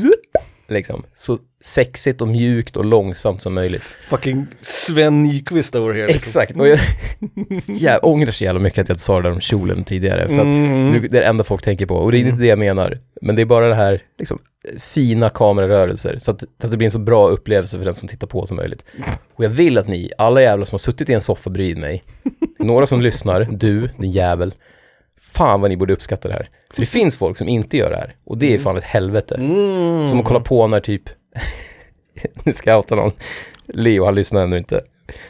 zup, 0.00 0.42
liksom. 0.68 1.02
Så 1.14 1.38
sexigt 1.64 2.20
och 2.20 2.28
mjukt 2.28 2.76
och 2.76 2.84
långsamt 2.84 3.42
som 3.42 3.54
möjligt. 3.54 3.82
Fucking 4.08 4.46
Sven 4.62 5.22
Nyqvist 5.22 5.74
over 5.74 5.94
here. 5.94 6.06
liksom. 6.06 6.16
Exakt, 6.16 6.56
och 6.60 6.68
jag, 6.68 6.78
jag 7.68 8.04
ångrar 8.04 8.30
så 8.32 8.44
jävla 8.44 8.60
mycket 8.60 8.78
att 8.82 8.88
jag 8.88 8.94
inte 8.94 9.04
sa 9.04 9.16
det 9.16 9.22
där 9.22 9.32
om 9.32 9.40
kjolen 9.40 9.84
tidigare. 9.84 10.26
För 10.28 10.34
att 10.34 10.40
Mm. 10.44 10.90
nu, 10.90 11.00
det 11.08 11.16
är 11.18 11.20
det 11.20 11.26
enda 11.26 11.44
folk 11.44 11.62
tänker 11.62 11.86
på, 11.86 11.94
och 11.94 12.12
det 12.12 12.18
är 12.18 12.20
inte 12.20 12.42
det 12.42 12.46
jag 12.46 12.58
menar. 12.58 12.98
Men 13.22 13.34
det 13.36 13.42
är 13.42 13.46
bara 13.46 13.68
det 13.68 13.74
här, 13.74 14.02
liksom, 14.18 14.38
fina 14.78 15.28
kamerarörelser, 15.30 16.18
så 16.18 16.30
att, 16.30 16.42
att 16.64 16.70
det 16.70 16.76
blir 16.76 16.84
en 16.86 16.90
så 16.90 16.98
bra 16.98 17.28
upplevelse 17.28 17.78
för 17.78 17.84
den 17.84 17.94
som 17.94 18.08
tittar 18.08 18.26
på 18.26 18.46
som 18.46 18.56
möjligt. 18.56 18.84
Och 19.34 19.44
jag 19.44 19.48
vill 19.50 19.78
att 19.78 19.88
ni, 19.88 20.10
alla 20.18 20.42
jävlar 20.42 20.64
som 20.66 20.74
har 20.74 20.78
suttit 20.78 21.10
i 21.10 21.12
en 21.12 21.20
soffa 21.20 21.50
bredvid 21.50 21.78
mig, 21.78 22.04
några 22.60 22.86
som 22.86 23.00
lyssnar, 23.00 23.46
du, 23.50 23.86
din 23.98 24.10
jävel, 24.10 24.54
fan 25.20 25.60
vad 25.60 25.70
ni 25.70 25.76
borde 25.76 25.92
uppskatta 25.92 26.28
det 26.28 26.34
här. 26.34 26.48
För 26.70 26.80
det 26.80 26.86
finns 26.86 27.16
folk 27.16 27.38
som 27.38 27.48
inte 27.48 27.76
gör 27.76 27.90
det 27.90 27.96
här, 27.96 28.14
och 28.24 28.38
det 28.38 28.54
är 28.54 28.58
fan 28.58 28.76
ett 28.76 28.84
helvete. 28.84 29.34
Mm. 29.34 30.08
Som 30.08 30.20
att 30.20 30.26
kolla 30.26 30.40
på 30.40 30.66
när 30.66 30.80
typ, 30.80 31.02
nu 32.44 32.52
ska 32.52 32.70
jag 32.70 32.76
outa 32.76 32.94
någon, 32.94 33.12
Leo, 33.66 34.04
han 34.04 34.14
lyssnar 34.14 34.42
ännu 34.42 34.58
inte. 34.58 34.80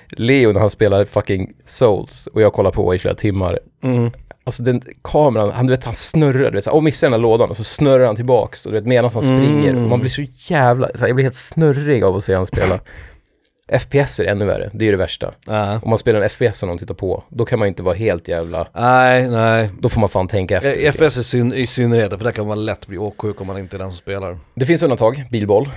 Leo 0.09 0.53
när 0.53 0.61
han 0.61 0.71
spelar 0.71 1.05
fucking 1.05 1.53
Souls 1.66 2.27
och 2.27 2.43
jag 2.43 2.53
kollar 2.53 2.71
på 2.71 2.95
i 2.95 2.99
flera 2.99 3.14
timmar. 3.14 3.59
Mm. 3.83 4.11
Alltså 4.45 4.62
den 4.62 4.83
kameran, 5.03 5.51
han 5.51 5.66
du 5.66 5.73
vet 5.73 5.85
han 5.85 5.95
snurrar, 5.95 6.51
du 6.51 6.57
vet 6.57 6.64
såhär, 6.64 6.77
åh 6.77 6.83
missar 6.83 7.07
den 7.07 7.12
här 7.12 7.21
lådan 7.21 7.51
och 7.51 7.57
så 7.57 7.64
snurrar 7.64 8.07
han 8.07 8.16
tillbaks 8.16 8.66
och 8.66 8.73
du 8.73 8.79
vet 8.79 8.87
medan 8.87 9.11
han 9.14 9.23
springer 9.23 9.77
och 9.77 9.88
man 9.88 10.01
blir 10.01 10.11
så 10.11 10.23
jävla, 10.37 10.88
så 10.95 11.01
här, 11.01 11.07
jag 11.07 11.16
blir 11.16 11.25
helt 11.25 11.35
snurrig 11.35 12.05
av 12.05 12.16
att 12.16 12.25
se 12.25 12.35
han 12.35 12.47
spela. 12.47 12.79
FPS 13.78 14.20
är 14.20 14.24
ännu 14.24 14.44
värre, 14.44 14.70
det 14.72 14.85
är 14.85 14.87
ju 14.87 14.90
det 14.90 14.96
värsta. 14.96 15.35
Ja. 15.46 15.80
Om 15.83 15.90
man 15.90 15.98
spelar 15.98 16.20
en 16.20 16.30
FPS 16.30 16.62
och 16.62 16.68
någon 16.68 16.78
tittar 16.78 16.94
på, 16.94 17.24
då 17.28 17.44
kan 17.44 17.59
man 17.59 17.66
ju 17.66 17.68
inte 17.68 17.83
vara 17.83 17.94
helt 17.94 18.28
jävla, 18.28 18.66
Nej, 18.74 19.28
nej. 19.28 19.70
då 19.80 19.88
får 19.88 20.00
man 20.00 20.09
fan 20.09 20.28
tänka 20.28 20.56
efter. 20.56 20.78
I 20.78 20.87
FS 20.87 21.16
i, 21.16 21.24
syn 21.24 21.52
i 21.52 21.66
synnerhet, 21.66 22.11
för 22.11 22.24
där 22.24 22.33
kan 22.33 22.46
man 22.46 22.64
lätt 22.64 22.87
bli 22.87 22.98
åksjuk 22.98 23.40
om 23.40 23.46
man 23.46 23.59
inte 23.59 23.76
är 23.76 23.78
den 23.78 23.88
som 23.90 23.96
spelar. 23.98 24.37
Det 24.54 24.66
finns 24.66 24.83
undantag, 24.83 25.24
bilboll. 25.30 25.68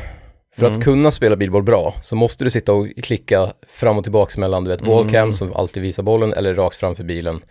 För 0.58 0.66
Mm. 0.66 0.78
att 0.78 0.84
kunna 0.84 1.12
spela 1.12 1.36
bilboll 1.36 1.64
bra 1.64 1.94
så 2.02 2.16
måste 2.16 2.44
du 2.44 2.50
sitta 2.50 2.74
och 2.74 2.88
klicka 3.04 3.54
fram 3.70 3.98
och 3.98 4.04
tillbaks 4.04 4.38
mellan, 4.38 4.64
du 4.64 4.70
vet, 4.72 4.82
Mm. 4.82 4.92
ballcam 4.94 5.34
som 5.34 5.54
alltid 5.54 5.84
visar 5.84 6.04
bollen 6.04 6.34
eller 6.34 6.54
rakt 6.54 6.76
framför 6.78 7.04
bilen. 7.04 7.42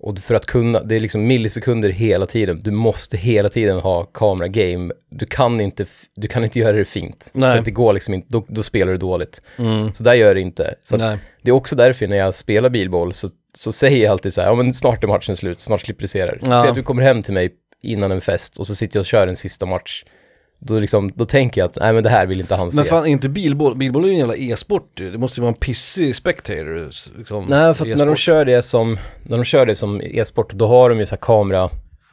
Och 0.00 0.18
för 0.18 0.34
att 0.34 0.46
kunna, 0.46 0.82
det 0.82 0.96
är 0.96 1.00
liksom 1.00 1.26
millisekunder 1.26 1.90
hela 1.90 2.26
tiden. 2.26 2.60
Du 2.62 2.70
måste 2.70 3.16
hela 3.16 3.48
tiden 3.48 3.78
ha 3.78 4.04
kamera 4.04 4.48
game. 4.48 4.94
Du 5.10 5.26
kan 5.26 5.60
inte, 5.60 5.86
du 6.16 6.28
kan 6.28 6.44
inte 6.44 6.58
göra 6.58 6.76
det 6.76 6.84
fint. 6.84 7.30
Nej. 7.32 7.52
För 7.52 7.58
att 7.58 7.64
det 7.64 7.70
går 7.70 7.92
liksom 7.92 8.14
inte, 8.14 8.26
då, 8.30 8.44
då 8.48 8.62
spelar 8.62 8.92
du 8.92 8.98
dåligt. 8.98 9.42
Mm. 9.56 9.94
Så 9.94 10.02
där 10.02 10.14
gör 10.14 10.34
det 10.34 10.40
inte. 10.40 10.74
Så 10.82 10.96
det 10.96 11.18
är 11.44 11.50
också 11.50 11.76
därför 11.76 12.06
när 12.06 12.16
jag 12.16 12.34
spelar 12.34 12.70
bilboll 12.70 13.14
så, 13.14 13.28
så 13.54 13.72
säger 13.72 14.04
jag 14.04 14.12
alltid 14.12 14.34
så 14.34 14.40
här, 14.40 14.48
ja 14.48 14.54
men 14.54 14.74
snart 14.74 15.04
är 15.04 15.08
matchen 15.08 15.36
slut, 15.36 15.60
snart 15.60 15.80
slipper 15.80 16.02
du 16.02 16.08
se 16.08 16.26
det. 16.26 16.38
Ja. 16.42 16.60
Säg 16.60 16.70
att 16.70 16.76
du 16.76 16.82
kommer 16.82 17.02
hem 17.02 17.22
till 17.22 17.34
mig 17.34 17.50
innan 17.82 18.12
en 18.12 18.20
fest 18.20 18.58
och 18.58 18.66
så 18.66 18.74
sitter 18.74 18.96
jag 18.96 19.02
och 19.02 19.06
kör 19.06 19.26
en 19.26 19.36
sista 19.36 19.66
match. 19.66 20.04
Då, 20.58 20.78
liksom, 20.78 21.12
då 21.14 21.24
tänker 21.24 21.60
jag 21.60 21.68
att 21.68 21.76
nej 21.76 21.92
men 21.92 22.02
det 22.02 22.10
här 22.10 22.26
vill 22.26 22.40
inte 22.40 22.54
han 22.54 22.66
Men 22.74 22.84
se. 22.84 22.90
fan, 22.90 23.02
är 23.02 23.10
inte 23.10 23.28
bilboll, 23.28 23.76
bilboll 23.76 24.04
är 24.04 24.08
ju 24.08 24.12
en 24.12 24.18
jävla 24.18 24.36
e-sport. 24.36 24.90
Det 24.94 25.18
måste 25.18 25.40
ju 25.40 25.42
vara 25.42 25.52
en 25.54 25.60
pissig 25.60 26.16
spectator. 26.16 26.88
Liksom, 27.18 27.46
Nej, 27.48 27.74
för 27.74 27.90
att 27.90 27.98
när 27.98 28.06
de 28.06 28.16
kör 28.16 28.44
det 28.44 28.62
som, 28.62 28.98
när 29.22 29.36
de 29.36 29.44
kör 29.44 29.66
det 29.66 29.74
som 29.74 30.00
e-sport, 30.04 30.52
då 30.52 30.66
har 30.66 30.90
de 30.90 30.98
ju 30.98 31.06
så 31.06 31.14
här 31.14 31.20
kamera 31.20 31.62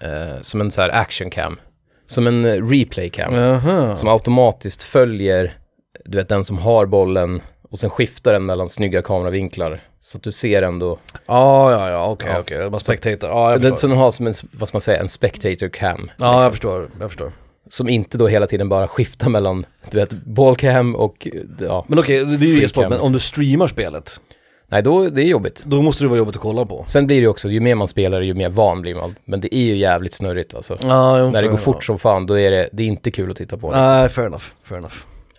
eh, 0.01 0.41
som 0.41 0.61
en 0.61 0.71
så 0.71 0.81
här 0.81 0.89
action 0.89 1.29
cam. 1.29 1.59
Som 2.07 2.27
en 2.27 2.45
eh, 2.45 2.67
replay 2.69 3.09
cam. 3.09 3.33
Jaha. 3.33 3.95
Som 3.95 4.09
automatiskt 4.09 4.83
följer, 4.83 5.57
du 6.05 6.17
vet 6.17 6.29
den 6.29 6.43
som 6.43 6.57
har 6.57 6.85
bollen 6.85 7.41
och 7.69 7.79
sen 7.79 7.89
skiftar 7.89 8.33
den 8.33 8.45
mellan 8.45 8.69
snygga 8.69 9.01
kameravinklar. 9.01 9.79
Så 10.01 10.17
att 10.17 10.23
du 10.23 10.31
ser 10.31 10.61
ändå, 10.61 10.97
Ja, 11.25 11.71
ja, 11.71 11.89
ja, 11.89 12.09
okej, 12.11 12.29
Ja. 12.33 12.39
okej. 12.39 12.69
Bara 12.69 12.79
spectator. 12.79 13.29
Ja, 13.29 13.51
jag 13.51 13.61
den, 13.61 13.71
förstår. 13.71 13.81
så 13.81 13.87
den 13.87 13.97
har 13.97 14.11
som 14.11 14.27
en, 14.27 14.33
vad 14.51 14.67
ska 14.67 14.75
man 14.75 14.81
säga, 14.81 14.99
en 14.99 15.09
spectator 15.09 15.69
cam. 15.69 16.11
Ja, 16.17 16.25
jag 16.25 16.35
liksom, 16.39 16.51
förstår, 16.51 16.89
jag 16.99 17.09
förstår. 17.09 17.31
Som 17.69 17.89
inte 17.89 18.17
då 18.17 18.27
hela 18.27 18.47
tiden 18.47 18.69
bara 18.69 18.87
skiftar 18.87 19.29
mellan, 19.29 19.65
du 19.91 19.97
vet, 19.97 20.13
ballcam 20.13 20.95
och, 20.95 21.27
ja. 21.59 21.85
Men 21.87 21.99
okej, 21.99 22.25
det 22.25 22.45
är 22.45 22.49
ju 22.49 22.63
e-sport, 22.63 22.89
men 22.89 22.99
om 22.99 23.11
du 23.13 23.19
streamar 23.19 23.67
spelet, 23.67 24.19
Nej, 24.67 24.83
då, 24.83 25.09
det 25.09 25.21
är 25.21 25.25
jobbigt. 25.25 25.63
då 25.67 25.81
måste 25.81 26.03
det 26.03 26.07
vara 26.07 26.17
jobbigt 26.17 26.35
att 26.35 26.41
kolla 26.41 26.65
på. 26.65 26.85
Sen 26.87 27.07
blir 27.07 27.17
det 27.17 27.21
ju 27.21 27.27
också, 27.27 27.49
ju 27.49 27.59
mer 27.59 27.75
man 27.75 27.87
spelar, 27.87 28.21
ju 28.21 28.33
mer 28.33 28.49
van 28.49 28.81
blir 28.81 28.95
man. 28.95 29.15
Men 29.25 29.41
det 29.41 29.55
är 29.55 29.63
ju 29.63 29.75
jävligt 29.75 30.13
snurrigt 30.13 30.55
alltså. 30.55 30.77
Ja, 30.81 31.19
jo, 31.19 31.25
När 31.25 31.31
det 31.31 31.41
går 31.41 31.47
enough. 31.47 31.63
fort 31.63 31.83
som 31.83 31.99
fan, 31.99 32.25
då 32.25 32.39
är 32.39 32.51
det, 32.51 32.69
det 32.71 32.83
är 32.83 32.87
inte 32.87 33.11
kul 33.11 33.31
att 33.31 33.37
titta 33.37 33.57
på. 33.57 33.67
Liksom. 33.67 33.81
Nej, 33.81 34.09
fair 34.09 34.25
enough, 34.27 34.43
fair 34.63 34.77
enough. 34.77 34.95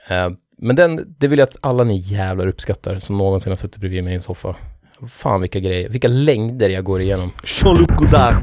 Eh, 0.09 0.31
men 0.59 0.77
den, 0.77 1.15
det 1.19 1.29
vill 1.29 1.39
jag 1.39 1.49
att 1.49 1.57
alla 1.61 1.85
ni 1.85 1.97
jävlar 1.97 2.47
uppskattar 2.47 2.99
som 2.99 3.19
någonsin 3.19 3.51
har 3.53 3.57
suttit 3.57 3.77
bredvid 3.81 4.05
mig 4.05 4.13
i 4.13 4.17
en 4.17 4.23
soffa. 4.23 4.57
Fan 5.09 5.41
vilka 5.41 5.61
grejer, 5.61 5.89
vilka 5.89 6.09
längder 6.09 6.71
jag 6.71 6.85
går 6.85 7.01
igenom. 7.01 7.31
Jean-Luc 7.45 7.89
Godard. 7.99 8.35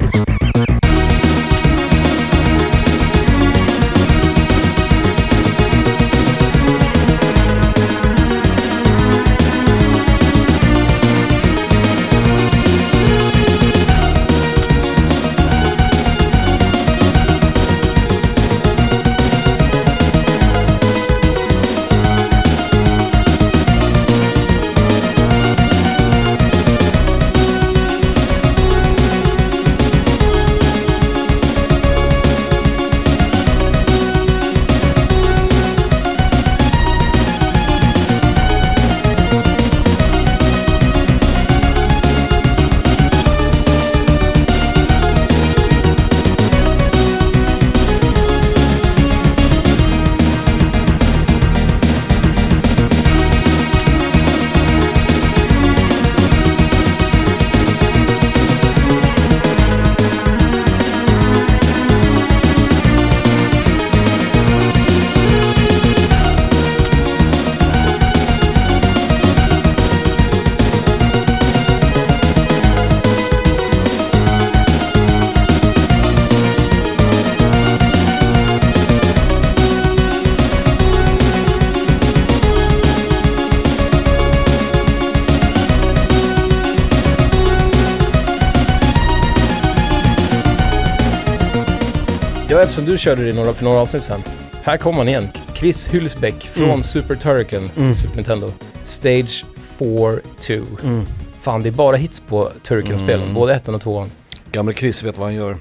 Ja, 92.61 92.65
eftersom 92.65 92.85
du 92.85 92.97
körde 92.97 93.25
det 93.25 93.33
några, 93.33 93.53
för 93.53 93.63
några 93.63 93.79
avsnitt 93.79 94.03
sedan. 94.03 94.23
Här 94.63 94.77
kommer 94.77 94.97
han 94.97 95.07
igen. 95.09 95.27
Chris 95.55 95.87
Hylsbeck 95.87 96.43
från 96.47 96.63
Mm. 96.69 96.83
Super 96.83 97.15
Turrican 97.15 97.59
Mm. 97.59 97.93
till 97.93 98.01
Super 98.01 98.15
Nintendo. 98.15 98.51
Stage 98.85 99.45
4-2. 99.77 100.65
Mm. 100.83 101.05
Fan, 101.41 101.63
det 101.63 101.69
är 101.69 101.71
bara 101.71 101.95
hits 101.95 102.19
på 102.19 102.49
Turrican-spelen, 102.63 103.21
Mm. 103.21 103.33
både 103.33 103.53
ettan 103.55 103.75
och 103.75 103.81
tvåan. 103.81 104.11
Gamle 104.51 104.73
Chris 104.73 105.03
vet 105.03 105.17
vad 105.17 105.27
han 105.27 105.35
gör. 105.35 105.57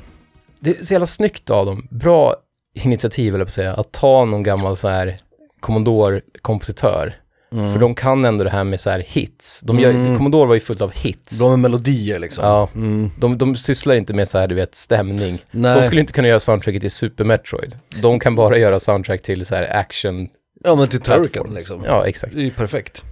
Det 0.60 0.78
är 0.78 0.84
så 0.84 0.94
jävla 0.94 1.06
snyggt 1.06 1.50
av 1.50 1.66
dem. 1.66 1.86
Bra 1.90 2.36
initiativ, 2.74 3.34
eller 3.34 3.44
på 3.44 3.48
att 3.48 3.52
säga. 3.54 3.74
Att 3.74 3.92
ta 3.92 4.24
någon 4.24 4.42
gammal 4.42 4.76
så 4.76 4.88
här 4.88 5.16
Commodore-kompositör. 5.60 7.14
Mm. 7.52 7.72
För 7.72 7.78
de 7.78 7.94
kan 7.94 8.24
ändå 8.24 8.44
det 8.44 8.50
här 8.50 8.64
med 8.64 8.80
så 8.80 8.90
här 8.90 9.04
hits. 9.06 9.60
De 9.60 9.78
gör, 9.80 9.90
Mm. 9.90 10.16
Commodore 10.16 10.46
var 10.48 10.54
ju 10.54 10.60
fullt 10.60 10.80
av 10.80 10.92
hits. 10.92 11.38
De 11.38 11.52
är 11.52 11.56
melodier 11.56 12.18
liksom. 12.18 12.44
Ja. 12.44 12.68
Mm. 12.74 13.10
De, 13.18 13.38
de 13.38 13.56
sysslar 13.56 13.94
inte 13.94 14.14
med 14.14 14.28
så 14.28 14.38
här, 14.38 14.48
du 14.48 14.54
vet, 14.54 14.74
stämning. 14.74 15.38
Nej. 15.50 15.76
De 15.76 15.82
skulle 15.82 16.00
inte 16.00 16.12
kunna 16.12 16.28
göra 16.28 16.40
soundtracket 16.40 16.80
till 16.80 16.90
Super 16.90 17.24
Metroid. 17.24 17.76
De 18.02 18.20
kan 18.20 18.34
bara 18.34 18.58
göra 18.58 18.80
soundtrack 18.80 19.22
till 19.22 19.46
så 19.46 19.54
här 19.54 19.76
action. 19.76 20.28
Ja 20.64 20.74
men 20.74 20.88
till 20.88 21.00
Turrican 21.00 21.54
liksom. 21.54 21.82
Ja, 21.86 22.06
exakt. 22.06 22.32
Det 22.32 22.40
är 22.40 22.44
ju 22.44 22.50
perfekt. 22.50 23.02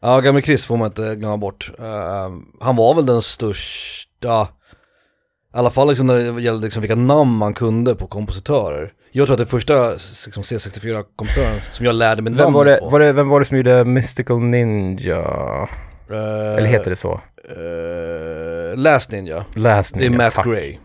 Ja, 0.00 0.20
gamle 0.20 0.42
Chris 0.42 0.64
får 0.64 0.76
man 0.76 0.86
inte 0.86 1.14
glömma 1.14 1.36
bort. 1.36 1.70
Eh, 1.78 2.28
han 2.60 2.76
var 2.76 2.94
väl 2.94 3.06
den 3.06 3.22
största, 3.22 4.48
i 5.54 5.58
alla 5.58 5.70
fall 5.70 5.88
liksom 5.88 6.06
när 6.06 6.16
det 6.16 6.42
gällde 6.42 6.64
liksom 6.64 6.82
vilka 6.82 6.94
namn 6.94 7.36
man 7.36 7.54
kunde 7.54 7.94
på 7.94 8.06
kompositörer. 8.06 8.92
Jag 9.18 9.26
tror 9.26 9.34
att 9.34 9.38
det 9.38 9.46
första 9.46 9.90
liksom, 10.26 10.42
C64-kompositören 10.42 11.60
som 11.72 11.86
jag 11.86 11.94
lärde 11.94 12.22
mig 12.22 12.32
Vem 12.32 12.52
var, 12.52 12.64
det, 12.64 12.76
på. 12.76 12.88
var, 12.88 13.00
det, 13.00 13.12
vem 13.12 13.28
var 13.28 13.40
det 13.40 13.46
som 13.46 13.56
gjorde 13.56 13.84
Mystical 13.84 14.38
Ninja? 14.40 15.68
Eller 16.10 16.66
heter 16.66 16.90
det 16.90 16.96
så? 16.96 17.20
Uh, 17.56 18.76
Last 18.76 19.12
Ninja. 19.12 19.44
Last 19.54 19.94
Det 19.94 19.98
är 20.00 20.10
Ninja, 20.10 20.18
Matt 20.24 20.34
tack. 20.34 20.46
Gray. 20.46 20.76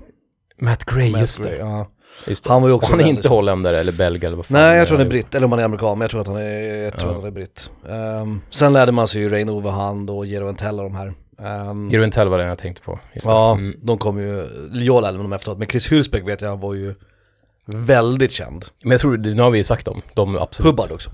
Matt 0.59 0.83
Gray, 0.85 1.11
Matt 1.11 1.21
just 1.21 1.43
Gray, 1.43 1.51
det. 1.53 1.59
ja. 1.59 1.87
Just 2.27 2.43
det. 2.43 2.49
Han 2.49 2.61
var 2.61 2.69
ju 2.69 2.75
också 2.75 2.91
han 2.91 2.99
är 3.01 3.05
inte 3.07 3.27
holländare 3.29 3.79
eller 3.79 3.91
belg 3.91 4.25
eller 4.25 4.37
vad 4.37 4.45
fan 4.45 4.57
Nej 4.61 4.77
jag 4.77 4.87
tror 4.87 4.97
han 4.97 5.05
är 5.07 5.09
britt, 5.09 5.35
eller 5.35 5.45
om 5.45 5.51
han 5.51 5.59
är 5.59 5.63
amerikan, 5.65 5.97
men 5.97 6.01
jag 6.01 6.11
tror 6.11 6.21
att 6.21 6.27
han 6.27 6.37
är, 6.37 6.83
jag 6.83 6.93
tror 6.93 7.05
Ja. 7.05 7.11
att 7.11 7.17
han 7.17 7.27
är 7.27 7.31
britt. 7.31 7.69
Ehm, 7.89 8.41
sen 8.49 8.73
lärde 8.73 8.91
man 8.91 9.07
sig 9.07 9.21
ju 9.21 9.29
Rain 9.29 9.49
Overhand 9.49 10.09
och 10.09 10.25
Jero 10.25 10.47
Entell 10.49 10.79
och 10.79 10.83
de 10.91 10.95
här. 10.95 11.13
Um, 11.69 11.89
Jeroen 11.91 12.11
Tell 12.11 12.27
var 12.27 12.37
den 12.37 12.47
jag 12.47 12.57
tänkte 12.57 12.81
på. 12.81 12.99
Ja, 13.13 13.51
Mm. 13.53 13.75
de 13.81 13.97
kom 13.97 14.19
ju, 14.19 14.47
jag 14.73 15.01
lärde 15.01 15.17
mig 15.17 15.23
dem 15.23 15.33
efteråt, 15.33 15.57
men 15.57 15.67
Chris 15.67 15.91
Hülsbeck 15.91 16.25
vet 16.25 16.41
jag 16.41 16.59
var 16.59 16.73
ju 16.73 16.95
väldigt 17.65 18.31
känd. 18.31 18.65
Men 18.83 18.91
jag 18.91 19.01
tror, 19.01 19.17
nu 19.17 19.41
har 19.41 19.51
vi 19.51 19.57
ju 19.57 19.63
sagt 19.63 19.85
dem, 19.85 20.01
de 20.13 20.37
absolut. 20.37 20.69
Hubbard 20.71 20.91
också, 20.91 21.09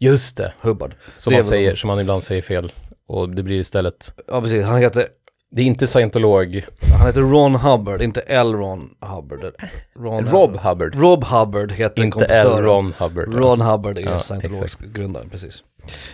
Just 0.00 0.36
det, 0.36 0.52
Hubbard. 0.60 0.94
som 1.16 1.30
Det 1.30 1.36
man 1.36 1.44
säger, 1.44 1.70
de- 1.70 1.76
som 1.76 1.88
man 1.88 2.00
ibland 2.00 2.22
säger 2.22 2.42
fel. 2.42 2.72
Och 3.08 3.28
det 3.28 3.42
blir 3.42 3.56
istället, 3.58 4.14
Ja 4.28 4.40
precis, 4.42 4.64
han 4.64 4.78
heter, 4.78 5.06
det 5.50 5.62
är 5.62 5.66
inte 5.66 5.86
scientolog, 5.86 6.64
han 6.98 7.06
heter 7.06 7.20
Ron 7.20 7.54
Hubbard, 7.54 8.02
inte 8.02 8.20
L. 8.20 8.54
Ron 8.54 8.90
Hubbard. 9.00 9.54
Ron 9.98 10.26
Rob 10.26 10.56
Hubbard. 10.58 10.94
Rob 10.94 11.24
Hubbard 11.24 11.72
heter 11.72 12.02
Inte 12.02 12.24
L. 12.24 12.28
kompositören. 12.42 12.64
Ron 12.64 12.94
Hubbard. 12.98 13.34
Ron 13.34 13.60
Hubbard 13.60 13.98
är 13.98 14.02
Ja, 14.02 14.18
scientologisk 14.18 14.80
grundare, 14.80 15.24
precis. 15.30 15.62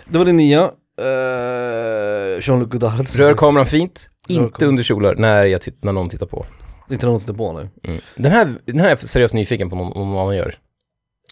Det 0.09 0.19
var 0.19 0.25
det 0.25 0.33
nya. 0.33 0.71
Uh, 1.01 2.41
Jean-Luc 2.41 2.69
Godard. 2.69 3.07
Rör 3.15 3.35
kameran 3.35 3.67
fint, 3.67 4.11
Rör 4.29 4.37
inte 4.37 4.67
under 4.67 4.83
kjolar 4.83 5.15
när, 5.15 5.45
jag 5.45 5.61
titt- 5.61 5.85
när 5.85 5.93
någon 5.93 6.09
tittar 6.09 6.27
på. 6.27 6.47
Inte 6.91 7.07
något 7.07 7.37
på 7.37 7.53
nu. 7.53 7.69
Mm. 7.85 8.01
Den, 8.17 8.33
här, 8.33 8.55
den 8.65 8.79
här 8.79 8.87
är 8.87 8.91
jag 8.91 8.99
seriöst 8.99 9.35
nyfiken 9.35 9.71
på 9.71 9.77
om 9.77 9.89
någon 10.09 10.19
annan 10.19 10.37
gör. 10.37 10.55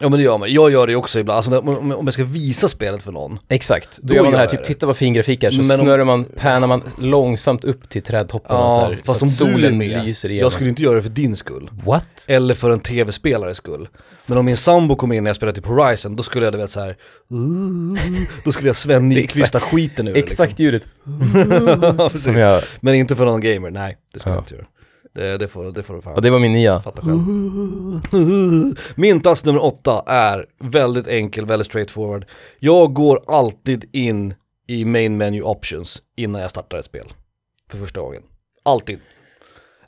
Ja 0.00 0.08
men 0.08 0.18
det 0.18 0.24
gör 0.24 0.38
man, 0.38 0.52
jag 0.52 0.70
gör 0.70 0.86
det 0.86 0.96
också 0.96 1.18
ibland, 1.18 1.36
alltså 1.36 1.58
om, 1.58 1.92
om 1.92 2.06
jag 2.06 2.14
ska 2.14 2.24
visa 2.24 2.68
spelet 2.68 3.02
för 3.02 3.12
någon. 3.12 3.38
Exakt, 3.48 3.98
då, 4.02 4.08
Då 4.08 4.14
gör 4.14 4.22
man 4.22 4.32
det 4.32 4.38
här, 4.38 4.46
typ 4.46 4.60
det. 4.60 4.64
titta 4.66 4.86
vad 4.86 4.96
fin 4.96 5.12
grafik 5.14 5.42
är, 5.42 5.50
så 5.50 5.56
Men 5.56 5.80
om- 5.80 5.86
snurrar 5.86 6.04
man, 6.04 6.24
pannar 6.24 6.66
man 6.66 6.82
långsamt 6.98 7.64
upp 7.64 7.88
till 7.88 8.02
trädtopparna 8.02 8.60
Ja, 8.60 8.80
så 8.80 8.86
här, 8.86 8.96
fast 8.96 9.04
så 9.06 9.12
att 9.12 9.22
om 9.22 9.28
du 9.28 9.34
solen 9.34 9.78
med, 9.78 10.04
lyser 10.06 10.28
igenom. 10.28 10.42
Jag 10.44 10.52
skulle 10.52 10.68
inte 10.70 10.82
göra 10.82 10.94
det 10.96 11.02
för 11.02 11.10
din 11.10 11.36
skull. 11.36 11.70
What? 11.86 12.24
Eller 12.26 12.54
för 12.54 12.70
en 12.70 12.80
tv-spelares 12.80 13.56
skull. 13.56 13.88
Men 14.26 14.38
om 14.38 14.44
min 14.44 14.56
sambo 14.56 14.96
kom 14.96 15.12
in 15.12 15.24
när 15.24 15.28
jag 15.28 15.36
spelade 15.36 15.56
typ 15.60 15.66
Horizon, 15.66 16.16
då 16.16 16.22
skulle 16.22 16.46
jag 16.46 16.54
du 16.54 16.58
vet 16.58 16.70
såhär, 16.70 16.96
då 18.44 18.52
skulle 18.52 18.68
jag 18.68 18.76
Sven 18.76 19.08
Nykvista 19.08 19.60
skiten 19.60 20.08
ur 20.08 20.16
Exakt 20.16 20.58
ljudet 20.58 20.82
liksom. 21.04 21.96
Precis. 21.96 22.22
som 22.24 22.36
jag, 22.36 22.62
Men 22.80 22.94
inte 22.94 23.16
för 23.16 23.24
någon 23.24 23.40
gamer, 23.40 23.70
nej 23.70 23.96
det 24.12 24.20
skulle 24.20 24.32
Ja. 24.32 24.36
jag 24.36 24.42
inte 24.42 24.54
göra. 24.54 24.66
Det, 25.18 25.38
det, 25.38 25.48
får, 25.48 25.64
det 25.64 25.82
får 25.82 25.94
du 25.94 26.00
fan 26.00 26.14
och 26.14 26.22
det 26.22 26.30
var 26.30 26.38
min 26.38 26.52
nya. 26.52 26.80
fatta 26.80 27.02
själv. 27.02 27.18
Min 28.94 29.20
plats 29.20 29.44
nummer 29.44 29.64
åtta 29.64 30.02
är 30.06 30.46
väldigt 30.60 31.08
enkel, 31.08 31.46
väldigt 31.46 31.66
straightforward. 31.66 32.26
Jag 32.58 32.92
går 32.92 33.22
alltid 33.26 33.84
in 33.92 34.34
i 34.68 34.84
main 34.84 35.16
menu 35.16 35.42
options 35.42 36.02
innan 36.16 36.40
jag 36.40 36.50
startar 36.50 36.78
ett 36.78 36.84
spel. 36.84 37.12
För 37.70 37.78
första 37.78 38.00
gången. 38.00 38.22
Alltid. 38.62 38.98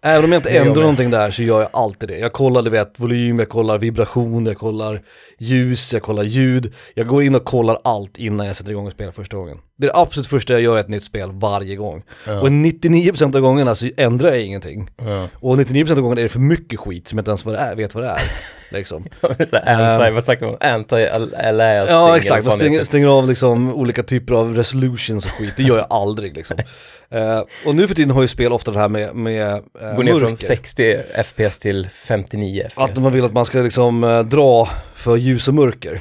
Även 0.03 0.25
om 0.25 0.33
jag 0.33 0.39
inte 0.39 0.59
ändrar 0.59 0.83
någonting 0.83 1.11
där 1.11 1.31
så 1.31 1.43
gör 1.43 1.61
jag 1.61 1.71
alltid 1.73 2.09
det. 2.09 2.19
Jag 2.19 2.33
kollar 2.33 2.63
du 2.63 2.71
vet 2.71 3.01
volym, 3.01 3.39
jag 3.39 3.49
kollar 3.49 3.79
vibration, 3.79 4.47
jag 4.47 4.59
kollar 4.59 5.03
ljus, 5.39 5.93
jag 5.93 6.03
kollar 6.03 6.23
ljud. 6.23 6.75
Jag 6.95 7.07
går 7.07 7.23
in 7.23 7.35
och 7.35 7.45
kollar 7.45 7.79
allt 7.85 8.19
innan 8.19 8.47
jag 8.47 8.57
sätter 8.57 8.71
igång 8.71 8.87
och 8.87 8.93
spelar 8.93 9.13
första 9.13 9.37
gången. 9.37 9.59
Det 9.81 9.87
är 9.87 9.93
det 9.93 9.97
absolut 9.99 10.27
första 10.27 10.53
jag 10.53 10.63
gör 10.63 10.77
i 10.77 10.81
ett 10.81 10.89
nytt 10.89 11.05
spel 11.05 11.31
varje 11.33 11.77
gång. 11.77 12.03
Ja. 12.27 12.41
Och 12.41 12.49
99% 12.49 13.37
av 13.37 13.41
gångerna 13.41 13.75
så 13.75 13.89
ändrar 13.97 14.29
jag 14.29 14.41
ingenting. 14.41 14.91
Ja. 14.97 15.29
Och 15.35 15.57
99% 15.57 15.91
av 15.93 16.01
gångerna 16.01 16.21
är 16.21 16.23
det 16.23 16.29
för 16.29 16.39
mycket 16.41 16.81
skit 16.81 17.09
som 17.09 17.19
jag 17.19 17.23
inte 17.23 17.31
ens 17.31 17.45
vad 17.45 17.55
det 17.55 17.59
är, 17.59 17.75
vet 17.75 17.95
vad 17.95 18.05
det 18.05 18.09
är. 18.11 18.21
Liksom. 18.73 19.05
Här 19.53 19.83
anti, 19.83 20.11
vad 20.11 20.25
snackar 20.25 20.47
man? 20.47 20.57
Anti-aliasing 20.57 21.91
Ja 21.91 22.17
exakt, 22.17 22.45
man 22.47 22.53
stänger, 22.59 22.85
stänger 22.85 23.09
av 23.09 23.29
liksom 23.29 23.75
olika 23.75 24.03
typer 24.03 24.35
av 24.35 24.55
resolutions 24.57 25.25
och 25.27 25.31
skit, 25.31 25.55
det 25.57 25.63
gör 25.63 25.77
jag 25.77 25.87
aldrig 25.91 26.37
liksom. 26.37 26.57
Eh, 27.13 27.43
och 27.67 27.75
nu 27.75 27.89
för 27.89 27.95
tiden 27.95 28.11
har 28.11 28.23
ju 28.23 28.29
spel 28.29 28.53
ofta 28.53 28.71
det 28.71 28.79
här 28.79 28.89
med, 28.89 29.15
med 29.15 29.53
uh, 29.83 29.95
Går 29.97 30.03
ner 30.03 30.15
från 30.15 30.37
60 30.37 30.99
FPS 31.25 31.59
till 31.59 31.89
59 32.05 32.63
FPS. 32.69 32.79
Att 32.79 32.99
man 32.99 33.13
vill 33.13 33.25
att 33.25 33.33
man 33.33 33.45
ska 33.45 33.59
liksom 33.59 34.05
eh, 34.05 34.23
dra 34.23 34.69
för 34.95 35.17
ljus 35.17 35.49
och 35.49 35.55
mörker. 35.55 36.01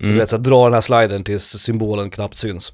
Du 0.00 0.06
Mm. 0.06 0.18
vet 0.18 0.30
så 0.30 0.36
dra 0.36 0.64
den 0.64 0.74
här 0.74 0.80
sliden 0.80 1.24
tills 1.24 1.44
symbolen 1.44 2.10
knappt 2.10 2.36
syns. 2.36 2.72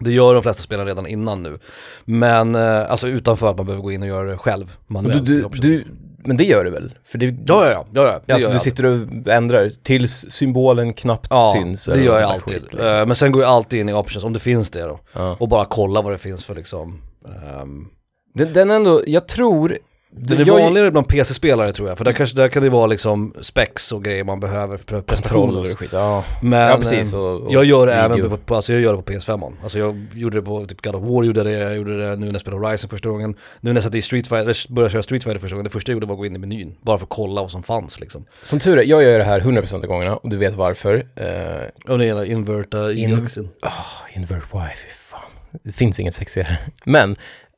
Det 0.00 0.12
gör 0.12 0.34
de 0.34 0.42
flesta 0.42 0.62
spelare 0.62 0.88
redan 0.88 1.06
innan 1.06 1.42
nu. 1.42 1.58
Men 2.04 2.54
eh, 2.54 2.90
alltså 2.90 3.08
utanför 3.08 3.50
att 3.50 3.56
man 3.56 3.66
behöver 3.66 3.82
gå 3.82 3.92
in 3.92 4.02
och 4.02 4.08
göra 4.08 4.30
det 4.30 4.38
själv 4.38 4.72
manuellt. 4.86 5.26
du, 5.26 5.34
du, 5.42 5.48
du, 5.60 5.84
men 6.24 6.36
det 6.36 6.44
gör 6.44 6.64
du 6.64 6.70
väl? 6.70 6.92
För 7.04 7.18
det, 7.18 7.26
Ja, 7.26 7.34
ja, 7.46 7.70
ja, 7.70 7.86
ja, 7.92 8.02
ja 8.02 8.20
det 8.26 8.32
alltså 8.32 8.52
du 8.52 8.58
sitter 8.60 8.84
och 8.86 9.08
ändrar 9.28 9.68
tills 9.82 10.30
symbolen 10.30 10.92
knappt 10.92 11.26
Ja, 11.30 11.52
syns. 11.56 11.84
det 11.84 11.92
eller 11.92 12.02
gör 12.04 12.20
jag 12.20 12.30
alltid. 12.30 12.54
skit, 12.54 12.72
liksom. 12.72 12.86
Eh, 12.96 13.06
men 13.06 13.16
sen 13.16 13.32
går 13.32 13.42
jag 13.42 13.50
alltid 13.50 13.80
in 13.80 13.88
i 13.88 13.92
options 13.92 14.24
om 14.24 14.32
det 14.32 14.40
finns 14.40 14.70
det 14.70 14.82
då. 14.82 14.98
Ja. 15.12 15.36
Och 15.40 15.48
bara 15.48 15.64
kolla 15.64 16.02
vad 16.02 16.12
det 16.12 16.18
finns 16.18 16.44
för 16.44 16.54
liksom. 16.54 17.02
ehm, 17.26 17.86
Den, 18.34 18.52
den 18.52 18.70
ändå, 18.70 19.02
jag 19.06 19.28
tror... 19.28 19.78
det 20.12 20.34
är 20.34 20.46
jag, 20.46 20.60
vanligare 20.60 20.90
bland 20.90 21.08
PC-spelare 21.08 21.72
tror 21.72 21.88
jag, 21.88 21.98
för 21.98 22.04
där, 22.04 22.12
kanske, 22.12 22.36
där 22.36 22.48
kan 22.48 22.62
det 22.62 22.68
vara 22.68 22.86
liksom 22.86 23.34
specs 23.40 23.92
och 23.92 24.04
grejer 24.04 24.24
man 24.24 24.40
behöver 24.40 24.76
för 24.76 25.00
prestationer. 25.00 25.60
Och 25.60 25.78
skit, 25.78 25.90
ja. 25.92 26.24
Men 26.42 26.60
ja 26.70 26.76
precis. 26.76 27.14
eh, 27.14 27.20
Och, 27.20 27.40
och 27.46 27.52
jag 27.52 27.64
gör 27.64 27.86
det 27.86 28.08
video. 28.08 28.26
även 28.26 28.38
på, 28.38 28.56
alltså 28.56 28.72
jag 28.72 28.82
gör 28.82 28.96
det 28.96 29.02
på 29.02 29.12
PS5 29.12 29.52
Alltså 29.62 29.78
jag 29.78 30.06
gjorde 30.14 30.38
det 30.38 30.42
på 30.42 30.66
typ 30.66 30.82
God 30.82 30.94
of 30.94 31.02
War 31.02 31.24
gjorde 31.24 31.42
det, 31.42 31.50
jag 31.50 31.76
gjorde 31.76 31.98
det 31.98 32.16
nu 32.16 32.26
när 32.26 32.32
jag 32.32 32.40
spelade 32.40 32.66
Horizon 32.66 32.90
första 32.90 33.08
gången. 33.08 33.34
Nu 33.60 33.70
när 33.72 33.76
jag 33.76 33.84
satte 33.84 33.98
i 33.98 34.02
Street 34.02 34.28
Fighter, 34.28 34.72
började 34.72 34.92
köra 34.92 35.02
Street 35.02 35.24
Fighter 35.24 35.40
första 35.40 35.54
gången, 35.54 35.64
det 35.64 35.70
första 35.70 35.92
jag 35.92 35.96
gjorde 35.96 36.06
var 36.06 36.14
att 36.14 36.18
gå 36.18 36.26
in 36.26 36.36
i 36.36 36.38
menyn. 36.38 36.74
Bara 36.82 36.98
för 36.98 37.04
att 37.04 37.10
kolla 37.10 37.40
vad 37.40 37.50
som 37.50 37.62
fanns 37.62 38.00
liksom. 38.00 38.24
Som 38.42 38.58
tur 38.58 38.78
är, 38.78 38.82
jag 38.84 39.02
gör 39.02 39.18
det 39.18 39.24
här 39.24 39.40
100% 39.40 39.74
av 39.74 39.80
gångerna 39.86 40.16
och 40.16 40.30
du 40.30 40.36
vet 40.36 40.54
varför. 40.54 40.94
Uh, 40.94 41.92
Och 41.92 41.98
det 41.98 42.06
gäller 42.06 42.24
inverta 42.24 42.92
In- 42.92 42.98
in... 43.10 43.48
oh, 43.62 43.70
invert 44.16 44.42
Y, 44.54 44.74
fy 44.76 44.90
fan. 45.08 45.20
Det 45.62 45.72
finns 45.72 46.00
inget 46.00 46.14
sexigare. 46.14 46.58
Men, 46.84 47.16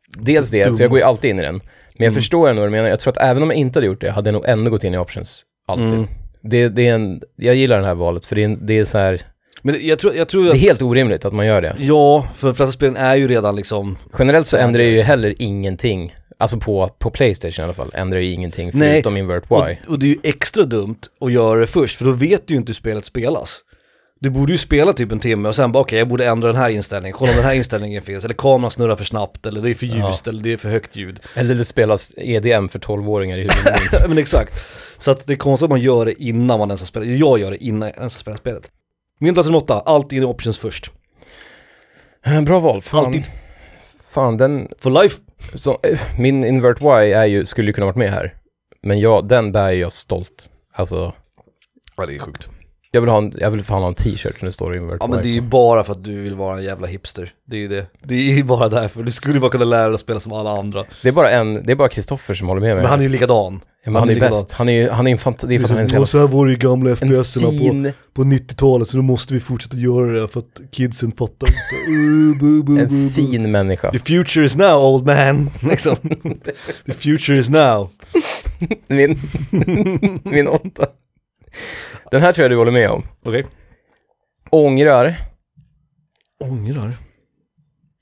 dels 0.08 0.50
det, 0.50 0.64
Dumt. 0.64 0.76
så 0.76 0.82
jag 0.82 0.90
går 0.90 0.98
ju 0.98 1.04
alltid 1.04 1.30
in 1.30 1.38
i 1.38 1.42
den. 1.42 1.60
Men 2.02 2.04
jag 2.04 2.12
Mm. 2.12 2.20
förstår 2.22 2.48
ändå 2.50 2.62
vad 2.62 2.68
du 2.68 2.72
menar. 2.72 2.88
Jag 2.88 3.00
tror 3.00 3.10
att 3.10 3.18
även 3.18 3.42
om 3.42 3.50
jag 3.50 3.58
inte 3.58 3.76
hade 3.78 3.86
gjort 3.86 4.00
det, 4.00 4.10
hade 4.10 4.28
jag 4.28 4.34
nog 4.34 4.44
ändå 4.48 4.70
gått 4.70 4.84
in 4.84 4.94
i 4.94 4.98
options. 4.98 5.42
Alltid. 5.68 5.92
Mm. 5.92 6.06
Det, 6.42 6.68
det 6.68 6.88
är 6.88 6.94
en, 6.94 7.22
jag 7.36 7.54
gillar 7.54 7.80
det 7.80 7.86
här 7.86 7.94
valet, 7.94 8.26
för 8.26 8.36
det 8.36 8.42
är, 8.42 8.44
en, 8.44 8.66
det 8.66 8.78
är 8.78 8.84
så 8.84 8.98
här, 8.98 9.20
Men 9.62 9.76
jag 9.86 9.98
tror, 9.98 10.14
jag 10.14 10.28
tror 10.28 10.44
det 10.44 10.50
är 10.50 10.54
helt 10.54 10.82
orimligt 10.82 11.24
att 11.24 11.32
man 11.32 11.46
gör 11.46 11.62
det. 11.62 11.76
ja, 11.78 12.28
för 12.34 12.48
de 12.48 12.54
flesta 12.54 12.72
spelen 12.72 12.96
är 12.96 13.14
ju 13.16 13.28
redan 13.28 13.56
liksom 13.56 13.96
Generellt 14.18 14.46
så 14.46 14.56
ändrar 14.56 14.78
det 14.82 14.88
ju 14.90 15.00
heller 15.00 15.34
ingenting, 15.38 16.14
alltså 16.38 16.56
på, 16.58 16.88
på 16.98 17.10
Playstation 17.10 17.62
i 17.62 17.64
alla 17.64 17.74
fall, 17.74 17.90
ändrar 17.94 18.18
ju 18.20 18.30
ingenting 18.32 18.70
Nej. 18.74 18.92
förutom 18.92 19.16
invert 19.16 19.44
Y. 19.50 19.54
Och, 19.54 19.92
och 19.92 19.98
det 19.98 20.06
är 20.06 20.08
ju 20.08 20.16
extra 20.22 20.64
dumt 20.64 20.98
att 21.20 21.32
göra 21.32 21.60
det 21.60 21.66
först, 21.66 21.96
för 21.96 22.04
då 22.04 22.10
vet 22.12 22.46
du 22.46 22.54
ju 22.54 22.58
inte 22.58 22.70
hur 22.70 22.74
spelet 22.74 23.04
spelas. 23.04 23.60
Du 24.22 24.30
borde 24.30 24.52
ju 24.52 24.58
spela 24.58 24.92
typ 24.92 25.12
en 25.12 25.20
timme 25.20 25.48
och 25.48 25.56
sen 25.56 25.72
bara 25.72 25.80
okej, 25.80 25.98
jag 25.98 26.08
borde 26.08 26.26
ändra 26.26 26.48
den 26.48 26.56
här 26.56 26.68
inställningen, 26.68 27.16
kolla 27.18 27.30
om 27.30 27.36
den 27.36 27.46
här 27.46 27.54
inställningen 27.54 28.02
finns, 28.02 28.24
eller 28.24 28.34
kameran 28.34 28.70
snurrar 28.70 28.96
för 28.96 29.04
snabbt, 29.04 29.46
eller 29.46 29.60
det 29.60 29.70
är 29.70 29.74
för 29.74 29.86
Ja. 29.86 30.08
ljust, 30.08 30.28
eller 30.28 30.42
det 30.42 30.52
är 30.52 30.56
för 30.56 30.68
högt 30.68 30.96
ljud. 30.96 31.20
Eller 31.34 31.54
det 31.54 31.64
spelas 31.64 32.12
EDM 32.16 32.68
för 32.68 32.78
12-åringar 32.78 33.36
i 33.36 33.40
huvudet. 33.40 34.08
Men 34.08 34.18
exakt. 34.18 34.54
Så 34.98 35.10
att 35.10 35.26
det 35.26 35.32
är 35.32 35.36
konstigt 35.36 35.64
att 35.64 35.70
man 35.70 35.80
gör 35.80 36.06
det 36.06 36.22
innan 36.22 36.58
man 36.58 36.68
ens 36.68 36.80
har 36.80 36.86
spelat, 36.86 37.08
jag 37.08 37.38
gör 37.38 37.50
det 37.50 37.64
innan 37.64 37.88
jag 37.88 37.96
ens 37.98 38.14
har 38.14 38.20
spelat 38.20 38.40
spelet. 38.40 38.70
Min 39.20 39.34
plats 39.34 39.46
nummer 39.48 39.58
åtta, 39.62 39.80
alltid 39.80 40.22
i 40.22 40.26
options 40.26 40.58
först. 40.58 40.90
Bra 42.46 42.60
val, 42.60 42.82
fan. 42.82 43.06
Alltid. 43.06 43.24
Fan, 44.10 44.36
den, 44.36 44.68
For 44.78 45.02
life. 45.02 45.20
så, 45.54 45.80
eh, 45.82 46.00
min 46.18 46.44
invert 46.44 46.80
Y 46.82 47.12
är 47.12 47.24
ju, 47.26 47.44
skulle 47.46 47.66
ju 47.68 47.72
kunna 47.72 47.86
varit 47.86 47.96
med 47.96 48.10
här. 48.12 48.34
Men 48.82 48.98
jag, 49.00 49.28
den 49.28 49.52
bär 49.52 49.70
jag 49.72 49.92
stolt. 49.92 50.50
Alltså, 50.74 51.12
Ja 51.96 52.06
det 52.06 52.14
är 52.14 52.18
sjukt. 52.18 52.48
Jag 52.94 53.00
vill 53.00 53.10
ha 53.10 53.18
en, 53.18 53.32
jag 53.38 53.50
vill 53.50 53.62
fan 53.62 53.80
ha 53.82 53.88
en 53.88 53.94
t-shirt 53.94 54.42
när 54.42 54.46
det 54.46 54.52
står 54.52 54.76
invert 54.76 54.96
Ja 55.00 55.06
men 55.06 55.22
det 55.22 55.28
är 55.28 55.32
ju 55.32 55.40
bara 55.40 55.84
för 55.84 55.92
att 55.92 56.04
du 56.04 56.22
vill 56.22 56.34
vara 56.34 56.56
en 56.58 56.64
jävla 56.64 56.86
hipster. 56.86 57.32
Det 57.46 57.56
är 57.56 57.60
ju 57.60 57.68
det. 57.68 57.86
Det 58.02 58.14
är 58.14 58.34
ju 58.34 58.44
bara 58.44 58.68
därför. 58.68 59.02
Du 59.02 59.10
skulle 59.10 59.34
ju 59.34 59.40
bara 59.40 59.50
kunna 59.50 59.64
lära 59.64 59.86
dig 59.86 59.94
att 59.94 60.00
spela 60.00 60.20
som 60.20 60.32
alla 60.32 60.50
andra. 60.50 60.84
det 61.02 61.08
är 61.08 61.12
bara 61.12 61.30
en, 61.30 61.66
det 61.66 61.72
är 61.72 61.76
bara 61.76 61.88
Kristoffer 61.88 62.34
som 62.34 62.48
håller 62.48 62.60
med 62.60 62.74
mig. 62.74 62.82
Men 62.82 62.90
han 62.90 62.98
är 62.98 63.02
ju 63.02 63.08
likadan. 63.08 63.60
Ja, 63.84 63.90
men 63.90 64.00
han, 64.00 64.10
är 64.10 64.14
likadan. 64.14 64.30
bäst. 64.30 64.52
Han 64.52 64.68
är 64.68 64.72
ju, 64.72 64.88
han 64.88 65.06
är 65.06 65.10
en 65.10 65.18
fant- 65.18 65.46
det 65.46 65.54
är 65.54 65.58
för 65.58 65.64
att 65.64 65.70
han 65.70 65.78
är 65.78 65.86
så 65.86 66.06
så 66.06 66.18
här 66.18 66.26
var 66.26 66.46
det 66.46 66.52
i 66.52 66.56
gamla 66.56 66.96
FPS-erna 66.96 67.46
på, 67.46 67.50
fin, 67.50 67.92
på 68.12 68.22
90-talet 68.22 68.88
så 68.88 68.96
då 68.96 69.02
måste 69.02 69.34
vi 69.34 69.40
fortsätta 69.40 69.76
göra 69.76 70.20
det 70.20 70.28
för 70.28 70.40
att 70.40 70.60
kidsen 70.70 71.12
fattar 71.12 71.46
inte. 71.46 71.90
Uh, 71.90 72.38
bu, 72.40 72.62
bu, 72.62 72.74
bu, 72.74 72.80
en 72.80 72.88
bu. 72.88 73.10
fin 73.10 73.50
människa. 73.50 73.90
The 73.90 73.98
future 73.98 74.46
is 74.46 74.56
now 74.56 74.84
old 74.84 75.06
man. 75.06 75.50
Liksom. 75.70 75.96
The 76.86 76.92
future 76.92 77.38
is 77.38 77.48
now. 77.48 77.90
Min, 78.86 79.18
min 80.24 80.48
åtta. 80.48 80.86
Den 82.12 82.20
här 82.22 82.32
tror 82.32 82.42
jag 82.44 82.50
du 82.50 82.56
håller 82.56 82.72
med 82.72 82.90
om. 82.90 83.02
Okej. 83.24 83.44
Ångrar, 84.50 85.14
Ångrar? 86.40 86.96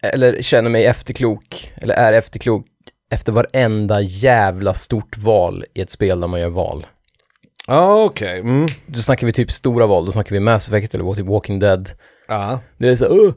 eller 0.02 0.42
känner 0.42 0.70
mig 0.70 0.86
efterklok, 0.86 1.72
eller 1.76 1.94
är 1.94 2.12
efterklok 2.12 2.66
efter 3.10 3.32
varenda 3.32 4.00
jävla 4.00 4.74
stort 4.74 5.18
val 5.18 5.64
i 5.74 5.80
ett 5.80 5.90
spel 5.90 6.20
där 6.20 6.28
man 6.28 6.40
gör 6.40 6.48
val. 6.48 6.86
Ja 7.66 8.04
okej. 8.04 8.40
Mm. 8.40 8.66
Då 8.86 9.00
snackar 9.00 9.26
vi 9.26 9.32
typ 9.32 9.50
stora 9.50 9.86
val, 9.86 10.06
då 10.06 10.12
snackar 10.12 10.36
vi 10.36 10.40
Mass 10.40 10.68
Effect 10.68 10.94
eller 10.94 11.14
typ 11.14 11.26
Walking 11.26 11.58
Dead. 11.58 11.90
Ja. 12.28 12.60
Det 12.78 12.88
är 12.88 12.94
såhär, 12.94 13.12
åh, 13.12 13.32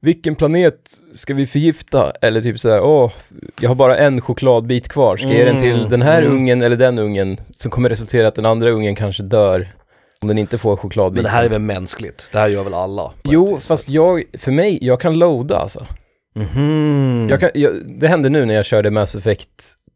vilken 0.00 0.34
planet 0.34 0.90
ska 1.12 1.34
vi 1.34 1.46
förgifta? 1.46 2.12
Eller 2.22 2.40
typ 2.40 2.60
såhär, 2.60 2.80
åh, 2.82 3.12
jag 3.60 3.70
har 3.70 3.74
bara 3.74 3.96
en 3.96 4.20
chokladbit 4.20 4.88
kvar, 4.88 5.16
ska 5.16 5.28
jag 5.28 5.36
ge 5.36 5.44
den 5.44 5.60
till 5.60 5.76
Mm, 5.76 5.90
den 5.90 6.02
här 6.02 6.22
mm. 6.22 6.34
ungen 6.34 6.62
eller 6.62 6.76
den 6.76 6.98
ungen? 6.98 7.40
Som 7.58 7.70
kommer 7.70 7.88
resultera 7.88 8.22
i 8.22 8.26
att 8.26 8.34
den 8.34 8.46
andra 8.46 8.70
ungen 8.70 8.94
kanske 8.94 9.22
dör 9.22 9.75
om 10.26 10.28
den 10.28 10.38
inte 10.38 10.58
får 10.58 10.76
chokladbiten. 10.76 11.22
Men 11.22 11.32
det 11.32 11.36
här 11.36 11.44
är 11.44 11.48
väl 11.48 11.60
mänskligt? 11.60 12.28
Det 12.32 12.38
här 12.38 12.48
gör 12.48 12.64
väl 12.64 12.74
alla? 12.74 13.12
Jo, 13.24 13.60
fast 13.60 13.88
jag, 13.88 14.22
för 14.38 14.52
mig, 14.52 14.78
jag 14.80 15.00
kan 15.00 15.18
loada 15.18 15.56
alltså. 15.56 15.86
Mhm. 16.34 17.26
Jag 17.30 17.40
kan, 17.40 17.50
jag, 17.54 17.72
det 18.00 18.08
hände 18.08 18.28
nu 18.28 18.44
när 18.44 18.54
jag 18.54 18.64
körde 18.64 18.90
Mass 18.90 19.14
Effect 19.14 19.50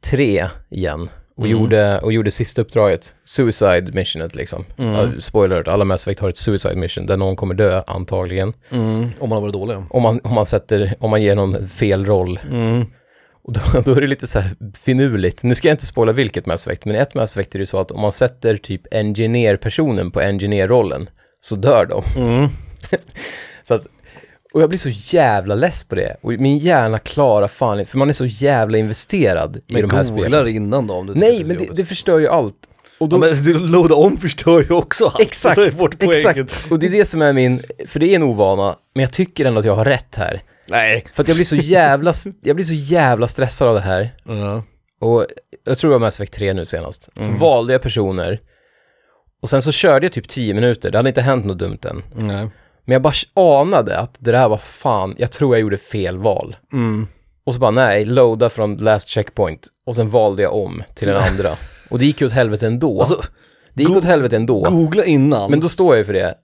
3 0.04 0.46
igen 0.70 1.08
och, 1.36 1.48
gjorde, 1.48 1.98
och 1.98 2.12
gjorde 2.12 2.30
sista 2.30 2.62
uppdraget, 2.62 3.14
Suicide 3.24 3.92
Missionet 3.92 4.34
liksom. 4.34 4.64
Ja, 4.76 5.08
spoiler 5.18 5.56
alert, 5.56 5.68
alla 5.68 5.84
Mass 5.84 6.02
Effect 6.02 6.20
har 6.20 6.28
ett 6.28 6.36
Suicide 6.36 6.76
Mission 6.76 7.06
där 7.06 7.16
någon 7.16 7.36
kommer 7.36 7.54
dö 7.54 7.82
antagligen. 7.86 8.52
Mm. 8.70 9.08
Om 9.18 9.28
man 9.28 9.36
har 9.36 9.40
varit 9.40 9.52
dålig. 9.52 9.76
Om 9.90 10.02
man, 10.02 10.20
om 10.24 10.34
man 10.34 10.46
sätter, 10.46 10.94
om 11.00 11.10
man 11.10 11.22
ger 11.22 11.34
någon 11.34 11.68
fel 11.68 12.06
roll. 12.06 12.40
Och 13.50 13.56
då, 13.72 13.80
då 13.84 13.92
är 13.96 14.00
det 14.00 14.06
lite 14.06 14.26
så 14.26 14.38
här 14.38 14.50
finurligt. 14.82 15.42
Nu 15.42 15.54
ska 15.54 15.68
jag 15.68 15.72
inte 15.74 15.86
spoila 15.86 16.12
vilket 16.12 16.46
Mass 16.46 16.66
Effect, 16.66 16.84
men 16.84 16.94
i 16.96 16.98
ett 16.98 17.14
Mass 17.14 17.36
Effect 17.36 17.54
är 17.54 17.58
det 17.58 17.66
så 17.66 17.78
att 17.78 17.90
om 17.90 18.00
man 18.00 18.12
sätter 18.12 18.56
typ 18.56 18.94
engineer-personen 18.94 20.10
på 20.10 20.20
engineer-rollen 20.20 21.08
så 21.40 21.56
dör 21.56 21.86
de. 21.86 22.04
Mm. 22.22 22.48
Så 23.62 23.74
att, 23.74 23.86
och 24.52 24.62
jag 24.62 24.68
blir 24.68 24.78
så 24.78 24.88
jävla 25.16 25.54
less 25.54 25.84
på 25.84 25.94
det. 25.94 26.16
Och 26.20 26.32
min 26.32 26.58
hjärna 26.58 26.98
klarar 26.98 27.48
fan 27.48 27.86
för 27.86 27.98
man 27.98 28.08
är 28.08 28.12
så 28.12 28.26
jävla 28.26 28.78
investerad 28.78 29.56
i 29.56 29.72
Men 29.72 29.82
de 29.82 29.90
här 29.96 30.04
spelen. 30.04 30.44
det 30.44 30.50
innan 30.50 30.86
då 30.86 30.94
om 30.94 31.06
du 31.06 31.14
Nej, 31.14 31.38
men 31.38 31.48
det, 31.48 31.54
jobbigt. 31.54 31.76
det 31.76 31.84
förstör 31.84 32.18
ju 32.18 32.28
allt. 32.28 32.54
Och 33.00 33.08
då, 33.08 33.16
Ja, 33.16 33.20
men 33.20 33.44
du 33.44 33.58
loada 33.58 33.94
om 33.94 34.16
förstör 34.16 34.60
ju 34.68 34.74
också 34.74 35.06
allt. 35.06 35.20
exakt, 35.20 35.56
Det 35.56 36.06
exakt. 36.06 36.70
Och 36.70 36.78
det 36.78 36.86
är 36.86 36.90
det 36.90 37.04
som 37.04 37.22
är 37.22 37.32
min, 37.32 37.62
för 37.86 38.00
det 38.00 38.06
är 38.06 38.14
en 38.14 38.22
ovana, 38.22 38.76
men 38.94 39.00
jag 39.02 39.12
tycker 39.12 39.44
ändå 39.44 39.58
att 39.58 39.66
jag 39.66 39.76
har 39.76 39.84
rätt 39.84 40.16
här. 40.16 40.42
Nej. 40.70 41.04
För 41.14 41.22
att 41.22 41.28
jag 41.28 41.36
blir 41.36 41.44
så 41.44 41.56
jävla, 41.56 42.12
jag 42.42 42.56
blir 42.56 42.66
så 42.66 42.72
jävla 42.74 43.28
stressad 43.28 43.68
av 43.68 43.74
det 43.74 43.80
här. 43.80 44.14
Ja. 44.24 44.62
Och 45.00 45.26
jag 45.64 45.78
tror 45.78 45.90
det 45.90 45.94
var 45.94 46.06
Mass 46.06 46.20
Effect 46.20 46.34
3 46.34 46.52
nu 46.52 46.64
senast. 46.64 47.04
Så 47.14 47.20
Mm. 47.20 47.38
valde 47.38 47.72
jag 47.72 47.82
personer. 47.82 48.40
Och 49.42 49.50
sen 49.50 49.62
så 49.62 49.72
körde 49.72 50.06
jag 50.06 50.12
typ 50.12 50.28
10 50.28 50.54
minuter, 50.54 50.90
det 50.90 50.98
hade 50.98 51.08
inte 51.08 51.20
hänt 51.22 51.44
något 51.44 51.58
dumt 51.58 51.78
än. 51.84 52.02
Nej. 52.14 52.48
Men 52.84 52.92
jag 52.92 53.02
bara 53.02 53.14
anade 53.60 53.98
att 53.98 54.16
det 54.18 54.32
där 54.32 54.48
var 54.48 54.56
fan, 54.58 55.14
jag 55.18 55.32
tror 55.32 55.54
jag 55.54 55.60
gjorde 55.60 55.76
fel 55.76 56.18
val. 56.18 56.56
Mm. 56.72 57.06
Och 57.44 57.54
så 57.54 57.60
bara 57.60 57.70
nej, 57.70 58.04
loada 58.04 58.48
från 58.48 58.76
last 58.76 59.08
checkpoint. 59.08 59.66
Och 59.86 59.96
sen 59.96 60.10
valde 60.10 60.42
jag 60.42 60.54
om 60.54 60.82
till 60.94 61.08
den 61.08 61.16
andra. 61.16 61.50
Och 61.90 61.98
det 61.98 62.06
gick 62.06 62.20
ju 62.20 62.26
åt 62.26 62.32
helvete 62.32 62.66
ändå. 62.66 63.00
Alltså, 63.00 63.22
det 63.74 63.82
gick 63.82 63.96
åt 63.96 64.04
helvete 64.04 64.36
ändå. 64.36 64.60
googla 64.70 65.04
innan 65.04 65.50
Men 65.50 65.60
då 65.60 65.68
står 65.68 65.94
jag 65.94 65.98
ju 65.98 66.04
för 66.04 66.12
det. 66.12 66.34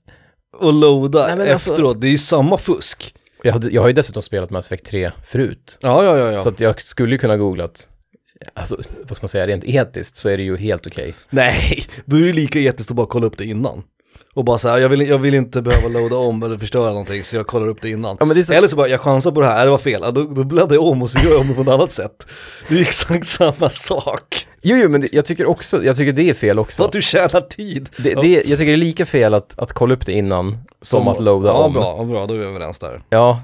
och 0.58 0.72
loada 0.72 1.24
alltså- 1.32 1.70
efteråt. 1.72 2.00
Det 2.00 2.06
är 2.06 2.10
ju 2.10 2.18
samma 2.18 2.58
fusk. 2.58 3.14
Jag, 3.42 3.52
hade, 3.52 3.70
jag 3.70 3.82
har 3.82 3.88
ju 3.88 3.94
dessutom 3.94 4.22
spelat 4.22 4.50
Mass 4.50 4.66
Effect 4.66 4.86
3 4.86 5.12
förut. 5.24 5.78
Ja, 5.80 6.04
ja, 6.04 6.18
ja. 6.18 6.32
ja. 6.32 6.38
Så 6.38 6.48
att 6.48 6.60
jag 6.60 6.82
skulle 6.82 7.12
ju 7.12 7.18
kunna 7.18 7.36
googlat. 7.36 7.88
Alltså, 8.54 8.80
vad 9.02 9.16
ska 9.16 9.24
man 9.24 9.28
säga, 9.28 9.46
rent 9.46 9.64
etiskt 9.64 10.16
så 10.16 10.28
är 10.28 10.36
det 10.36 10.42
ju 10.42 10.56
helt 10.56 10.86
okej. 10.86 11.14
Nej, 11.30 11.84
då 12.04 12.16
är 12.16 12.20
det 12.20 12.26
ju 12.26 12.32
lika 12.32 12.58
etiskt 12.60 12.90
att 12.90 12.96
bara 12.96 13.06
kolla 13.06 13.26
upp 13.26 13.38
det 13.38 13.44
innan. 13.44 13.82
Och 14.36 14.44
bara 14.44 14.58
säga, 14.58 14.78
jag 14.78 14.88
vill, 14.88 15.00
jag 15.08 15.18
vill 15.18 15.34
inte 15.34 15.62
behöva 15.62 15.88
loada 15.88 16.16
om 16.16 16.42
eller 16.42 16.58
förstöra 16.58 16.88
någonting 16.88 17.24
så 17.24 17.36
jag 17.36 17.46
kollar 17.46 17.68
upp 17.68 17.82
det 17.82 17.90
innan. 17.90 18.16
Ja, 18.20 18.24
men 18.26 18.36
det 18.36 18.44
så- 18.44 18.52
Eller 18.52 18.68
så 18.68 18.76
bara, 18.76 18.88
jag 18.88 19.00
chansar 19.00 19.30
på 19.32 19.40
det 19.40 19.46
här, 19.46 19.64
det 19.64 19.70
var 19.70 19.78
fel, 19.78 20.00
ja, 20.04 20.10
då, 20.10 20.24
då 20.24 20.44
bläddrar 20.44 20.74
jag 20.74 20.84
om 20.84 21.02
och 21.02 21.10
så 21.10 21.18
gör 21.18 21.30
jag 21.30 21.40
om 21.40 21.48
det 21.48 21.54
på 21.54 21.60
ett 21.60 21.68
annat 21.68 21.92
sätt. 21.92 22.26
Det 22.68 22.74
är 22.78 22.82
exakt 22.82 23.28
samma 23.28 23.70
sak. 23.70 24.46
Jo, 24.62 24.76
jo, 24.76 24.88
men 24.88 25.00
det, 25.00 25.08
jag 25.12 25.24
tycker 25.24 25.46
också, 25.46 25.84
jag 25.84 25.96
tycker 25.96 26.12
det 26.12 26.30
är 26.30 26.34
fel 26.34 26.56
Så 26.56 26.60
också. 26.60 26.84
att 26.84 26.92
du 26.92 27.02
tjänar 27.02 27.40
tid. 27.40 27.88
Det, 27.96 28.14
det, 28.14 28.28
jag 28.28 28.58
tycker 28.58 28.64
det 28.64 28.72
är 28.72 28.76
lika 28.76 29.06
fel 29.06 29.34
att, 29.34 29.58
att 29.58 29.72
kolla 29.72 29.94
upp 29.94 30.06
det 30.06 30.12
innan 30.12 30.58
som, 30.80 31.08
att 31.08 31.20
loada 31.20 31.48
ja, 31.48 31.54
om. 31.64 31.72
bra, 31.72 31.96
ja, 31.98 32.04
bra, 32.04 32.26
då 32.26 32.34
är 32.34 32.38
vi 32.38 32.44
överens 32.44 32.78
där. 32.78 33.00
Ja, 33.10 33.40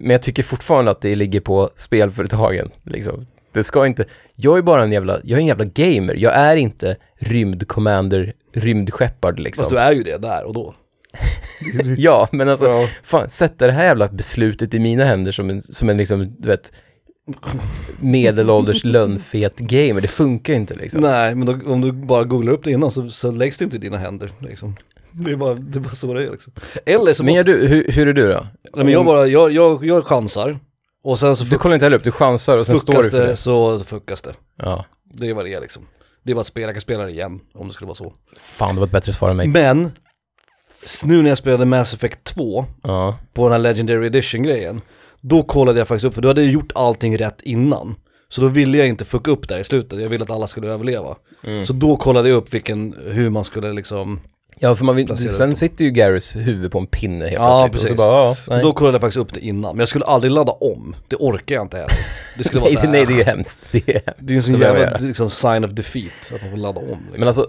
men 0.00 0.10
jag 0.10 0.22
tycker 0.22 0.42
fortfarande 0.42 0.90
att 0.90 1.00
det 1.00 1.14
ligger 1.16 1.40
på 1.40 1.70
spelföretagen. 1.76 2.70
Liksom. 2.84 3.26
Det 3.52 3.64
ska 3.64 3.86
inte, 3.86 4.04
jag 4.42 4.58
är 4.58 4.62
bara 4.62 4.82
en 4.82 4.92
jävla, 4.92 5.18
jag 5.24 5.36
är 5.36 5.40
en 5.40 5.46
jävla 5.46 5.64
gamer. 5.64 6.14
Jag 6.14 6.34
är 6.34 6.56
inte 6.56 6.96
rymdcommander, 7.18 8.32
rymdskeppard 8.54 9.38
liksom. 9.38 9.62
Fast 9.62 9.70
du 9.70 9.78
är 9.78 9.92
ju 9.92 10.02
det 10.02 10.18
där 10.18 10.44
och 10.44 10.54
då. 10.54 10.74
Ja, 11.96 12.28
men 12.32 12.48
alltså, 12.48 12.66
Ja. 12.66 12.88
fan, 13.02 13.30
sätta 13.30 13.66
det 13.66 13.72
här 13.72 13.84
jävla 13.84 14.08
beslutet 14.08 14.74
i 14.74 14.78
mina 14.78 15.04
händer 15.04 15.32
som 15.32 15.50
en, 15.50 15.62
som 15.62 15.88
en 15.88 15.96
liksom, 15.96 16.34
du 16.38 16.48
vet, 16.48 16.72
medelålders 18.00 18.84
lönnfet 18.84 19.58
gamer. 19.58 20.00
Det 20.00 20.08
funkar 20.08 20.52
ju 20.52 20.58
inte 20.58 20.74
liksom. 20.74 21.00
Nej, 21.00 21.34
men 21.34 21.46
då, 21.46 21.72
om 21.72 21.80
du 21.80 21.92
bara 21.92 22.24
googlar 22.24 22.52
upp 22.52 22.64
det 22.64 22.70
innan 22.70 22.90
så, 22.90 23.10
så 23.10 23.30
läggs 23.30 23.58
det 23.58 23.64
inte 23.64 23.76
i 23.76 23.80
dina 23.80 23.98
händer 23.98 24.30
liksom. 24.40 24.76
Det 25.12 25.30
är 25.30 25.36
bara, 25.36 25.54
det 25.54 25.78
är 25.78 25.80
bara 25.80 25.94
så 25.94 26.14
det 26.14 26.22
är 26.26 26.30
liksom. 26.30 26.52
Eller 26.86 27.12
så 27.12 27.24
Men 27.24 27.34
gör 27.34 27.44
du, 27.44 27.66
hur, 27.66 27.92
hur 27.92 28.08
är 28.08 28.12
du 28.12 28.28
då? 28.28 28.46
nej, 28.74 28.84
men 28.84 28.88
jag 28.92 29.04
bara, 29.06 29.26
jag, 29.26 29.52
jag, 29.52 29.84
jag 29.86 30.04
chansar. 30.04 30.58
Och 31.02 31.18
sen 31.18 31.36
så 31.36 31.44
Du 31.44 31.58
kollar 31.58 31.74
inte 31.74 31.86
heller 31.86 31.96
upp, 31.96 32.04
du 32.04 32.12
chansar 32.12 32.58
och 32.58 32.66
sen 32.66 32.78
står 32.78 33.02
du 33.02 33.10
för 33.10 33.26
det 33.26 33.36
så 33.36 33.80
fuckas 33.80 34.22
det. 34.22 34.34
Ja. 34.56 34.84
Det 35.14 35.32
vad 35.32 35.44
det 35.44 35.60
liksom. 35.60 35.86
Det 36.22 36.34
bara 36.34 36.40
att 36.40 36.46
spela, 36.46 36.66
jag 36.66 36.74
kan 36.74 36.80
spela 36.80 37.04
det 37.04 37.10
igen 37.10 37.40
om 37.54 37.68
det 37.68 37.74
skulle 37.74 37.86
vara 37.86 37.96
så. 37.96 38.12
Fan, 38.40 38.74
det 38.74 38.80
var 38.80 38.86
ett 38.86 38.92
bättre 38.92 39.12
svar 39.12 39.30
än 39.30 39.36
mig. 39.36 39.48
Men, 39.48 39.90
nu 41.04 41.22
när 41.22 41.28
jag 41.28 41.38
spelade 41.38 41.64
Mass 41.64 41.94
Effect 41.94 42.24
2 42.24 42.64
Ja. 42.82 43.18
på 43.32 43.42
den 43.44 43.52
här 43.52 43.58
Legendary 43.58 44.06
Edition 44.06 44.42
grejen, 44.42 44.80
då 45.20 45.42
kollade 45.42 45.78
jag 45.78 45.88
faktiskt 45.88 46.04
upp, 46.04 46.14
för 46.14 46.22
du 46.22 46.28
hade 46.28 46.42
gjort 46.42 46.72
allting 46.74 47.18
rätt 47.18 47.42
innan. 47.42 47.94
Så 48.28 48.40
då 48.40 48.48
ville 48.48 48.78
jag 48.78 48.88
inte 48.88 49.04
fucka 49.04 49.30
upp 49.30 49.48
där 49.48 49.58
i 49.58 49.64
slutet, 49.64 50.00
jag 50.00 50.08
ville 50.08 50.24
att 50.24 50.30
alla 50.30 50.46
skulle 50.46 50.68
överleva. 50.68 51.16
Mm. 51.44 51.66
Så 51.66 51.72
då 51.72 51.96
kollade 51.96 52.28
jag 52.28 52.36
upp 52.36 52.54
vilken, 52.54 52.94
hur 53.06 53.30
man 53.30 53.44
skulle 53.44 53.72
liksom, 53.72 54.20
Ja, 54.60 54.76
för 54.76 54.84
man 54.84 54.96
vill, 54.96 55.06
Placera 55.06 55.28
sen 55.28 55.56
sitter 55.56 55.84
ju 55.84 55.90
Garys 55.90 56.36
huvud 56.36 56.72
på 56.72 56.78
en 56.78 56.86
pinne 56.86 57.24
helt 57.24 57.34
Ja, 57.34 57.68
plötsligt. 57.70 57.74
Och 57.74 57.80
så 57.80 57.86
precis. 57.86 57.96
bara, 57.96 58.24
ja, 58.28 58.36
nej. 58.48 58.62
då 58.62 58.72
kollade 58.72 58.94
jag 58.94 59.00
faktiskt 59.00 59.18
upp 59.20 59.34
det 59.34 59.40
innan. 59.40 59.70
Men 59.76 59.78
jag 59.78 59.88
skulle 59.88 60.04
aldrig 60.04 60.32
ladda 60.32 60.52
om, 60.52 60.96
det 61.08 61.16
orkar 61.16 61.54
jag 61.54 61.64
inte 61.64 61.76
heller. 61.76 61.92
Det 62.38 62.44
skulle 62.44 62.60
vara 62.60 62.70
nej, 62.72 62.76
så 62.76 62.86
det, 62.86 62.98
här, 62.98 63.06
nej, 63.06 63.16
det 63.16 63.22
är 63.22 63.26
hemskt. 63.36 63.60
Det 63.70 63.78
är, 63.96 64.02
det 64.18 64.32
är 64.32 64.36
en 64.36 64.42
sån 64.42 64.52
Det 64.52 64.58
behöver 64.58 64.78
jag 64.80 64.86
jävla 64.86 64.98
göra. 64.98 65.08
liksom, 65.08 65.30
sign 65.30 65.64
of 65.64 65.70
defeat, 65.70 66.12
att 66.34 66.40
man 66.42 66.50
får 66.50 66.56
ladda 66.56 66.80
om. 66.80 66.86
Liksom. 66.88 67.06
Men 67.18 67.26
alltså, 67.28 67.46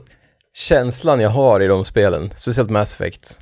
känslan 0.53 1.19
jag 1.19 1.29
har 1.29 1.59
i 1.59 1.67
de 1.67 1.85
spelen, 1.85 2.31
speciellt 2.37 2.69
Mass 2.69 2.93
Effect, 2.93 3.39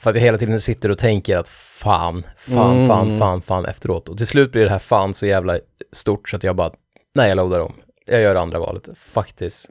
för 0.00 0.10
att 0.10 0.16
jag 0.16 0.22
hela 0.22 0.38
tiden 0.38 0.60
sitter 0.60 0.90
och 0.90 0.98
tänker 0.98 1.36
att 1.36 1.48
fan, 1.48 2.26
fan, 2.36 2.76
Mm. 2.76 2.88
fan, 2.88 3.18
fan, 3.18 3.42
fan 3.42 3.64
efteråt. 3.66 4.08
Och 4.08 4.16
till 4.18 4.26
slut 4.26 4.52
blir 4.52 4.64
det 4.64 4.70
här 4.70 4.78
fan 4.78 5.14
så 5.14 5.26
jävla 5.26 5.58
stort 5.92 6.28
så 6.28 6.36
att 6.36 6.44
jag 6.44 6.56
bara, 6.56 6.70
nej 7.14 7.28
jag 7.28 7.36
loadar 7.36 7.60
om. 7.60 7.72
Jag 8.06 8.20
gör 8.20 8.34
det 8.34 8.40
andra 8.40 8.58
valet, 8.58 8.88
faktiskt. 8.96 9.70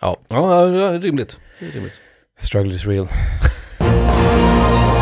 Ja, 0.00 0.16
Ja, 0.28 0.66
ja, 0.68 0.92
ja, 0.92 0.98
rimligt. 1.00 1.38
Det 1.60 1.66
är 1.66 1.70
rimligt. 1.70 2.00
Struggle 2.36 2.72
is 2.72 2.86
real. 2.86 3.08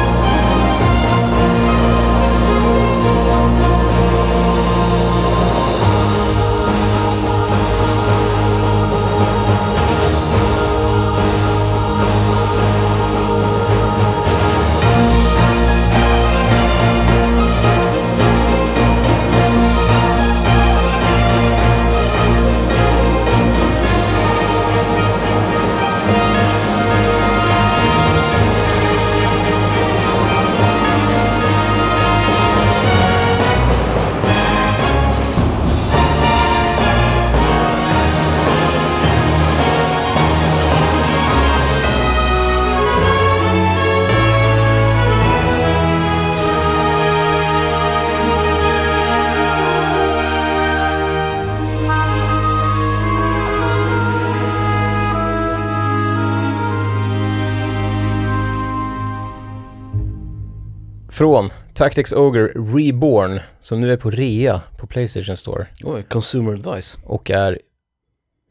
Från 61.23 61.51
Tactics 61.75 62.13
Ogre 62.13 62.47
Reborn, 62.47 63.41
som 63.61 63.81
nu 63.81 63.93
är 63.93 63.97
på 63.97 64.11
rea 64.11 64.61
på 64.79 64.87
Playstation 64.87 65.37
Store. 65.37 65.67
Oj, 65.85 66.03
consumer 66.03 66.53
advice. 66.53 66.99
och 67.05 67.31
är, 67.31 67.61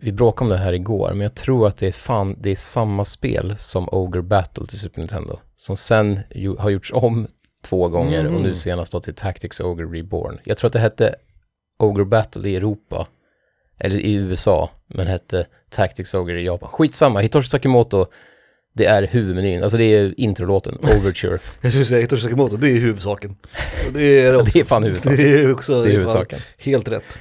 vi 0.01 0.11
bråkade 0.11 0.45
om 0.45 0.49
det 0.49 0.57
här 0.57 0.73
igår, 0.73 1.09
men 1.09 1.21
jag 1.21 1.35
tror 1.35 1.67
att 1.67 1.77
det 1.77 1.87
är 1.87 1.91
fan, 1.91 2.35
det 2.39 2.49
är 2.49 2.55
samma 2.55 3.05
spel 3.05 3.55
som 3.57 3.89
Ogre 3.91 4.21
Battle 4.21 4.65
till 4.65 4.79
Super 4.79 4.99
Nintendo, 4.99 5.39
som 5.55 5.77
sen 5.77 6.19
ju, 6.29 6.55
har 6.55 6.69
gjorts 6.69 6.91
om 6.93 7.27
två 7.63 7.89
gånger 7.89 8.25
och 8.25 8.31
nu 8.31 8.39
Mm. 8.39 8.55
senast 8.55 8.91
då 8.91 8.99
till 8.99 9.15
Tactics 9.15 9.59
Ogre 9.59 9.85
Reborn. 9.85 10.39
Jag 10.43 10.57
tror 10.57 10.67
att 10.67 10.73
det 10.73 10.79
hette 10.79 11.15
Ogre 11.79 12.05
Battle 12.05 12.49
i 12.49 12.55
Europa, 12.55 13.07
eller 13.79 13.99
i 13.99 14.13
USA, 14.13 14.69
men 14.87 15.07
hette 15.07 15.45
Tactics 15.69 16.13
Ogre 16.13 16.41
i 16.41 16.45
Japan. 16.45 16.69
Skitsamma, 16.69 17.19
Hitoshi 17.19 17.49
Sakimoto, 17.49 18.05
det 18.73 18.85
är 18.85 19.07
huvudmenyn, 19.07 19.63
alltså 19.63 19.77
det 19.77 19.83
är 19.83 20.19
introlåten, 20.19 20.77
Overture. 20.81 21.39
Jag 21.61 21.71
skulle 21.71 21.85
säga 21.85 22.01
Hitoshi 22.01 22.21
Sakamoto, 22.21 22.57
det 22.57 22.69
är 22.69 22.79
huvudsaken. 22.79 23.35
Det 23.93 24.19
är 24.19 24.33
det 24.33 24.43
det 24.53 24.59
är 24.59 24.63
fan 24.63 24.83
huvudsaken. 24.83 25.17
Det 25.17 25.33
är 25.33 25.51
också, 25.51 25.83
Det 25.83 25.89
är 25.89 25.93
huvudsaken. 25.93 26.39
Helt 26.57 26.87
rätt. 26.87 27.17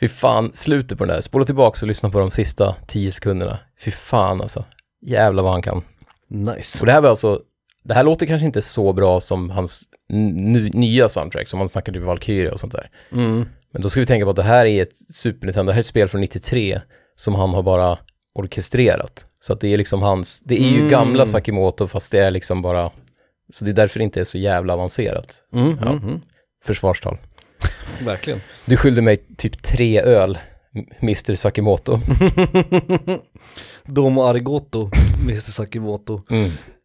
Fy 0.00 0.08
fan, 0.08 0.50
slutet 0.54 0.98
på 0.98 1.04
den 1.04 1.14
där. 1.14 1.20
Spola 1.20 1.44
tillbaka 1.44 1.78
och 1.82 1.88
lyssna 1.88 2.10
på 2.10 2.18
de 2.18 2.30
sista 2.30 2.76
tio 2.86 3.12
sekunderna. 3.12 3.58
Fy 3.84 3.90
fan 3.90 4.40
alltså. 4.40 4.64
Jävlar 5.06 5.42
vad 5.42 5.52
han 5.52 5.62
kan. 5.62 5.82
Nice. 6.28 6.80
Och 6.80 6.86
det 6.86 6.92
här 6.92 7.00
var 7.00 7.08
alltså, 7.08 7.40
det 7.84 7.94
här 7.94 8.04
låter 8.04 8.26
kanske 8.26 8.46
inte 8.46 8.62
så 8.62 8.92
bra 8.92 9.20
som 9.20 9.50
hans 9.50 9.82
nya 10.72 11.08
soundtrack, 11.08 11.48
som 11.48 11.58
han 11.58 11.68
snackade 11.68 11.98
om 11.98 12.04
Valkyria 12.04 12.52
och 12.52 12.60
sånt 12.60 12.72
där. 12.72 12.90
Mm. 13.12 13.46
Men 13.72 13.82
då 13.82 13.90
ska 13.90 14.00
vi 14.00 14.06
tänka 14.06 14.24
på 14.24 14.30
att 14.30 14.36
det 14.36 14.42
här 14.42 14.66
är 14.66 14.82
ett 14.82 14.96
Super 15.14 15.46
Nintendo, 15.46 15.70
det 15.70 15.72
här 15.72 15.78
är 15.78 15.80
ett 15.80 15.86
spel 15.86 16.08
från 16.08 16.20
93, 16.20 16.80
som 17.14 17.34
han 17.34 17.50
har 17.50 17.62
bara 17.62 17.98
orkestrerat. 18.34 19.26
Så 19.40 19.52
att 19.52 19.60
det 19.60 19.68
är 19.72 19.78
liksom 19.78 20.02
hans, 20.02 20.40
det 20.40 20.60
är 20.60 20.68
ju 20.70 20.76
Mm. 20.78 20.88
gamla 20.88 21.26
Sakimoto 21.26 21.86
fast 21.88 22.12
det 22.12 22.18
är 22.18 22.30
liksom 22.30 22.62
bara, 22.62 22.90
så 23.52 23.64
det 23.64 23.70
är 23.70 23.72
därför 23.74 23.98
det 23.98 24.04
inte 24.04 24.20
är 24.20 24.24
så 24.24 24.38
jävla 24.38 24.72
avancerat. 24.74 25.42
Mm, 25.52 25.76
Ja. 25.80 25.90
mm, 25.90 26.04
mm. 26.04 26.20
Försvarstal. 26.64 27.18
Verkligen. 28.04 28.40
Du 28.64 28.76
skyllde 28.76 29.02
mig 29.02 29.16
typ 29.36 29.62
tre 29.62 30.00
öl, 30.00 30.38
Mr 31.02 31.34
Sakimoto. 31.34 32.00
Domo 33.86 34.22
Arigoto, 34.24 34.90
Mr 35.22 35.40
Sakimoto. 35.52 36.22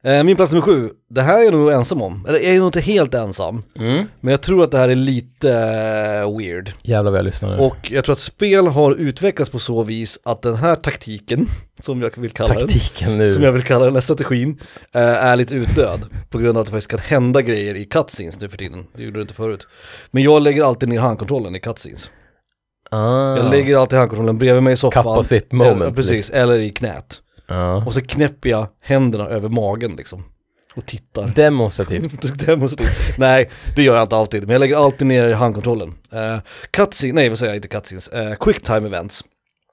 Eh, 0.06 0.24
min 0.24 0.36
plats 0.36 0.52
nummer 0.52 0.62
sju, 0.62 0.90
det 1.10 1.22
här 1.22 1.40
är 1.40 1.44
jag 1.44 1.54
nog 1.54 1.72
ensam 1.72 2.02
om. 2.02 2.26
Eller 2.28 2.40
jag 2.40 2.54
är 2.56 2.58
nog 2.60 2.68
inte 2.68 2.82
helt 2.82 3.14
ensam. 3.14 3.64
Mm. 3.80 4.06
Men 4.22 4.32
jag 4.32 4.42
tror 4.42 4.64
att 4.64 4.72
det 4.72 4.78
här 4.78 4.90
är 4.90 4.96
lite 4.96 5.52
eh, 5.52 6.38
weird. 6.38 6.72
Jävlar 6.82 7.12
vad 7.12 7.18
jag 7.18 7.26
lyssnar 7.26 7.50
nu. 7.50 7.64
Och 7.64 7.92
jag 7.92 8.06
tror 8.06 8.14
att 8.14 8.20
spel 8.20 8.68
har 8.68 8.92
utvecklats 8.92 9.52
på 9.52 9.60
så 9.60 9.84
vis 9.84 10.20
att 10.24 10.42
den 10.42 10.56
här 10.56 10.76
taktiken, 10.76 11.48
som 11.80 12.02
jag 12.02 12.12
vill 12.18 12.32
kalla 12.32 12.50
den, 12.54 12.60
Taktiken 12.60 13.18
nu. 13.18 13.34
som 13.34 13.44
jag 13.44 13.52
vill 13.52 13.64
kalla 13.64 13.86
den 13.86 13.94
här 13.94 14.02
strategin, 14.02 14.62
eh, 14.94 15.02
är 15.02 15.36
lite 15.36 15.56
utdöd. 15.56 16.00
På 16.30 16.38
grund 16.38 16.58
av 16.58 16.62
att 16.62 16.68
det 16.68 16.72
faktiskt 16.72 16.92
kan 16.92 17.00
hända 17.00 17.42
grejer 17.42 17.76
i 17.76 17.86
cutscenes 17.86 18.40
nu 18.40 18.50
för 18.50 18.58
tiden. 18.58 18.88
Det 18.96 19.04
gjorde 19.04 19.20
det 19.20 19.22
inte 19.22 19.34
förut. 19.34 19.68
Men 20.12 20.24
jag 20.24 20.42
lägger 20.42 20.64
alltid 20.64 20.90
ner 20.90 21.00
handkontrollen 21.00 21.56
i 21.56 21.60
cutscenes. 21.60 22.12
ah. 22.92 23.38
Jag 23.38 23.52
lägger 23.52 23.78
alltid 23.78 24.00
handkontrollen 24.00 24.38
bredvid 24.38 24.64
mig 24.64 24.74
i 24.74 24.78
soffan. 24.78 25.04
Kappa 25.04 25.24
sitt 25.24 25.52
moment. 25.52 25.82
Eller, 25.82 25.92
precis, 25.92 26.12
liksom. 26.12 26.36
eller 26.36 26.60
i 26.60 26.70
knät. 26.70 27.22
Ja. 27.48 27.84
Och 27.86 27.94
så 27.94 28.02
knäpper 28.02 28.50
jag 28.50 28.68
händerna 28.82 29.28
över 29.28 29.50
magen 29.50 29.96
liksom. 29.96 30.24
Och 30.76 30.86
tittar. 30.86 31.28
Demonstrativt. 31.36 32.40
Demonstrativt. 32.46 33.18
Nej, 33.18 33.50
det 33.76 33.84
gör 33.84 33.96
jag 33.96 34.04
inte 34.04 34.16
alltid. 34.16 34.42
Men 34.44 34.50
jag 34.50 34.60
lägger 34.60 34.78
alltid 34.78 35.08
ner 35.08 35.34
handkontrollen. 35.34 35.94
Uh, 36.14 36.38
cutscene, 36.72 37.14
nej 37.14 37.30
vad 37.30 37.40
säger 37.40 37.52
jag, 37.52 37.58
inte 37.58 37.68
cutscenes. 37.68 38.14
Uh, 38.14 38.36
quicktime 38.36 38.88
events. 38.88 39.24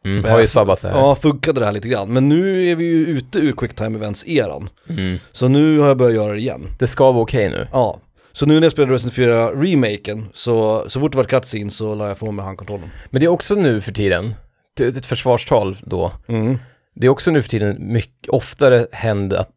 Mm. 0.05 0.25
Har 0.25 0.41
ju 0.41 0.47
sabbat 0.47 0.81
det 0.83 0.89
här. 0.89 0.99
Ja, 0.99 1.15
funkade 1.15 1.61
det 1.61 1.67
här 1.67 1.73
lite 1.73 1.89
grann. 1.89 2.13
Men 2.13 2.29
nu 2.29 2.69
är 2.69 2.77
vi 2.77 2.85
ju 2.85 3.07
ute 3.07 3.39
ur 3.39 3.53
quicktime 3.53 3.99
events-eran. 3.99 4.69
Mm. 4.89 5.19
Så 5.33 5.49
nu 5.49 5.79
har 5.79 5.89
jag 5.89 5.97
börjat 5.97 6.15
göra 6.15 6.33
det 6.33 6.39
igen. 6.39 6.69
Det 6.79 6.87
ska 6.87 7.13
vara 7.13 7.23
okej 7.23 7.51
nu. 7.51 7.69
Ja. 7.73 8.01
Så 8.33 8.47
nu 8.47 8.55
när 8.55 8.63
jag 8.63 8.73
spelade 8.73 8.95
Resident 8.95 9.15
4 9.15 9.51
remaken, 9.51 10.29
så, 10.35 10.85
så 10.89 11.01
fort 11.01 11.13
det 11.13 11.17
var 11.17 11.25
cutscene 11.25 11.71
så 11.71 11.95
la 11.95 12.05
jag 12.05 12.13
ifrån 12.13 12.37
mig 12.37 12.45
handkontrollen. 12.45 12.91
Men 13.11 13.21
det 13.21 13.27
är 13.27 13.31
också 13.31 13.55
nu 13.55 13.81
för 13.81 13.93
tiden, 13.93 14.35
det 14.77 14.85
är 14.85 14.89
ett 14.89 15.07
försvarstal 15.07 15.77
då, 15.83 16.13
Mm. 16.29 16.59
Det 16.95 17.07
är 17.07 17.11
också 17.11 17.31
nu 17.31 17.43
för 17.43 17.49
tiden 17.49 17.77
mycket 17.93 18.29
oftare 18.29 18.87
händer 18.93 19.37
att, 19.37 19.51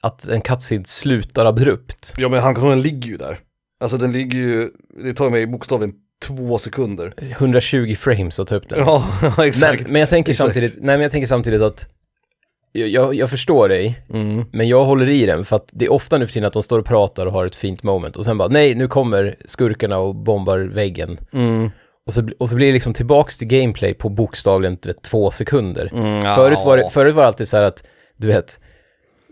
att 0.00 0.28
en 0.28 0.40
cutscene 0.40 0.84
slutar 0.84 1.46
abrupt. 1.46 2.14
Ja 2.16 2.28
men 2.28 2.40
handkontrollen 2.42 2.80
ligger 2.82 3.08
ju 3.10 3.16
där. 3.16 3.38
Alltså 3.80 3.96
den 3.98 4.12
ligger 4.12 4.38
ju, 4.38 4.70
det 5.04 5.14
tar 5.14 5.30
mig 5.30 5.46
bokstavligen 5.46 5.94
två 6.26 6.58
sekunder. 6.58 7.12
120 7.16 7.94
frames 7.98 8.38
att 8.40 8.48
ta 8.48 8.54
upp 8.54 8.68
den. 8.68 8.78
Ja, 8.86 9.04
exakt. 9.44 9.82
men, 9.82 9.92
men 9.92 10.00
jag 10.00 10.10
tänker 10.10 10.30
Exakt. 10.32 10.46
samtidigt, 10.46 10.74
nej 10.76 10.84
men 10.96 11.00
jag 11.00 11.10
tänker 11.10 11.26
samtidigt 11.28 11.62
att 11.62 11.88
jag, 12.72 12.88
jag, 12.88 13.14
jag 13.14 13.30
förstår 13.30 13.68
dig, 13.68 14.00
Mm. 14.10 14.44
men 14.52 14.68
jag 14.68 14.84
håller 14.84 15.08
i 15.08 15.26
den 15.26 15.44
för 15.44 15.56
att 15.56 15.68
det 15.72 15.84
är 15.84 15.92
ofta 15.92 16.18
nu 16.18 16.26
för 16.26 16.32
tiden 16.32 16.46
att 16.46 16.52
de 16.52 16.62
står 16.62 16.78
och 16.78 16.86
pratar 16.86 17.26
och 17.26 17.32
har 17.32 17.46
ett 17.46 17.56
fint 17.56 17.82
moment 17.82 18.16
och 18.16 18.24
sen 18.24 18.38
bara 18.38 18.48
nej, 18.48 18.74
nu 18.74 18.88
kommer 18.88 19.36
skurkarna 19.44 19.98
och 19.98 20.14
bombar 20.14 20.58
väggen. 20.58 21.18
Mm. 21.32 21.70
Och 22.08 22.14
så, 22.14 22.28
och 22.38 22.48
så 22.48 22.54
blir 22.54 22.66
det 22.66 22.72
liksom 22.72 22.94
tillbaks 22.94 23.38
till 23.38 23.48
gameplay 23.48 23.94
på 23.94 24.08
bokstavligen 24.08 24.78
vet, 24.82 25.02
två 25.02 25.30
sekunder. 25.30 25.90
Mm, 25.94 26.24
ja. 26.24 26.34
Förut, 26.34 26.58
var 26.64 26.76
det, 26.76 26.90
förut 26.90 27.14
var 27.14 27.22
det 27.22 27.28
alltid 27.28 27.48
så 27.48 27.56
här 27.56 27.64
att, 27.64 27.84
du 28.16 28.26
vet, 28.26 28.60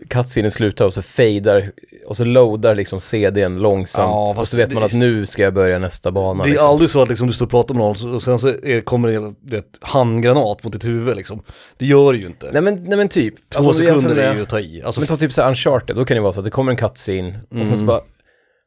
cutscenen 0.09 0.51
slutar 0.51 0.85
och 0.85 0.93
så 0.93 1.01
fejdar, 1.01 1.71
och 2.07 2.17
så 2.17 2.25
loadar 2.25 2.75
liksom 2.75 2.99
CDn 2.99 3.59
långsamt. 3.59 4.09
Ja, 4.11 4.35
och 4.41 4.47
så 4.47 4.57
vet 4.57 4.73
man 4.73 4.83
att 4.83 4.93
nu 4.93 5.25
ska 5.25 5.41
jag 5.41 5.53
börja 5.53 5.79
nästa 5.79 6.11
bana. 6.11 6.43
Det 6.43 6.49
är 6.49 6.51
liksom. 6.51 6.69
aldrig 6.69 6.89
så 6.89 7.01
att 7.01 7.09
liksom, 7.09 7.27
du 7.27 7.33
står 7.33 7.45
och 7.45 7.49
pratar 7.51 7.75
med 7.75 7.83
någon 7.83 8.15
och 8.15 8.23
sen 8.23 8.39
så 8.39 8.47
är, 8.47 8.81
kommer 8.81 9.07
det 9.41 9.57
en 9.57 9.63
handgranat 9.81 10.63
mot 10.63 10.73
ditt 10.73 10.85
huvud 10.85 11.17
liksom. 11.17 11.43
Det 11.77 11.85
gör 11.85 12.13
det 12.13 12.19
ju 12.19 12.25
inte. 12.27 12.49
Nej 12.51 12.61
men, 12.61 12.75
nej 12.83 12.97
men 12.97 13.09
typ. 13.09 13.35
Två 13.49 13.57
Alltså, 13.59 13.73
sekunder 13.73 14.15
är 14.15 14.35
ju 14.35 14.41
att 14.41 14.49
ta 14.49 14.59
i. 14.59 14.83
Alltså, 14.83 15.01
Men 15.01 15.07
ta 15.07 15.17
typ 15.17 15.33
så 15.33 15.41
här 15.41 15.49
Uncharted, 15.49 15.95
då 15.95 16.05
kan 16.05 16.15
det 16.15 16.21
vara 16.21 16.33
så 16.33 16.39
att 16.39 16.45
det 16.45 16.51
kommer 16.51 16.71
en 16.71 16.77
cutscene 16.77 17.39
och 17.49 17.55
sen 17.55 17.65
så 17.65 17.73
Mm. 17.73 17.85
bara 17.85 18.01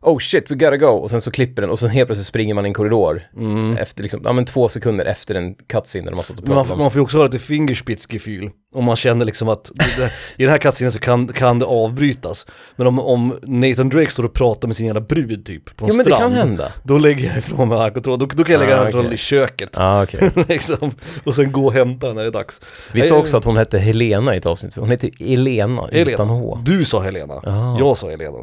Oh 0.03 0.18
shit, 0.18 0.51
we 0.51 0.55
gotta 0.55 0.76
go! 0.76 0.86
Och 0.86 1.11
sen 1.11 1.20
så 1.20 1.30
klipper 1.30 1.62
den 1.62 1.70
och 1.70 1.78
sen 1.78 1.90
helt 1.90 2.09
plötsligt 2.09 2.26
springer 2.26 2.55
man 2.55 2.66
i 2.66 2.68
en 2.68 2.74
korridor 2.74 3.22
mm. 3.36 3.76
efter 3.76 4.03
liksom, 4.03 4.20
ja 4.24 4.32
men 4.32 4.44
två 4.44 4.68
sekunder 4.68 5.05
efter 5.05 5.34
en 5.34 5.55
cutscene 5.55 6.05
där 6.05 6.11
de 6.11 6.16
har 6.16 6.22
stått 6.22 6.38
och 6.40 6.48
man, 6.48 6.55
pratat 6.55 6.68
får- 6.68 6.74
om. 6.74 6.80
man 6.80 6.90
får 6.90 6.98
ju 6.98 7.03
också 7.03 7.16
ha 7.16 7.24
lite 7.24 7.38
fingerspitzgefühl. 7.38 8.51
Om 8.74 8.84
man 8.84 8.96
känner 8.96 9.24
liksom 9.24 9.48
att 9.48 9.70
det, 9.74 9.84
det, 9.96 10.12
i 10.36 10.42
den 10.42 10.48
här 10.51 10.59
cutscenen 10.59 10.92
så 10.92 10.98
kan, 10.98 11.28
kan 11.28 11.59
det 11.59 11.66
avbrytas. 11.66 12.46
Men 12.76 12.86
om, 12.86 12.98
om 12.98 13.38
Nathan 13.42 13.88
Drake 13.88 14.11
står 14.11 14.24
och 14.24 14.32
pratar 14.32 14.68
med 14.68 14.76
sin 14.76 14.86
jävla 14.86 15.01
brud 15.01 15.46
typ 15.46 15.76
på 15.76 15.84
en 15.84 15.90
Jo 15.90 15.96
men 15.96 16.05
det 16.07 16.14
strand. 16.14 16.22
kan 16.22 16.32
hända. 16.48 16.72
Då 16.82 16.98
lägger 16.98 17.28
jag 17.28 17.38
ifrån 17.38 17.68
mig 17.68 17.78
handkontrollen. 17.78 18.18
Då, 18.18 18.26
då 18.26 18.44
kan 18.44 18.53
jag 18.53 18.61
lägga 18.61 18.72
Ah, 18.74 18.76
handkontrollen 18.76 19.07
okej. 19.09 19.14
i 19.14 19.18
köket. 19.18 19.70
Ja 19.76 20.03
okej. 20.03 20.30
liksom. 20.48 20.90
Och 21.24 21.34
sen 21.34 21.53
gå 21.53 21.66
och 21.66 21.72
hämta 21.72 22.07
den 22.07 22.16
när 22.16 22.22
det 22.22 22.28
är 22.28 22.32
dags. 22.32 22.61
Vi 22.92 23.03
sa 23.03 23.14
Nej, 23.14 23.20
också 23.22 23.36
att 23.36 23.44
hon 23.44 23.57
hette 23.57 23.78
Helena 23.78 24.34
i 24.34 24.38
ett 24.38 24.46
avsnitt, 24.46 24.74
hon 24.76 24.90
heter 24.90 25.11
Elena, 25.20 25.86
Helena. 25.92 26.11
utan 26.11 26.28
H. 26.28 26.59
Du 26.64 26.84
sa 26.84 27.01
Helena. 27.01 27.34
Ah. 27.34 27.78
Jag 27.78 27.96
sa 27.96 28.11
Helena. 28.11 28.38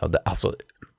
Ja, 0.00 0.06
det, 0.08 0.18
alltså, 0.24 0.54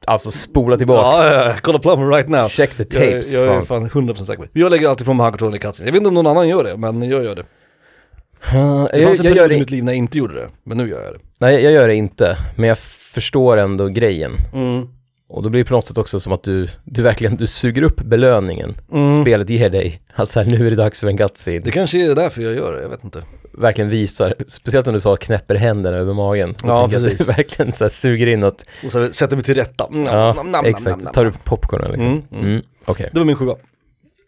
alltså 0.08 0.32
spola 0.32 0.78
tillbaks. 0.78 1.18
Ja, 1.18 1.34
ja, 1.46 1.56
kolla 1.62 1.80
plumber 1.80 2.08
right 2.08 2.30
now. 2.30 2.48
Check 2.48 2.76
the 2.76 2.84
Jag, 2.84 2.92
tapes. 3.12 3.32
jag 3.32 3.44
är 3.44 3.62
fan. 3.62 3.90
fan 3.90 3.90
100% 3.90 4.16
säker 4.26 4.38
på 4.38 4.44
det. 4.54 4.60
Jag 4.60 4.70
lägger 4.72 4.88
alltid 4.90 5.06
från 5.06 5.18
mig 5.18 5.24
handkontrollen 5.24 5.56
i 5.56 5.60
cutscene. 5.60 5.88
Jag 5.88 5.92
vet 5.94 6.00
inte 6.00 6.08
om 6.08 6.14
någon 6.14 6.28
annan 6.28 6.48
gör 6.48 6.64
det, 6.64 6.78
men 6.78 7.04
jag 7.04 7.24
gör 7.24 7.36
det. 7.36 7.42
Uh, 7.42 8.84
Det 8.92 8.98
jag, 9.00 9.08
fanns 9.08 9.20
en 9.20 9.26
jag, 9.26 9.34
period 9.36 9.52
i 9.52 9.60
mitt 9.60 9.70
liv 9.72 9.84
när 9.84 9.92
jag 9.92 9.98
inte 9.98 10.18
gjorde 10.18 10.34
det, 10.34 10.48
men 10.64 10.78
nu 10.78 10.90
gör 10.90 11.04
jag 11.04 11.14
det. 11.14 11.20
nej, 11.40 11.64
jag 11.64 11.74
gör 11.74 11.88
det 11.88 11.96
inte, 11.96 12.38
men 12.56 12.70
jag 12.70 12.78
förstår 13.14 13.58
ändå 13.58 13.88
grejen. 13.88 14.32
Mm. 14.54 14.88
Och 15.36 15.44
då 15.44 15.50
blir 15.50 15.64
det 15.64 15.68
på 15.68 15.74
något 15.74 15.86
sätt 15.86 15.98
också 15.98 16.20
som 16.20 16.34
att 16.34 16.44
du, 16.44 16.68
du 16.84 17.02
verkligen, 17.02 17.36
du 17.36 17.48
suger 17.48 17.82
upp 17.84 18.02
belöningen 18.02 18.76
Mm. 18.92 19.12
spelet 19.12 19.50
ger 19.50 19.70
dig. 19.70 20.02
Alltså 20.16 20.40
här, 20.40 20.48
nu 20.48 20.68
är 20.68 20.70
det 20.70 20.76
dags 20.76 21.00
för 21.00 21.08
en 21.08 21.18
cutscene. 21.18 21.60
Det 21.60 21.72
kanske 21.72 22.06
är 22.12 22.16
därför 22.16 22.42
jag 22.42 22.54
gör 22.56 22.76
det, 22.76 22.82
jag 22.82 22.90
vet 22.90 23.04
inte. 23.04 23.24
Verkligen 23.54 23.90
visar, 23.90 24.34
speciellt 24.48 24.88
om 24.88 24.94
du 24.94 25.02
sa 25.02 25.16
knäpper 25.16 25.56
händerna 25.56 25.98
över 25.98 26.14
magen. 26.14 26.56
Ja, 26.64 26.68
jag 26.70 26.84
att 26.84 26.92
precis. 26.92 27.18
du 27.18 27.24
verkligen 27.38 27.74
så 27.74 27.84
här 27.84 27.90
suger 27.90 28.28
in 28.28 28.40
något. 28.40 28.66
Och 28.86 28.92
så 28.92 29.14
sätter 29.14 29.36
vi 29.38 29.44
till 29.44 29.56
rätta. 29.56 29.88
Mm, 29.88 30.04
Ja, 30.04 30.34
nam, 30.34 30.52
nam, 30.52 30.66
exakt. 30.66 31.04
nam, 31.04 31.14
Tar 31.14 31.26
upp 31.26 31.44
popcornen 31.44 31.92
liksom. 31.92 32.08
Mm, 32.12 32.22
Mm, 32.32 32.46
mm. 32.46 32.62
Okej. 32.86 33.10
Det 33.14 33.20
var 33.20 33.26
min 33.26 33.36
sjua. 33.36 33.56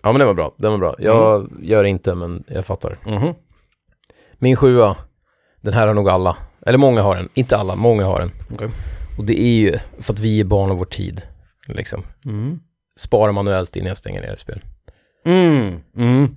Ja 0.03 0.11
men 0.11 0.19
det 0.19 0.25
var 0.25 0.33
bra, 0.33 0.53
den 0.57 0.71
var 0.71 0.77
bra. 0.77 0.95
Jag 0.99 1.49
gör 1.61 1.83
det 1.83 1.89
inte 1.89 2.15
men 2.15 2.43
jag 2.47 2.65
fattar. 2.65 2.97
Mhm. 3.05 3.33
Min 4.39 4.55
sjua, 4.55 4.95
den 5.61 5.73
här 5.73 5.87
har 5.87 5.93
nog 5.93 6.09
alla. 6.09 6.37
Eller 6.65 6.77
många 6.77 7.01
har 7.01 7.15
den, 7.15 7.29
inte 7.33 7.57
alla, 7.57 7.75
många 7.75 8.05
har 8.05 8.19
den. 8.19 8.31
Okej. 8.53 8.69
Och 9.17 9.23
det 9.25 9.39
är 9.41 9.55
ju 9.59 9.77
för 9.99 10.13
att 10.13 10.19
vi 10.19 10.39
är 10.39 10.43
barn 10.43 10.71
av 10.71 10.77
vår 10.77 10.85
tid. 10.85 11.21
Liksom. 11.67 12.03
Mm. 12.25 12.59
Spara 12.99 13.31
manuellt 13.31 13.75
innan 13.75 13.87
jag 13.87 13.97
stänger 13.97 14.21
ner 14.21 14.33
ett 14.33 14.39
spel. 14.39 14.61
Mm. 15.25 15.79
Mm. 15.97 16.35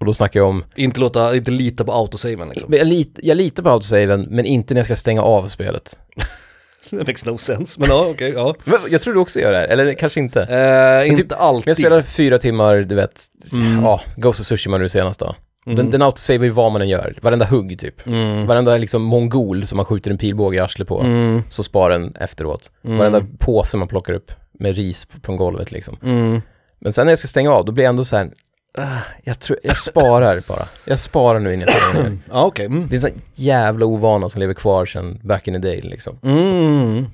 Och 0.00 0.06
då 0.06 0.14
snackar 0.14 0.40
jag 0.40 0.48
om, 0.48 0.64
Inte 0.76 1.00
låta, 1.00 1.36
inte 1.36 1.50
lita 1.50 1.84
på 1.84 1.92
autosaven 1.92 2.48
liksom. 2.48 2.74
jag, 2.74 2.86
lit, 2.86 3.18
jag 3.22 3.36
litar 3.36 3.62
på 3.62 3.70
autosaven 3.70 4.26
men 4.30 4.44
inte 4.44 4.74
när 4.74 4.78
jag 4.78 4.84
ska 4.86 4.96
stänga 4.96 5.22
av 5.22 5.48
spelet. 5.48 5.98
Det 6.90 6.96
makes 6.96 7.24
no 7.24 7.38
sense, 7.38 7.80
men 7.80 7.88
ja 7.90 8.06
okej, 8.10 8.30
ja. 8.30 8.54
Men 8.64 8.78
jag 8.90 9.00
tror 9.00 9.14
du 9.14 9.20
också 9.20 9.40
gör 9.40 9.52
det 9.52 9.58
här, 9.58 9.68
eller 9.68 9.94
kanske 9.94 10.20
inte. 10.20 10.42
Eh, 10.42 11.08
inte 11.10 11.22
typ- 11.22 11.32
alltid. 11.32 11.68
Jag 11.68 11.76
spelar 11.76 12.02
fyra 12.02 12.38
timmar, 12.38 12.76
du 12.76 12.94
vet, 12.94 13.20
Mm. 13.52 13.82
ja, 13.82 14.00
Ghost 14.16 14.40
of 14.40 14.46
Tsushima 14.46 14.78
nu 14.78 14.88
senast 14.88 15.20
då. 15.20 15.34
Mm. 15.66 15.76
Den, 15.76 15.90
den 15.90 16.02
autosavar 16.02 16.44
ju 16.44 16.50
vad 16.50 16.72
man 16.72 16.82
än 16.82 16.88
gör, 16.88 17.18
varenda 17.22 17.44
hugg 17.44 17.78
typ. 17.78 18.06
Mm. 18.06 18.46
Varenda 18.46 18.76
liksom 18.76 19.02
mongol 19.02 19.66
som 19.66 19.76
man 19.76 19.86
skjuter 19.86 20.10
en 20.10 20.18
pilbåge 20.18 20.56
i 20.56 20.60
arslet 20.60 20.88
på, 20.88 21.00
Mm. 21.00 21.42
så 21.48 21.62
sparar 21.62 21.98
den 21.98 22.14
efteråt. 22.20 22.70
Mm. 22.84 22.98
Varenda 22.98 23.22
påse 23.38 23.76
man 23.76 23.88
plockar 23.88 24.12
upp 24.12 24.32
med 24.52 24.76
ris 24.76 25.06
från 25.22 25.36
golvet 25.36 25.72
liksom. 25.72 25.96
Mm. 26.02 26.42
Men 26.78 26.92
sen 26.92 27.06
när 27.06 27.12
jag 27.12 27.18
ska 27.18 27.28
stänga 27.28 27.50
av, 27.52 27.64
då 27.64 27.72
blir 27.72 27.84
jag 27.84 27.90
ändå 27.90 28.04
så 28.04 28.16
här, 28.16 28.30
ah, 28.78 28.98
jag 29.24 29.38
tror, 29.40 29.58
jag 29.62 29.76
sparar 29.76 30.42
bara. 30.48 30.68
Jag 30.84 30.98
sparar 30.98 31.38
nu 31.40 31.54
innan 31.54 31.66
jag 31.68 31.74
stänger. 31.92 32.18
Ja 32.30 32.44
okej. 32.44 32.66
Mm. 32.66 32.86
Det 32.88 32.94
är 32.94 32.96
en 32.96 33.00
sån 33.00 33.22
jävla 33.34 33.86
ovana 33.86 34.28
som 34.28 34.40
lever 34.40 34.54
kvar 34.54 34.86
sedan 34.86 35.20
back 35.22 35.48
in 35.48 35.54
the 35.54 35.60
day 35.68 35.80
liksom. 35.80 36.18
Mm. 36.22 37.06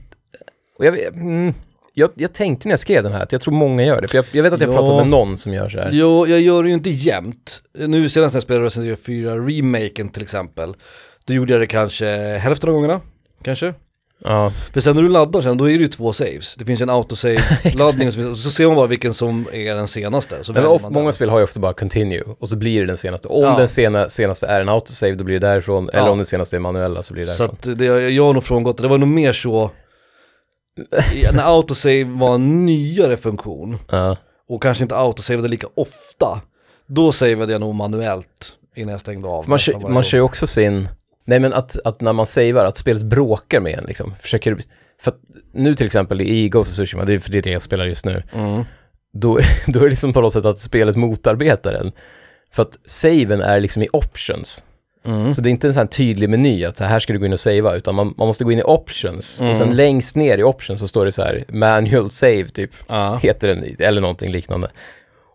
Och 0.78 0.84
jag, 0.84 0.98
mm, 0.98 1.54
jag, 1.98 2.10
jag 2.14 2.32
tänkte 2.32 2.68
när 2.68 2.72
jag 2.72 2.80
skrev 2.80 3.02
den 3.02 3.12
här 3.12 3.22
att 3.22 3.32
jag 3.32 3.40
tror 3.40 3.54
många 3.54 3.84
gör 3.84 4.00
det, 4.00 4.08
för 4.08 4.16
jag, 4.18 4.24
jag 4.32 4.42
vet 4.42 4.52
att 4.52 4.60
jag 4.60 4.70
Ja. 4.70 4.76
pratat 4.76 4.96
med 4.96 5.06
någon 5.08 5.38
som 5.38 5.54
gör 5.54 5.68
så 5.68 5.78
här. 5.78 5.88
Jo, 5.92 6.26
jag 6.26 6.40
gör 6.40 6.62
det 6.62 6.68
ju 6.68 6.74
inte 6.74 6.90
jämt. 6.90 7.62
Nu 7.78 8.08
senast 8.08 8.32
när 8.34 8.36
jag 8.36 8.42
spelade 8.42 8.64
Resident 8.66 8.86
Evil 9.08 9.24
4 9.24 9.36
remaken 9.36 10.08
till 10.08 10.22
exempel, 10.22 10.74
då 11.24 11.34
gjorde 11.34 11.52
jag 11.52 11.62
det 11.62 11.66
kanske 11.66 12.06
hälften 12.40 12.68
av 12.68 12.74
gångerna, 12.74 13.00
kanske. 13.42 13.74
Ja, 14.24 14.52
För 14.72 14.80
sen 14.80 14.96
när 14.96 15.02
du 15.02 15.08
laddar 15.08 15.40
sen, 15.40 15.56
då 15.56 15.70
är 15.70 15.76
det 15.76 15.82
ju 15.82 15.88
två 15.88 16.12
saves. 16.12 16.54
Det 16.54 16.64
finns 16.64 16.80
ju 16.80 16.82
en 16.82 16.90
autosave-laddning 16.90 18.08
och 18.08 18.14
så, 18.14 18.34
så 18.36 18.50
ser 18.50 18.66
man 18.66 18.76
bara 18.76 18.86
vilken 18.86 19.14
som 19.14 19.46
är 19.52 19.74
den 19.74 19.88
senaste. 19.88 20.44
Så 20.44 20.52
men 20.52 20.62
väljer 20.62 20.74
of, 20.74 20.82
man 20.82 20.92
många 20.92 21.12
spel 21.12 21.28
har 21.30 21.38
ju 21.38 21.44
ofta 21.44 21.60
bara 21.60 21.72
continue 21.72 22.22
och 22.38 22.48
så 22.48 22.56
blir 22.56 22.80
det 22.80 22.86
den 22.86 22.96
senaste. 22.96 23.28
Om 23.28 23.44
Ja. 23.44 23.56
den 23.58 23.68
sena, 23.68 24.08
senaste 24.08 24.46
är 24.46 24.60
en 24.60 24.68
autosave 24.68 25.14
då 25.14 25.24
blir 25.24 25.40
det 25.40 25.46
därifrån, 25.46 25.88
eller 25.90 26.00
Ja. 26.06 26.10
om 26.10 26.18
den 26.18 26.26
senaste 26.26 26.56
är 26.56 26.60
manuella 26.60 27.02
så 27.02 27.14
blir 27.14 27.26
det 27.26 27.32
Så 27.32 27.42
därifrån. 27.46 27.72
att 27.72 27.78
det, 27.78 27.84
jag, 28.10 28.24
har 28.24 28.34
nog 28.34 28.44
frångått 28.44 28.76
det, 28.76 28.82
det 28.82 28.88
var 28.88 28.98
nog 28.98 29.08
mer 29.08 29.32
så 29.32 29.70
när 31.32 31.56
autosave 31.56 32.04
var 32.04 32.34
en 32.34 32.66
nyare 32.66 33.16
funktion 33.16 33.78
Ja. 33.90 34.16
och 34.48 34.62
kanske 34.62 34.84
inte 34.84 34.96
autosavade 34.96 35.48
lika 35.48 35.66
ofta, 35.74 36.40
då 36.86 37.12
savade 37.12 37.52
jag 37.52 37.60
nog 37.60 37.74
manuellt 37.74 38.52
innan 38.76 38.92
jag 38.92 39.00
stängde 39.00 39.28
av. 39.28 39.48
Man, 39.48 39.58
varje 39.74 39.88
man 39.88 40.02
kör 40.02 40.18
ju 40.18 40.22
också 40.22 40.46
sin, 40.46 40.88
nej 41.24 41.40
men 41.40 41.52
att, 41.52 41.78
att 41.84 42.00
när 42.00 42.12
man 42.12 42.26
savear, 42.26 42.64
att 42.64 42.76
spelet 42.76 43.02
bråkar 43.02 43.60
med 43.60 43.78
en 43.78 43.84
liksom. 43.84 44.14
Försöker, 44.20 44.56
för 45.00 45.10
att 45.10 45.18
nu 45.52 45.74
till 45.74 45.86
exempel 45.86 46.20
i 46.20 46.48
Ghost 46.48 46.70
of 46.70 46.74
Tsushima, 46.76 47.04
det 47.04 47.14
är 47.14 47.18
för 47.18 47.30
det 47.30 47.38
är 47.38 47.42
det 47.42 47.50
jag 47.50 47.62
spelar 47.62 47.84
just 47.86 48.04
nu, 48.04 48.22
Mm. 48.34 48.64
då, 49.12 49.38
då 49.66 49.78
är 49.78 49.82
det 49.84 49.90
liksom 49.90 50.12
på 50.12 50.20
något 50.20 50.32
sätt 50.32 50.44
att 50.44 50.58
spelet 50.58 50.96
motarbetar 50.96 51.72
en. 51.72 51.92
För 52.52 52.62
att 52.62 52.78
saven 52.86 53.40
är 53.40 53.60
liksom 53.60 53.82
i 53.82 53.88
options. 53.92 54.64
Mm. 55.06 55.34
Så 55.34 55.40
det 55.40 55.48
är 55.48 55.50
inte 55.50 55.66
en 55.66 55.74
sån 55.74 55.88
tydlig 55.88 56.30
meny 56.30 56.64
att 56.64 56.76
så 56.76 56.84
här 56.84 57.00
ska 57.00 57.12
du 57.12 57.18
gå 57.18 57.26
in 57.26 57.32
och 57.32 57.40
savea, 57.40 57.74
utan 57.74 57.94
man, 57.94 58.14
man 58.16 58.26
måste 58.26 58.44
gå 58.44 58.52
in 58.52 58.58
i 58.58 58.62
options. 58.62 59.40
Mm. 59.40 59.50
Och 59.52 59.56
sen 59.58 59.76
längst 59.76 60.16
ner 60.16 60.38
i 60.38 60.42
options 60.42 60.80
så 60.80 60.88
står 60.88 61.04
det 61.04 61.12
så 61.12 61.22
här 61.22 61.44
manual 61.48 62.10
save 62.10 62.48
typ, 62.48 62.70
Ja. 62.88 63.16
heter 63.22 63.48
den, 63.48 63.76
eller 63.78 64.00
någonting 64.00 64.32
liknande. 64.32 64.70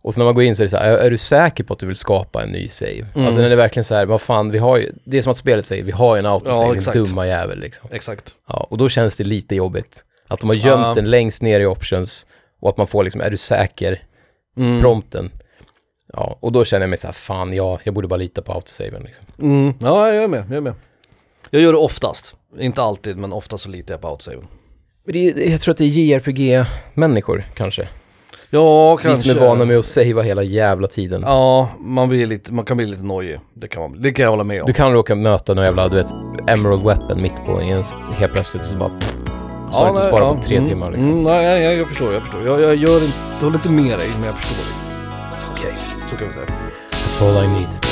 Och 0.03 0.13
så 0.13 0.19
när 0.19 0.25
man 0.25 0.35
går 0.35 0.43
in 0.43 0.55
så 0.55 0.61
är 0.61 0.65
det 0.65 0.69
så 0.69 0.77
här, 0.77 0.91
är, 0.97 1.09
du 1.09 1.17
säker 1.17 1.63
på 1.63 1.73
att 1.73 1.79
du 1.79 1.85
vill 1.85 1.95
skapa 1.95 2.43
en 2.43 2.49
ny 2.49 2.67
save? 2.67 3.05
Mm. 3.15 3.25
Alltså 3.27 3.41
den 3.41 3.51
är 3.51 3.55
verkligen 3.55 3.83
så 3.83 3.95
här, 3.95 4.05
vad 4.05 4.21
fan, 4.21 4.51
vi 4.51 4.57
har 4.57 4.77
ju, 4.77 4.91
det 5.03 5.17
är 5.17 5.21
som 5.21 5.31
att 5.31 5.37
spelet 5.37 5.65
säger, 5.65 5.83
vi 5.83 5.91
har 5.91 6.15
ju 6.15 6.19
en 6.19 6.25
autosave, 6.25 6.81
Ja, 6.85 6.91
din 6.93 7.03
dumma 7.03 7.27
jävel 7.27 7.59
liksom. 7.59 7.89
Exakt. 7.91 8.33
Ja, 8.47 8.67
och 8.69 8.77
då 8.77 8.89
känns 8.89 9.17
det 9.17 9.23
lite 9.23 9.55
jobbigt. 9.55 10.03
Att 10.27 10.39
de 10.39 10.49
har 10.49 10.55
gömt 10.55 10.87
Ja. 10.87 10.93
den 10.93 11.09
längst 11.09 11.41
ner 11.41 11.59
i 11.59 11.65
options 11.65 12.25
och 12.61 12.69
att 12.69 12.77
man 12.77 12.87
får 12.87 13.03
liksom, 13.03 13.21
är 13.21 13.29
du 13.29 13.37
säker? 13.37 14.01
Mm. 14.57 14.81
Prompten. 14.81 15.31
Ja, 16.13 16.37
och 16.39 16.51
då 16.51 16.65
känner 16.65 16.81
jag 16.81 16.89
mig 16.89 16.97
så 16.97 17.07
här, 17.07 17.13
fan 17.13 17.53
ja, 17.53 17.79
jag 17.83 17.93
borde 17.93 18.07
bara 18.07 18.17
lita 18.17 18.41
på 18.41 18.53
autosaven 18.53 19.03
liksom. 19.03 19.25
Mm. 19.41 19.73
Ja, 19.79 20.13
jag 20.13 20.23
är 20.23 20.27
med, 20.27 20.43
jag 20.49 20.57
är 20.57 20.61
med. 20.61 20.73
Jag 21.49 21.61
gör 21.61 21.71
det 21.71 21.77
oftast. 21.77 22.35
Inte 22.59 22.81
alltid, 22.81 23.17
men 23.17 23.33
oftast 23.33 23.63
så 23.63 23.69
litar 23.69 23.93
jag 23.93 24.01
på 24.01 24.07
autosaven. 24.07 24.47
Men 25.03 25.13
det 25.13 25.29
är, 25.29 25.51
jag 25.51 25.61
tror 25.61 25.71
att 25.71 25.77
det 25.77 25.83
är 25.83 25.87
JRPG-människor 25.87 27.43
kanske. 27.53 27.87
Ja, 28.49 28.95
Vi 28.95 29.03
kanske. 29.03 29.29
som 29.29 29.37
är 29.37 29.45
vana 29.45 29.65
med 29.65 29.77
att 29.77 29.85
savea 29.85 30.21
hela 30.21 30.43
jävla 30.43 30.87
tiden. 30.87 31.21
Ja, 31.21 31.69
man, 31.79 32.09
blir 32.09 32.27
lite, 32.27 32.53
man 32.53 32.65
kan 32.65 32.77
bli 32.77 32.85
lite 32.85 33.03
nojig. 33.03 33.39
Det 33.53 33.67
kan, 33.67 33.81
man, 33.81 34.01
det 34.01 34.11
kan 34.13 34.23
jag 34.23 34.29
hålla 34.29 34.43
med 34.43 34.61
om. 34.61 34.67
Du 34.67 34.73
kan 34.73 34.93
råka 34.93 35.15
möta 35.15 35.53
någon 35.53 35.65
jävla, 35.65 35.87
du 35.87 35.95
vet, 35.95 36.11
Emerald 36.47 36.83
Weapon 36.83 37.21
mitt 37.21 37.45
på 37.45 37.59
en, 37.59 37.83
helt 38.13 38.33
plötsligt 38.33 38.65
så 38.65 38.75
bara 38.75 38.89
pff, 38.89 39.13
så 39.71 39.77
har 39.77 39.85
du 39.85 39.89
inte 39.89 40.01
sparat 40.01 40.19
ja, 40.19 40.35
på 40.35 40.41
tre 40.41 40.57
mm, 40.57 40.69
timmar 40.69 40.91
liksom. 40.91 41.11
Mm, 41.11 41.23
nej, 41.23 41.63
jag, 41.63 41.75
jag 41.75 41.87
förstår, 41.87 42.13
jag 42.13 42.21
förstår. 42.21 42.45
Jag, 42.45 42.61
jag 42.61 42.75
gör 42.75 42.95
inte, 43.05 43.17
jag 43.39 43.45
håller 43.45 43.57
inte 43.57 43.71
med 43.71 43.99
dig, 43.99 44.09
men 44.15 44.23
jag 44.23 44.35
förstår 44.35 44.73
dig. 44.73 44.80
That's 46.17 47.21
all 47.21 47.37
I 47.37 47.47
need. 47.47 47.90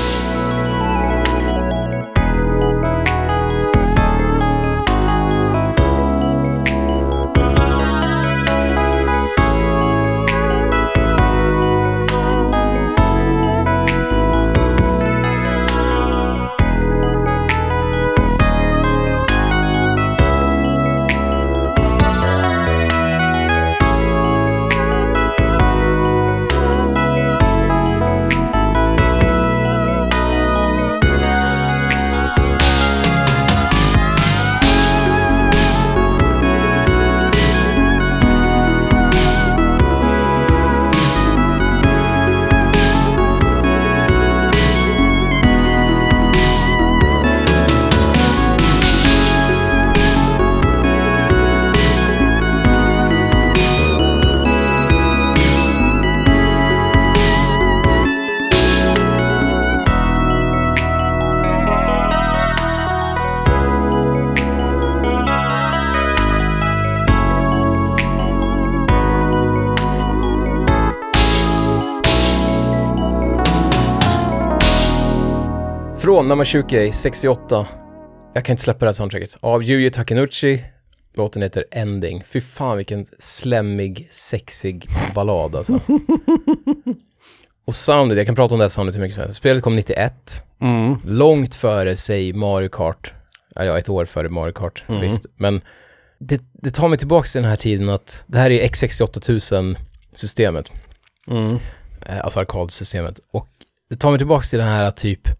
Från 76.10 76.28
Namashuke 76.28 76.91
68. 76.91 77.68
Jag 78.34 78.45
kan 78.45 78.53
inte 78.53 78.64
släppa 78.64 78.80
det 78.80 78.86
här 78.86 78.93
soundtracket. 78.93 79.38
Av 79.39 79.64
Yuji 79.64 79.91
Takenuchi. 79.91 80.66
Låten 81.14 81.41
heter 81.41 81.66
Ending. 81.72 82.24
Fy 82.24 82.41
fan 82.41 82.78
vilken 82.78 83.05
slemmig, 83.20 84.07
sexig 84.12 84.89
ballad 85.16 85.55
alltså. 85.55 85.80
Och 87.66 87.76
soundet, 87.76 88.18
jag 88.18 88.26
kan 88.26 88.36
prata 88.36 88.55
om 88.55 88.60
det 88.60 88.64
här 88.64 88.70
soundet 88.70 88.95
hur 88.95 89.01
mycket 89.01 89.16
som 89.16 89.24
helst. 89.24 89.38
Spelet 89.38 89.64
kom 89.64 89.76
91. 89.76 90.14
Mm. 90.62 90.95
Långt 91.05 91.55
före, 91.55 91.95
säg 91.95 92.34
Mario 92.34 92.70
Kart. 92.70 93.14
Ja, 93.55 93.66
ja, 93.66 93.80
ett 93.80 93.89
år 93.89 94.05
före 94.05 94.30
Mario 94.30 94.53
Kart, 94.53 94.84
Mm. 94.88 95.01
visst. 95.01 95.26
Men 95.36 95.62
det, 96.20 96.41
det 96.53 96.72
tar 96.72 96.88
mig 96.88 96.97
tillbaka 96.97 97.28
till 97.28 97.41
den 97.41 97.49
här 97.49 97.57
tiden 97.57 97.89
att 97.89 98.24
det 98.28 98.38
här 98.38 98.51
är 98.51 98.68
X68000-systemet. 98.68 100.72
Mm. 101.28 101.57
Eh, 102.05 102.24
alltså 102.24 102.39
arkadsystemet. 102.39 103.20
Och 103.32 103.47
det 103.89 103.95
tar 103.95 104.10
mig 104.10 104.20
tillbaka 104.20 104.43
till 104.43 104.60
den 104.60 104.68
här 104.68 104.91
typ 104.91 105.38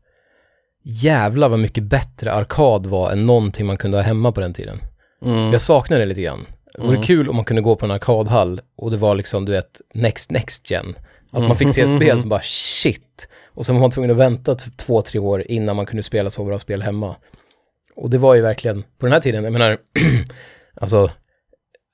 jävla 0.84 1.48
vad 1.50 1.60
mycket 1.60 1.84
bättre 1.84 2.32
arkad 2.32 2.86
var 2.86 3.12
än 3.12 3.26
någonting 3.26 3.66
man 3.66 3.78
kunde 3.78 3.98
ha 3.98 4.02
hemma 4.04 4.32
på 4.32 4.42
den 4.42 4.54
tiden. 4.54 4.80
Mm. 5.26 5.52
Jag 5.52 5.62
saknar 5.62 6.00
det 6.00 6.06
lite 6.06 6.22
grann. 6.22 6.46
Det 6.74 6.82
vore 6.82 6.92
Mm. 6.96 7.04
kul 7.04 7.30
om 7.30 7.36
man 7.36 7.46
kunde 7.46 7.62
gå 7.62 7.76
på 7.76 7.86
en 7.86 7.92
arkadhall 7.92 8.62
och 8.78 8.92
det 8.92 8.98
var 8.98 9.16
liksom, 9.16 9.46
du 9.46 9.52
vet, 9.52 9.82
next, 9.94 10.32
next 10.32 10.72
gen. 10.72 10.96
Att 11.32 11.42
man 11.48 11.58
fick 11.58 11.74
se 11.76 11.82
ett 11.82 11.90
spel 11.90 12.22
som 12.22 12.30
bara 12.30 12.42
shit. 12.44 13.28
Och 13.54 13.66
sen 13.66 13.76
var 13.76 13.82
man 13.82 13.92
tvungen 13.92 14.12
att 14.12 14.18
vänta 14.18 14.56
typ 14.56 14.78
två, 14.78 15.02
tre 15.02 15.20
år 15.20 15.44
innan 15.52 15.76
man 15.76 15.86
kunde 15.86 16.04
spela 16.04 16.30
så 16.30 16.46
bra 16.46 16.60
spel 16.60 16.82
hemma. 16.82 17.16
Och 17.96 18.10
det 18.10 18.18
var 18.18 18.36
ju 18.36 18.42
verkligen, 18.42 18.82
på 18.98 19.06
den 19.06 19.14
här 19.14 19.20
tiden, 19.20 19.44
jag 19.44 19.54
menar, 19.54 19.78
alltså, 20.82 21.12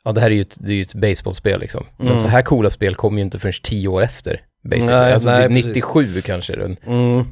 ja 0.03 0.11
det 0.11 0.21
här 0.21 0.31
är 0.31 0.35
ju 0.35 0.41
ett, 0.41 0.57
det 0.59 0.71
är 0.71 0.75
ju 0.75 0.81
ett 0.81 0.93
baseballspel 0.93 1.59
liksom. 1.59 1.85
Men 1.97 2.07
Mm. 2.07 2.19
så 2.19 2.27
här 2.27 2.41
coola 2.41 2.69
spel 2.69 2.95
kommer 2.95 3.17
ju 3.17 3.25
inte 3.25 3.39
förrän 3.39 3.53
tio 3.63 3.87
år 3.87 4.01
efter. 4.03 4.41
Basically. 4.63 4.99
Nej, 4.99 5.13
alltså 5.13 5.29
nej, 5.29 5.41
typ 5.41 5.49
precis. 5.49 5.65
97 5.65 6.21
kanske 6.21 6.55
det, 6.55 6.75
Mm. 6.87 7.25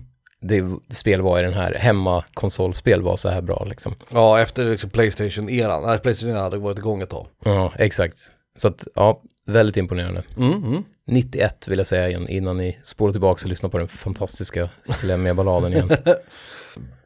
Det 0.43 0.79
spel 0.89 1.21
var 1.21 1.39
i 1.39 1.43
den 1.43 1.53
här, 1.53 1.73
hemma-konsolspel 1.73 3.01
var 3.01 3.17
så 3.17 3.29
här 3.29 3.41
bra 3.41 3.65
liksom. 3.69 3.95
Ja, 4.09 4.41
efter 4.41 4.65
liksom 4.65 4.89
Playstation-eran. 4.89 5.83
Nej, 5.85 5.99
Playstation-eran 5.99 6.43
hade 6.43 6.57
varit 6.57 6.77
igång 6.77 7.01
ett 7.01 7.09
tag. 7.09 7.27
Ja, 7.43 7.73
exakt. 7.75 8.17
Så 8.55 8.67
att, 8.67 8.87
ja, 8.95 9.21
väldigt 9.45 9.77
imponerande. 9.77 10.23
Mm. 10.37 10.63
Mm. 10.63 10.83
91 11.07 11.67
vill 11.67 11.77
jag 11.77 11.87
säga 11.87 12.09
igen, 12.09 12.29
innan 12.29 12.57
ni 12.57 12.79
spolar 12.83 13.11
tillbaka 13.11 13.43
och 13.43 13.49
lyssnar 13.49 13.69
på 13.69 13.77
den 13.77 13.87
fantastiska 13.87 14.69
slemmiga 14.83 15.33
balladen 15.33 15.73
igen. 15.73 15.89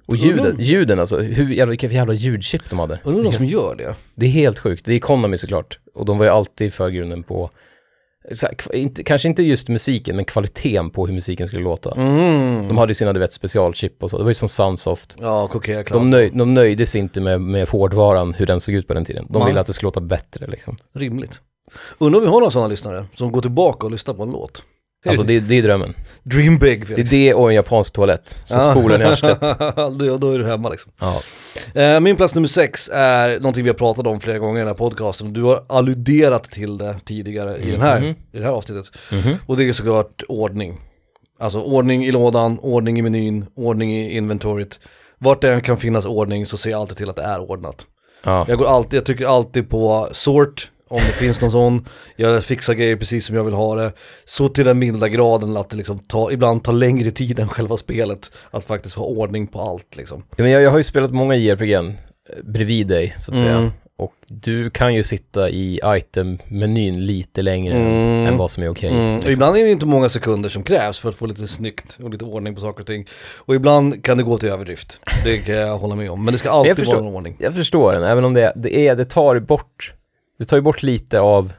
Och 0.06 0.16
ljuden, 0.16 0.56
ljuden 0.60 1.00
alltså, 1.00 1.18
hur 1.18 1.50
jävla, 1.50 1.70
vilka 1.70 1.88
jävla 1.88 2.14
ljudchip 2.14 2.70
de 2.70 2.80
hade. 2.80 3.00
Undrar 3.04 3.24
någon 3.24 3.34
som 3.34 3.46
gör 3.46 3.76
det? 3.76 3.96
Det 4.16 4.26
är 4.26 4.30
helt 4.30 4.60
sjukt. 4.60 4.86
Det 4.86 4.94
är 4.94 5.00
Konami 5.00 5.38
såklart. 5.38 5.80
Och 5.94 6.06
de 6.06 6.18
var 6.18 6.26
ju 6.26 6.32
alltid 6.32 6.68
i 6.68 6.72
förgrunden 6.72 7.24
på, 7.24 7.50
här, 8.42 8.76
inte, 8.76 9.04
kanske 9.04 9.28
inte 9.28 9.44
just 9.44 9.70
musiken, 9.70 10.16
men 10.16 10.26
kvaliteten 10.26 10.90
på 10.90 11.08
hur 11.08 11.14
musiken 11.14 11.48
skulle 11.48 11.64
låta. 11.64 11.92
Mm. 11.96 12.68
De 12.68 12.78
hade 12.78 12.90
ju 12.90 12.96
sina, 12.96 13.14
du 13.14 13.20
vet, 13.20 13.34
specialchip 13.34 14.04
och 14.04 14.10
så. 14.10 14.18
Det 14.18 14.24
var 14.24 14.32
ju 14.32 14.36
som 14.36 14.50
Sunsoft. 14.50 15.16
Ja, 15.20 15.48
klart. 15.48 15.88
De, 15.90 16.10
nöj, 16.10 16.32
de 16.34 16.54
nöjde 16.54 16.86
sig 16.86 17.02
inte 17.02 17.22
med, 17.22 17.42
med 17.42 17.70
hårdvaran, 17.70 18.34
hur 18.34 18.46
den 18.46 18.60
såg 18.60 18.76
ut 18.76 18.88
på 18.88 18.94
den 18.94 19.06
tiden. 19.06 19.26
De 19.30 19.40
Nej. 19.40 19.48
ville 19.48 19.60
att 19.60 19.68
det 19.68 19.74
skulle 19.74 19.88
låta 19.88 20.02
bättre 20.02 20.48
liksom. 20.48 20.76
Rimligt. 20.94 21.40
Undrar 21.98 22.20
om 22.20 22.26
vi 22.26 22.32
har 22.32 22.40
några 22.40 22.52
sådana 22.52 22.68
lyssnare 22.68 23.06
som 23.16 23.32
går 23.32 23.42
tillbaka 23.42 23.86
och 23.86 23.92
lyssnar 23.92 24.14
på 24.14 24.24
en 24.24 24.32
låt. 24.32 24.64
Alltså 25.10 25.24
det, 25.24 25.40
det 25.40 25.56
är 25.58 25.62
drömmen. 25.64 25.94
Dream 26.24 26.58
big 26.58 26.88
Det 26.96 27.02
är 27.02 27.04
det 27.12 27.34
och 27.34 27.50
en 27.50 27.56
japansk 27.56 27.94
toalett. 27.94 28.38
Så 28.46 28.60
spolar 28.60 28.98
ni 28.98 29.04
arslet. 29.06 29.42
då, 30.00 30.18
då 30.18 30.32
är 30.32 30.40
du 30.40 30.46
hemma 30.46 30.70
liksom. 30.70 30.92
Ja. 31.00 31.22
Eh, 31.82 32.00
min 32.00 32.16
plats 32.16 32.36
nummer 32.36 32.48
sex 32.48 32.90
är 32.94 33.40
någonting 33.40 33.64
vi 33.64 33.70
har 33.70 33.76
pratat 33.76 34.08
om 34.08 34.20
flera 34.20 34.40
gånger 34.40 34.56
i 34.58 34.60
den 34.62 34.68
här 34.68 34.74
podcasten. 34.76 35.34
Du 35.34 35.44
har 35.44 35.64
alluderat 35.70 36.44
till 36.44 36.78
det 36.78 36.96
tidigare 37.06 37.58
i, 37.58 37.72
den 37.72 37.82
här, 37.82 38.00
Mhm. 38.00 38.10
i 38.32 38.38
det 38.38 38.44
här 38.44 38.52
avsnittet. 38.52 38.92
Mhm. 39.12 39.36
Och 39.46 39.58
det 39.58 39.64
är 39.70 39.74
såklart 39.74 40.24
ordning. 40.28 40.78
Alltså 41.40 41.62
ordning 41.62 42.06
i 42.06 42.12
lådan, 42.12 42.60
ordning 42.60 43.00
i 43.00 43.02
menyn, 43.02 43.46
ordning 43.56 43.96
i 43.98 44.18
inventoriet. 44.18 44.80
Vart 45.20 45.42
det 45.42 45.54
än 45.54 45.62
kan 45.62 45.78
finnas 45.78 46.06
ordning 46.06 46.46
så 46.46 46.58
ser 46.58 46.70
jag 46.70 46.80
alltid 46.82 46.98
till 46.98 47.10
att 47.10 47.16
det 47.16 47.22
är 47.24 47.52
ordnat. 47.52 47.86
Ja. 48.24 48.46
Jag 48.48 48.58
går 48.58 48.68
alltid, 48.68 48.98
jag 48.98 49.06
tycker 49.06 49.26
alltid 49.26 49.70
på 49.70 50.08
sort, 50.12 50.72
om 50.88 50.98
det 50.98 51.14
finns 51.14 51.42
någon 51.42 51.52
sån. 51.52 51.86
Jag 52.16 52.44
fixar 52.44 52.74
grejer 52.74 52.96
precis 52.96 53.26
som 53.26 53.36
jag 53.36 53.44
vill 53.44 53.54
ha 53.54 53.76
det. 53.76 53.92
Så 54.26 54.48
till 54.50 54.66
den 54.66 54.80
milda 54.80 55.08
graden 55.10 55.58
att 55.58 55.70
det 55.70 55.78
liksom 55.78 56.00
tar, 56.00 56.32
ibland 56.32 56.64
tar 56.64 56.74
längre 56.74 57.12
tid 57.12 57.40
än 57.40 57.48
själva 57.48 57.78
spelet. 57.78 58.32
Att 58.52 58.64
faktiskt 58.64 58.96
ha 58.96 59.06
ordning 59.06 59.48
på 59.48 59.62
allt 59.62 59.96
liksom. 59.96 60.24
Ja, 60.30 60.44
Men 60.44 60.52
jag, 60.52 60.62
jag 60.62 60.72
har 60.72 60.78
ju 60.78 60.84
spelat 60.84 61.12
många 61.12 61.36
JRPG 61.36 61.74
eh, 61.74 61.84
bredvid 62.44 62.88
dig, 62.88 63.16
så 63.18 63.32
att 63.32 63.38
säga. 63.38 63.56
Mm. 63.58 63.72
Och 64.00 64.14
du 64.28 64.70
kan 64.70 64.96
ju 64.96 65.04
sitta 65.04 65.50
i 65.50 65.80
item-menyn 65.86 67.06
lite 67.06 67.42
längre 67.42 67.74
Mm. 67.76 68.26
än 68.26 68.38
vad 68.38 68.52
som 68.52 68.64
är 68.64 68.70
okej. 68.70 68.90
Mm. 68.90 69.06
Och 69.08 69.14
liksom. 69.16 69.32
ibland 69.32 69.58
är 69.58 69.64
det 69.64 69.72
inte 69.72 69.86
många 69.86 70.10
sekunder 70.10 70.50
som 70.50 70.64
krävs 70.64 71.00
för 71.00 71.10
att 71.10 71.16
få 71.16 71.26
lite 71.26 71.48
snyggt 71.48 71.98
och 72.04 72.10
lite 72.10 72.26
ordning 72.26 72.56
på 72.56 72.62
saker 72.62 72.82
och 72.82 72.88
ting. 72.88 73.08
Och 73.36 73.56
ibland 73.56 74.04
kan 74.04 74.18
det 74.18 74.24
gå 74.24 74.38
till 74.38 74.50
överdrift. 74.50 75.00
Det 75.24 75.38
kan 75.38 75.56
jag 75.56 75.78
hålla 75.78 75.96
med 75.96 76.12
om. 76.12 76.26
Men 76.26 76.32
det 76.32 76.38
ska 76.38 76.50
alltid 76.50 76.76
förstår. 76.76 76.94
vara 76.96 77.08
en 77.08 77.16
ordning. 77.16 77.36
Jag 77.40 77.56
förstår 77.56 77.94
den, 77.94 78.04
även 78.04 78.24
om 78.24 78.34
det, 78.34 78.54
det 78.56 78.88
är, 78.88 78.96
det 78.96 79.06
tar 79.06 79.40
bort, 79.40 79.94
det 80.40 80.46
tar 80.46 80.58
ju 80.58 80.62
bort 80.62 80.84
lite 80.84 81.20
av 81.20 81.54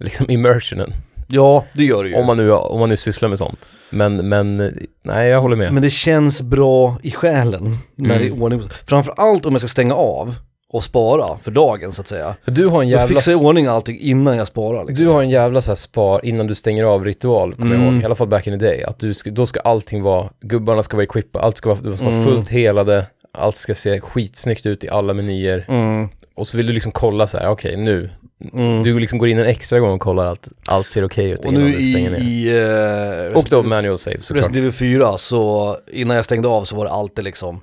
liksom 0.00 0.30
immersionen. 0.30 0.92
Ja, 1.28 1.64
det 1.72 1.84
gör 1.84 2.02
det 2.04 2.08
ju. 2.10 2.16
Om 2.16 2.26
man 2.26 2.36
nu, 2.36 2.52
om 2.52 2.80
man 2.80 2.88
nu 2.88 2.96
sysslar 2.96 3.28
med 3.28 3.38
sånt. 3.38 3.70
Men, 3.90 4.28
men 4.28 4.56
nej 5.02 5.28
jag 5.28 5.40
håller 5.40 5.56
med. 5.56 5.72
Men 5.72 5.82
det 5.82 5.90
känns 5.90 6.42
bra 6.42 6.98
i 7.02 7.10
själen 7.10 7.76
när 7.94 8.18
det 8.18 8.24
Mm. 8.26 8.38
är 8.38 8.42
ordning. 8.42 8.62
Framförallt 8.86 9.46
om 9.46 9.52
jag 9.52 9.60
ska 9.60 9.68
stänga 9.68 9.94
av 9.94 10.34
och 10.68 10.84
spara 10.84 11.38
för 11.42 11.50
dagen 11.50 11.92
så 11.92 12.00
att 12.00 12.08
säga. 12.08 12.34
Du 12.44 12.66
har 12.66 12.82
en 12.82 12.88
Då 12.88 12.92
jävla, 12.96 13.06
fixar 13.16 13.32
jag 13.32 13.42
i 13.42 13.44
ordning 13.44 13.66
allting 13.66 13.98
innan 14.00 14.36
jag 14.36 14.46
sparar 14.48 14.84
liksom. 14.84 15.06
du 15.06 15.12
har 15.12 15.22
en 15.22 15.30
jävla 15.30 15.60
så 15.60 15.70
här 15.70 15.76
spar 15.76 16.24
innan 16.24 16.46
du 16.46 16.54
stänger 16.54 16.84
av 16.84 17.04
ritual, 17.04 17.54
kommer 17.54 17.74
jag 17.74 17.80
Mm. 17.82 17.94
ihåg. 17.94 18.02
I 18.02 18.04
alla 18.04 18.14
fall 18.14 18.28
back 18.28 18.46
in 18.46 18.58
the 18.58 18.66
day. 18.66 18.82
Att 18.84 18.98
du 18.98 19.14
ska, 19.14 19.30
då 19.30 19.46
ska 19.46 19.60
allting 19.60 20.02
vara, 20.02 20.28
gubbarna 20.40 20.82
ska 20.82 20.96
vara 20.96 21.04
equippade, 21.04 21.44
allt 21.44 21.56
ska 21.56 21.68
vara, 21.74 21.96
ska 21.96 22.04
vara 22.04 22.14
Mm. 22.14 22.24
fullt 22.24 22.48
helade, 22.50 23.06
allt 23.32 23.56
ska 23.56 23.74
se 23.74 24.00
skitsnyggt 24.00 24.66
ut 24.66 24.84
i 24.84 24.88
alla 24.88 25.14
menyer. 25.14 25.64
Mm. 25.68 26.08
Och 26.36 26.48
så 26.48 26.56
vill 26.56 26.66
du 26.66 26.72
liksom 26.72 26.92
kolla 26.92 27.26
så 27.26 27.38
här, 27.38 27.48
okej 27.48 27.76
nu, 27.76 28.10
Mm. 28.52 28.82
du 28.82 29.00
liksom 29.00 29.18
går 29.18 29.28
in 29.28 29.38
en 29.38 29.46
extra 29.46 29.78
gång 29.80 29.90
och 29.92 30.00
kollar 30.00 30.26
att 30.26 30.48
allt 30.66 30.90
ser 30.90 31.04
okej 31.04 31.30
ut 31.30 31.38
och 31.38 31.46
innan 31.52 31.62
du 31.64 31.82
stänger 31.82 32.10
ner. 32.10 32.18
i 32.18 33.28
uh, 33.30 33.38
och 33.38 33.46
då 33.50 33.62
manual 33.62 33.98
save 33.98 34.16
såklart. 34.20 34.36
Resident 34.38 34.56
Evil 34.56 34.72
4 34.72 35.18
så 35.18 35.76
innan 35.92 36.16
jag 36.16 36.24
stängde 36.24 36.48
av 36.48 36.64
så 36.64 36.76
var 36.76 36.84
det 36.84 36.90
alltid 36.90 37.24
liksom 37.24 37.60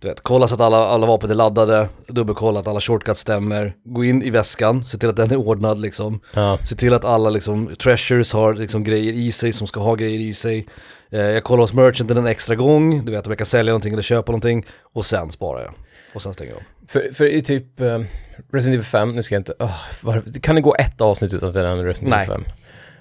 du 0.00 0.08
vet, 0.08 0.20
kolla 0.20 0.48
så 0.48 0.54
att 0.54 0.60
alla, 0.60 0.76
alla 0.76 1.06
vapen 1.06 1.30
är 1.30 1.34
laddade, 1.34 1.88
dubbelkolla 2.08 2.60
att 2.60 2.66
alla 2.66 2.80
shortcuts 2.80 3.20
stämmer, 3.20 3.72
gå 3.84 4.04
in 4.04 4.22
i 4.22 4.30
väskan, 4.30 4.84
se 4.86 4.98
till 4.98 5.08
att 5.08 5.16
den 5.16 5.30
är 5.30 5.36
ordnad 5.36 5.80
liksom, 5.80 6.20
Ja. 6.34 6.58
se 6.68 6.74
till 6.76 6.94
att 6.94 7.04
alla 7.04 7.30
liksom 7.30 7.74
treasures 7.82 8.32
har 8.32 8.54
liksom 8.54 8.84
grejer 8.84 9.12
i 9.12 9.32
sig 9.32 9.52
som 9.52 9.66
ska 9.66 9.80
ha 9.80 9.94
grejer 9.94 10.20
i 10.20 10.34
sig. 10.34 10.66
Eh, 11.10 11.20
jag 11.20 11.44
kollar 11.44 11.60
hos 11.60 11.72
merchanten 11.72 12.16
en 12.16 12.26
extra 12.26 12.54
gång, 12.54 13.04
du 13.04 13.12
vet 13.12 13.26
om 13.26 13.30
jag 13.30 13.38
kan 13.38 13.46
sälja 13.46 13.72
någonting 13.72 13.92
eller 13.92 14.02
köpa 14.02 14.32
någonting 14.32 14.66
och 14.82 15.06
sen 15.06 15.30
sparar 15.30 15.62
jag. 15.62 15.74
Och 16.14 16.22
sen 16.22 16.34
stänger 16.34 16.52
jag 16.52 16.58
av. 16.58 16.62
För, 16.88 17.14
för 17.14 17.26
i 17.26 17.42
typ 17.42 17.80
eh, 17.80 18.00
Resident 18.52 18.74
Evil 18.74 18.84
5, 18.84 19.14
nu 19.14 19.22
ska 19.22 19.34
jag 19.34 19.40
inte, 19.40 19.54
oh, 19.58 19.80
var, 20.00 20.40
kan 20.40 20.54
det 20.54 20.60
gå 20.60 20.76
ett 20.78 21.00
avsnitt 21.00 21.32
utan 21.32 21.48
att 21.48 21.56
är 21.56 21.64
en 21.64 21.84
Resident. 21.84 22.14
Evil 22.14 22.26
5? 22.26 22.44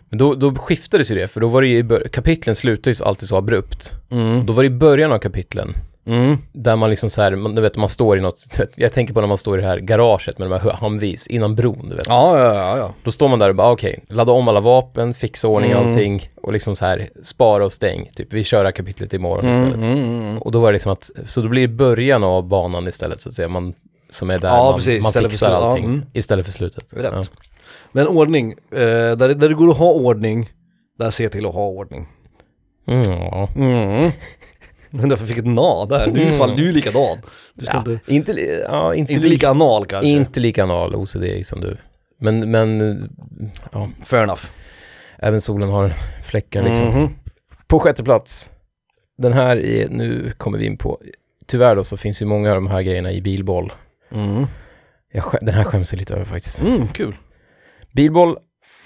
Men 0.09 0.19
då, 0.19 0.35
då 0.35 0.55
skiftades 0.55 1.11
ju 1.11 1.15
det, 1.15 1.27
för 1.27 1.39
då 1.39 1.47
var 1.47 1.61
det 1.61 1.67
ju, 1.67 2.09
kapitlen 2.09 2.55
så 2.55 2.67
alltid 3.05 3.29
så 3.29 3.37
abrupt. 3.37 3.93
Mm. 4.09 4.45
Då 4.45 4.53
var 4.53 4.63
det 4.63 4.67
i 4.67 4.69
början 4.69 5.11
av 5.11 5.19
kapitlen, 5.19 5.73
Mm. 6.07 6.37
där 6.53 6.75
man 6.75 6.89
liksom 6.89 7.09
så 7.09 7.21
här, 7.21 7.35
man, 7.35 7.55
du 7.55 7.61
vet 7.61 7.77
man 7.77 7.89
står 7.89 8.17
i 8.17 8.21
något, 8.21 8.59
vet, 8.59 8.69
jag 8.75 8.93
tänker 8.93 9.13
på 9.13 9.21
när 9.21 9.27
man 9.27 9.37
står 9.37 9.59
i 9.59 9.61
det 9.61 9.67
här 9.67 9.77
garaget 9.79 10.39
med 10.39 10.49
de 10.49 10.59
här 10.59 10.77
Humvees, 10.81 11.27
innan 11.27 11.55
bron 11.55 11.89
du 11.89 11.95
vet. 11.95 12.07
Ja, 12.07 12.39
ja, 12.39 12.53
ja, 12.55 12.77
ja. 12.77 12.93
Då 13.03 13.11
står 13.11 13.27
man 13.27 13.39
där 13.39 13.49
och 13.49 13.55
bara 13.55 13.71
okej, 13.71 14.03
ladda 14.09 14.31
om 14.31 14.47
alla 14.47 14.59
vapen, 14.61 15.13
fixa 15.13 15.47
ordning 15.47 15.71
Mm. 15.71 15.87
allting 15.87 16.29
och 16.41 16.53
liksom 16.53 16.75
så 16.75 16.85
här 16.85 17.07
spara 17.23 17.65
och 17.65 17.73
stäng. 17.73 18.09
Typ 18.15 18.33
vi 18.33 18.43
kör 18.43 18.57
det 18.57 18.67
här 18.67 18.71
kapitlet 18.71 19.13
imorgon 19.13 19.51
istället. 19.51 19.75
Mm, 19.75 19.91
mm, 19.97 20.21
mm. 20.21 20.37
Och 20.37 20.51
då 20.51 20.59
var 20.59 20.67
det 20.71 20.73
liksom 20.75 20.91
att, 20.91 21.09
så 21.25 21.41
då 21.41 21.49
blir 21.49 21.67
det 21.67 21.73
början 21.73 22.23
av 22.23 22.47
banan 22.47 22.87
istället 22.87 23.21
så 23.21 23.29
att 23.29 23.35
säga, 23.35 23.47
man, 23.47 23.73
som 24.09 24.29
är 24.29 24.39
där 24.39 24.49
Ja, 24.49 24.63
man, 24.63 24.73
precis, 24.75 25.03
man 25.03 25.13
fixar 25.13 25.29
slut- 25.29 25.41
ja, 25.41 25.55
allting 25.55 25.85
mm. 25.85 26.01
istället 26.13 26.45
för 26.45 26.53
slutet. 26.53 26.93
Rätt. 26.93 27.13
Ja. 27.15 27.23
Men 27.91 28.07
ordning, 28.07 28.51
eh, 28.51 28.77
där, 28.77 29.15
där 29.33 29.49
det 29.49 29.55
går 29.55 29.71
att 29.71 29.77
ha 29.77 29.91
ordning, 29.91 30.49
där 30.99 31.11
ser 31.11 31.23
jag 31.23 31.31
till 31.31 31.45
att 31.45 31.53
ha 31.53 31.67
ordning. 31.67 32.07
Mm. 32.87 33.47
Mm. 33.55 34.11
Men 34.89 35.09
därför 35.09 35.25
fick 35.25 35.37
ett 35.37 35.45
na 35.45 35.85
där, 35.85 36.07
du 36.07 36.21
Mm. 36.21 36.37
fan, 36.37 36.55
du 36.55 36.69
är 36.69 36.73
likadan. 36.73 37.17
Du 37.53 37.65
ska 37.65 37.73
Ja, 37.85 37.91
inte, 38.07 38.31
inte, 38.31 38.41
ja, 38.69 38.95
inte, 38.95 39.13
inte 39.13 39.27
lika 39.27 39.49
anal 39.49 39.85
kanske. 39.85 40.09
inte 40.09 40.39
lika 40.39 40.63
anal 40.63 40.95
OCD 40.95 41.45
som 41.45 41.61
du. 41.61 41.77
Men, 42.19 42.51
men, 42.51 43.09
ja, 43.71 43.89
Fair 44.05 44.23
enough. 44.23 44.41
även 45.19 45.41
solen 45.41 45.69
har 45.69 45.93
fläckar 46.25 46.63
liksom. 46.63 46.85
Mhm. 46.87 47.09
På 47.67 47.79
sjätte 47.79 48.03
plats, 48.03 48.51
den 49.17 49.33
här 49.33 49.57
är, 49.57 49.87
nu 49.89 50.33
kommer 50.37 50.57
vi 50.57 50.65
in 50.65 50.77
på, 50.77 50.99
tyvärr 51.45 51.75
då 51.75 51.83
så 51.83 51.97
finns 51.97 52.21
ju 52.21 52.25
många 52.25 52.49
av 52.49 52.55
de 52.55 52.67
här 52.67 52.81
grejerna 52.81 53.11
i 53.11 53.21
bilboll. 53.21 53.73
Mm. 54.11 54.45
Jag, 55.13 55.23
den 55.41 55.53
här 55.55 55.63
skäms 55.63 55.93
jag 55.93 55.99
lite 55.99 56.13
över 56.13 56.25
faktiskt. 56.25 56.61
Mm, 56.61 56.87
kul. 56.87 57.15
Bilboll 57.91 58.37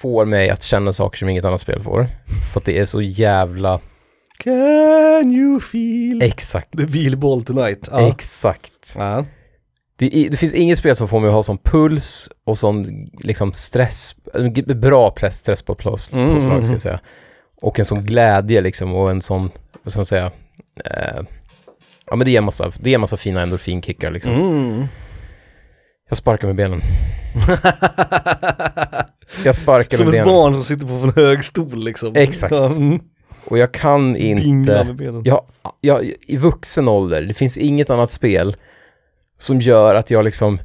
får 0.02 0.26
mig 0.26 0.50
att 0.50 0.64
känna 0.64 0.94
saker 0.94 1.18
som 1.18 1.30
inget 1.30 1.46
annat 1.46 1.62
spel 1.62 1.84
får. 1.84 2.08
För 2.54 2.60
att 2.60 2.66
det 2.66 2.78
är 2.80 2.86
så 2.86 3.02
jävla, 3.02 3.80
Can 4.44 5.32
you 5.34 5.60
feel 5.60 6.24
exakt. 6.24 6.72
the 6.78 6.86
bilball 6.86 7.44
tonight? 7.44 7.88
Ja. 7.92 8.08
Exakt. 8.08 8.94
ja. 8.98 9.26
Det, 9.96 10.28
det 10.32 10.38
finns 10.38 10.54
inget 10.54 10.78
spel 10.78 10.96
som 10.96 11.08
får 11.08 11.20
mig 11.20 11.28
att 11.28 11.34
ha 11.34 11.44
sån 11.44 11.58
puls 11.58 12.30
och 12.44 12.60
sån 12.60 13.06
liksom 13.20 13.54
stress, 13.54 14.16
en 14.34 14.54
g- 14.54 14.62
bra 14.74 15.12
press, 15.12 15.38
stress 15.38 15.62
på 15.62 15.76
plås, 15.76 16.14
Mm, 16.14 16.26
påslag 16.28 16.42
mm, 16.52 16.54
ska 16.58 16.58
mm. 16.64 16.72
jag 16.74 16.82
säga. 16.82 17.00
Och 17.62 17.80
en 17.80 17.86
sån 17.86 18.04
glädje 18.06 18.62
liksom 18.62 18.96
och 18.96 19.12
en 19.12 19.22
sån, 19.22 19.50
vad 19.84 19.92
ska 19.94 20.00
man 20.00 20.06
säga, 20.06 20.32
eh, 20.86 21.22
ja 22.06 22.16
men 22.16 22.26
det 22.26 22.32
ger 22.32 22.42
massa, 22.42 22.72
det 22.80 22.90
ger 22.90 22.98
massa 22.98 23.18
fina 23.18 23.42
endorfinkickar 23.42 24.12
liksom. 24.12 24.34
Mm. 24.34 24.86
Jag 26.10 26.18
sparkar 26.18 26.48
med 26.48 26.56
benen. 26.56 26.82
Jag 29.46 29.56
sparkar 29.56 29.98
Som 29.98 30.06
med 30.06 30.16
ett 30.16 30.26
benen. 30.26 30.34
barn 30.36 30.54
som 30.54 30.64
sitter 30.64 30.88
på 30.88 30.94
en 30.94 31.14
hög 31.26 31.46
stol 31.46 31.84
liksom. 31.84 32.16
Exakt. 32.16 32.52
Mm. 32.52 33.00
Och 33.46 33.58
jag 33.58 33.72
kan 33.72 34.14
Dingla 34.14 34.44
inte, 34.44 34.84
med 34.84 34.96
benen. 34.96 35.22
jag, 35.26 35.42
jag, 35.82 36.12
i 36.28 36.38
vuxen 36.38 36.88
ålder, 36.88 37.22
det 37.22 37.34
finns 37.34 37.58
inget 37.58 37.90
annat 37.90 38.10
spel 38.10 38.56
som 39.38 39.62
gör 39.62 39.96
att 39.96 40.12
jag 40.12 40.26
liksom 40.26 40.60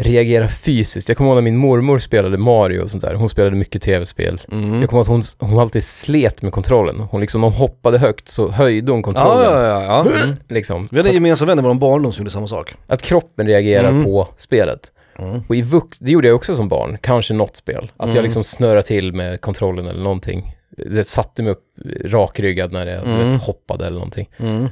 reagerar 0.00 0.48
fysiskt. 0.48 1.08
Jag 1.08 1.16
kommer 1.18 1.30
ihåg 1.30 1.36
när 1.36 1.42
min 1.42 1.56
mormor 1.56 1.98
spelade 1.98 2.38
Mario 2.38 2.80
och 2.80 2.90
sånt 2.90 3.02
där. 3.04 3.14
Hon 3.14 3.28
spelade 3.28 3.56
mycket 3.56 3.82
tv-spel. 3.82 4.40
Mm. 4.52 4.80
Jag 4.80 4.90
kommer 4.90 4.98
ihåg 5.00 5.18
att 5.18 5.38
hon, 5.38 5.48
hon 5.50 5.58
alltid 5.60 5.84
slet 5.84 6.42
med 6.42 6.52
kontrollen. 6.52 7.00
Hon 7.00 7.20
liksom, 7.20 7.44
om 7.44 7.52
hon 7.52 7.60
hoppade 7.60 7.98
högt 7.98 8.28
så 8.28 8.48
höjde 8.50 8.92
hon 8.92 9.02
kontrollen. 9.02 9.52
Ja, 9.52 9.62
ja, 9.62 9.82
ja. 9.82 10.04
ja. 10.06 10.24
Mm. 10.24 10.36
Liksom. 10.48 10.88
Vi 10.90 10.96
hade 10.96 11.02
Så 11.02 11.08
en 11.08 11.14
gemensam 11.14 11.48
vän 11.48 11.58
i 11.58 11.62
vår 11.62 11.74
barndom 11.74 12.12
som 12.12 12.20
gjorde 12.22 12.30
samma 12.30 12.46
sak. 12.46 12.74
att 12.86 13.02
kroppen 13.02 13.46
reagerar 13.46 13.88
Mm. 13.88 14.04
på 14.04 14.28
spelet. 14.36 14.92
Mm. 15.18 15.40
Och 15.48 15.56
i 15.56 15.62
vux, 15.62 15.98
det 15.98 16.12
gjorde 16.12 16.28
jag 16.28 16.36
också 16.36 16.54
som 16.54 16.68
barn, 16.68 16.98
kanske 17.00 17.34
något 17.34 17.56
spel. 17.56 17.90
Att 17.96 18.04
Mm. 18.04 18.16
jag 18.16 18.22
liksom 18.22 18.44
snurrade 18.44 18.82
till 18.82 19.12
med 19.12 19.40
kontrollen 19.40 19.86
eller 19.86 20.02
någonting. 20.02 20.54
Det 20.76 21.04
satte 21.04 21.42
mig 21.42 21.52
upp 21.52 21.64
rakryggad 22.04 22.72
när 22.72 22.86
jag 22.86 23.04
Mm. 23.04 23.30
vet, 23.30 23.40
hoppade 23.42 23.86
eller 23.86 23.94
någonting. 23.98 24.28
Mm. 24.36 24.66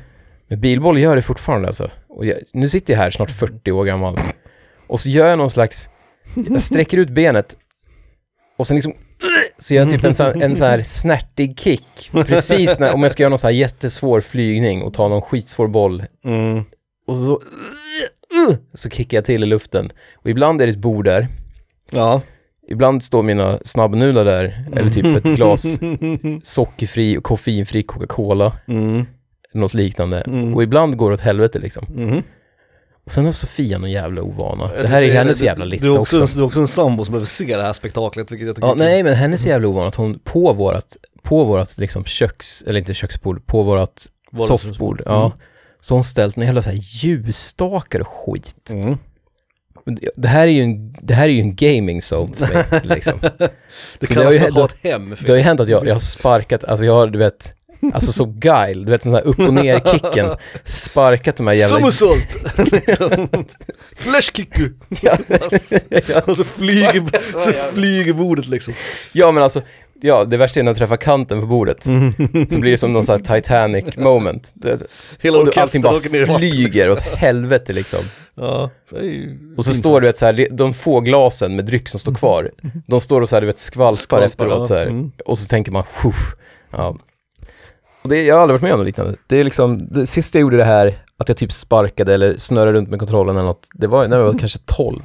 Men 0.49 0.61
bilboll 0.61 0.99
gör 0.99 1.17
det 1.17 1.23
fortfarande 1.23 1.69
alltså. 1.69 1.91
Och 2.09 2.27
jag, 2.27 2.37
nu 2.53 2.69
sitter 2.69 2.93
jag 2.93 3.01
här 3.01 3.11
snart 3.11 3.31
40 3.31 3.73
år 3.73 3.85
gammal. 3.85 4.19
Och 4.87 5.01
så 5.01 5.09
gör 5.09 5.27
jag 5.27 5.39
någon 5.39 5.51
slags, 5.51 5.89
jag 6.49 6.63
sträcker 6.63 6.99
ut 6.99 7.11
benet 7.11 7.57
och 8.57 8.67
sen 8.67 8.75
liksom 8.77 8.95
så 9.59 9.75
gör 9.75 9.83
jag 9.83 9.93
typ 9.93 10.05
en 10.05 10.15
sån, 10.15 10.43
en 10.43 10.57
sån 10.57 10.67
här 10.67 10.83
snärtig 10.83 11.61
kick. 11.61 12.11
Precis 12.13 12.79
när, 12.79 12.95
om 12.95 13.03
jag 13.03 13.13
ska 13.13 13.23
göra 13.23 13.29
någon 13.31 13.39
sån 13.39 13.49
här 13.49 13.55
jättesvår 13.55 14.21
flygning 14.21 14.83
och 14.83 14.95
ta 14.95 15.09
någon 15.09 15.23
skitsvår 15.23 15.67
boll. 15.69 16.05
Mm. 16.25 16.65
Och 17.07 17.17
så, 17.17 17.41
så 18.75 18.91
kickar 18.91 19.17
jag 19.17 19.25
till 19.25 19.43
i 19.43 19.47
luften. 19.47 19.93
Och 20.15 20.31
ibland 20.31 20.61
är 20.63 20.67
det 20.67 20.73
ett 20.73 20.79
bord 20.79 21.05
där. 21.05 21.29
Ja. 21.91 22.21
Ibland 22.69 23.03
står 23.03 23.23
mina 23.23 23.59
snabbnudlar 23.65 24.25
där. 24.25 24.65
Eller 24.77 24.91
typ 24.91 25.05
ett 25.17 25.37
glas 25.37 25.63
sockerfri 26.45 27.19
och 27.19 27.25
koffeinfri 27.25 27.83
Coca-Cola. 27.83 28.53
Mm. 28.69 29.07
Något 29.55 29.75
liknande. 29.75 30.21
Mm. 30.21 30.55
Och 30.55 30.63
ibland 30.63 30.97
går 30.97 31.11
det 31.11 31.15
åt 31.15 31.21
helvete 31.21 31.59
liksom. 31.59 31.87
Mm. 31.97 32.23
Och 33.05 33.13
sen 33.13 33.25
har 33.25 33.33
Sofia 33.33 33.79
någon 33.79 33.91
jävla 33.91 34.23
ovana. 34.23 34.71
Jag 34.75 34.85
Det 34.85 34.89
här 34.89 35.03
är 35.03 35.13
hennes 35.15 35.39
du- 35.39 35.45
jävla 35.45 35.65
lista 35.65 35.87
är 35.87 35.99
också. 35.99 36.23
också. 36.23 36.37
Du 36.39 36.43
är 36.43 36.47
också 36.47 36.61
en 36.61 36.67
sambo 36.67 37.05
som 37.05 37.13
behöver 37.13 37.27
se 37.27 37.57
det 37.57 37.63
här 37.63 37.73
spektaklet, 37.73 38.33
vilket 38.33 38.47
jag 38.47 38.57
tycker 38.57 38.69
Ja, 38.69 38.73
är 38.73 38.77
nej 38.79 39.03
men 39.03 39.15
hennes 39.15 39.47
jävla 39.47 39.69
ovana 39.69 39.87
att 39.87 39.95
hon 39.95 40.19
på 40.19 40.53
vårat, 40.53 40.97
på 41.23 41.45
vårat 41.45 41.79
liksom 41.79 42.05
köks, 42.05 42.63
eller 42.63 42.79
inte 42.79 42.95
köksbord, 42.95 43.47
på 43.47 43.63
vårat 43.63 44.07
soffbord, 44.41 45.03
ja. 45.07 45.27
Mm. 45.27 45.39
Så 45.81 45.95
hon 45.95 46.05
ställt 46.05 46.37
en 46.37 46.43
jävla 46.43 46.63
så 46.63 46.71
här 46.71 46.79
ljusstakar 46.83 48.01
och 48.01 48.07
skit. 48.09 48.71
Mm. 48.73 48.99
Det- 49.87 50.11
Det 50.17 50.29
här 50.29 50.47
är 50.47 50.53
ju 50.53 50.63
en, 50.63 50.93
det 51.01 51.15
här 51.15 51.25
är 51.25 51.33
ju 51.33 51.41
en 51.41 51.57
gaming 51.57 52.01
zone 52.13 52.35
för 52.37 52.47
mig 52.55 52.65
liksom. 52.85 53.21
Det 53.99 54.07
kallas 54.07 54.25
har 54.25 54.33
ju 54.33 54.39
ha 54.39 54.65
ett 54.65 54.77
hem. 54.83 55.17
Det 55.21 55.33
har 55.33 55.37
ju 55.37 55.43
hänt 55.43 55.61
att 55.61 55.69
jag, 55.69 55.87
jag 55.89 55.93
har 55.95 56.01
sparkat, 56.01 56.65
alltså 56.65 56.87
jag 56.87 56.93
har 56.93 57.07
du 57.07 57.19
vet, 57.19 57.53
alltså 57.95 58.13
så 58.13 58.25
guile, 58.25 58.85
du 58.85 58.91
vet 58.91 59.03
sån 59.03 59.13
här 59.15 59.23
upp 59.27 59.39
och 59.39 59.55
ner 59.55 59.81
kicken, 59.93 60.27
sparkat 60.65 61.37
de 61.37 61.47
här 61.47 61.55
jävla... 61.55 61.79
Somersault! 61.79 62.59
Liksom. 62.73 63.29
Flashkicker! 63.97 64.69
Ja. 65.03 65.19
ja. 66.09 66.21
Och 66.27 66.37
så 66.37 66.45
flyger, 66.45 67.39
så 67.45 67.53
flyger 67.53 68.13
bordet 68.13 68.47
liksom. 68.47 68.75
ja 69.13 69.33
men 69.33 69.43
alltså, 69.43 69.63
ja 70.01 70.25
det 70.25 70.37
värsta 70.37 70.61
är 70.61 70.65
när 70.65 70.71
jag 70.71 70.77
träffar 70.79 70.97
kanten 70.97 71.41
på 71.41 71.47
bordet. 71.47 71.83
Så 72.49 72.59
blir 72.61 72.71
det 72.71 72.79
som 72.79 72.93
någon 72.93 73.05
sån 73.05 73.21
här 73.27 73.41
Titanic 73.41 73.97
moment. 73.97 74.51
Det, 74.55 74.83
Hela 75.21 75.39
och 75.39 75.45
du- 75.47 75.61
allting 75.61 75.83
bara 75.83 76.01
flyger 76.39 76.91
åt 76.91 77.01
helvete 77.01 77.73
liksom. 77.73 78.01
Ja, 78.35 78.71
Och 79.57 79.65
så 79.65 79.73
står 79.73 80.01
du 80.01 80.07
vet 80.07 80.17
så 80.17 80.27
här, 80.27 80.49
de 80.51 80.75
få 80.75 81.01
glasen 81.01 81.57
med 81.57 81.65
dryck 81.65 81.89
som 81.89 82.01
står 82.01 82.15
kvar, 82.15 82.51
de 82.87 83.01
står 83.01 83.21
och 83.21 83.29
så 83.29 83.37
här 83.37 83.41
du 83.41 83.47
vet 83.47 83.59
skvalpar, 83.59 83.97
Skvalpar, 84.03 84.27
efteråt 84.27 84.67
så 84.67 84.75
här. 84.75 84.87
mm. 84.87 85.13
Och 85.25 85.39
så 85.39 85.47
tänker 85.49 85.73
man, 85.73 85.83
ja. 86.71 86.97
Och 88.03 88.09
det, 88.09 88.23
jag 88.25 88.35
har 88.35 88.43
aldrig 88.43 88.55
varit 88.55 88.63
med 88.63 88.73
om 88.73 88.79
något 88.79 88.87
liknande. 88.87 89.17
Det 89.27 89.37
är 89.37 89.45
liksom, 89.45 89.89
det 89.91 90.07
sista 90.07 90.39
jag 90.39 90.41
gjorde 90.41 90.57
det 90.57 90.65
här, 90.65 90.99
att 91.19 91.29
jag 91.29 91.37
typ 91.37 91.53
sparkade 91.53 92.15
eller 92.15 92.37
snurrade 92.39 92.73
runt 92.73 92.89
med 92.91 92.99
kontrollen 92.99 93.37
eller 93.37 93.47
något, 93.47 93.69
det 93.75 93.87
var 93.87 94.09
när 94.09 94.17
jag 94.17 94.25
var 94.25 94.39
kanske 94.39 94.59
12. 94.65 95.01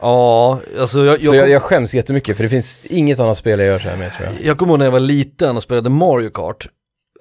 Ja, 0.00 0.60
alltså 0.78 1.04
jag, 1.04 1.14
jag, 1.14 1.22
så 1.22 1.34
jag, 1.34 1.48
jag 1.50 1.62
skäms 1.62 1.94
jättemycket 1.94 2.36
för 2.36 2.42
det 2.42 2.48
finns 2.50 2.86
inget 2.86 3.20
annat 3.20 3.38
spel 3.38 3.58
jag 3.58 3.68
gör 3.68 3.78
så 3.78 3.88
här 3.88 3.96
med 3.96 4.12
tror 4.12 4.28
jag. 4.28 4.44
Jag 4.44 4.58
kommer 4.58 4.72
ihåg 4.72 4.78
när 4.78 4.86
jag 4.86 4.92
var 4.92 5.00
liten 5.00 5.56
och 5.56 5.62
spelade 5.62 5.90
Mario 5.90 6.30
Kart 6.30 6.68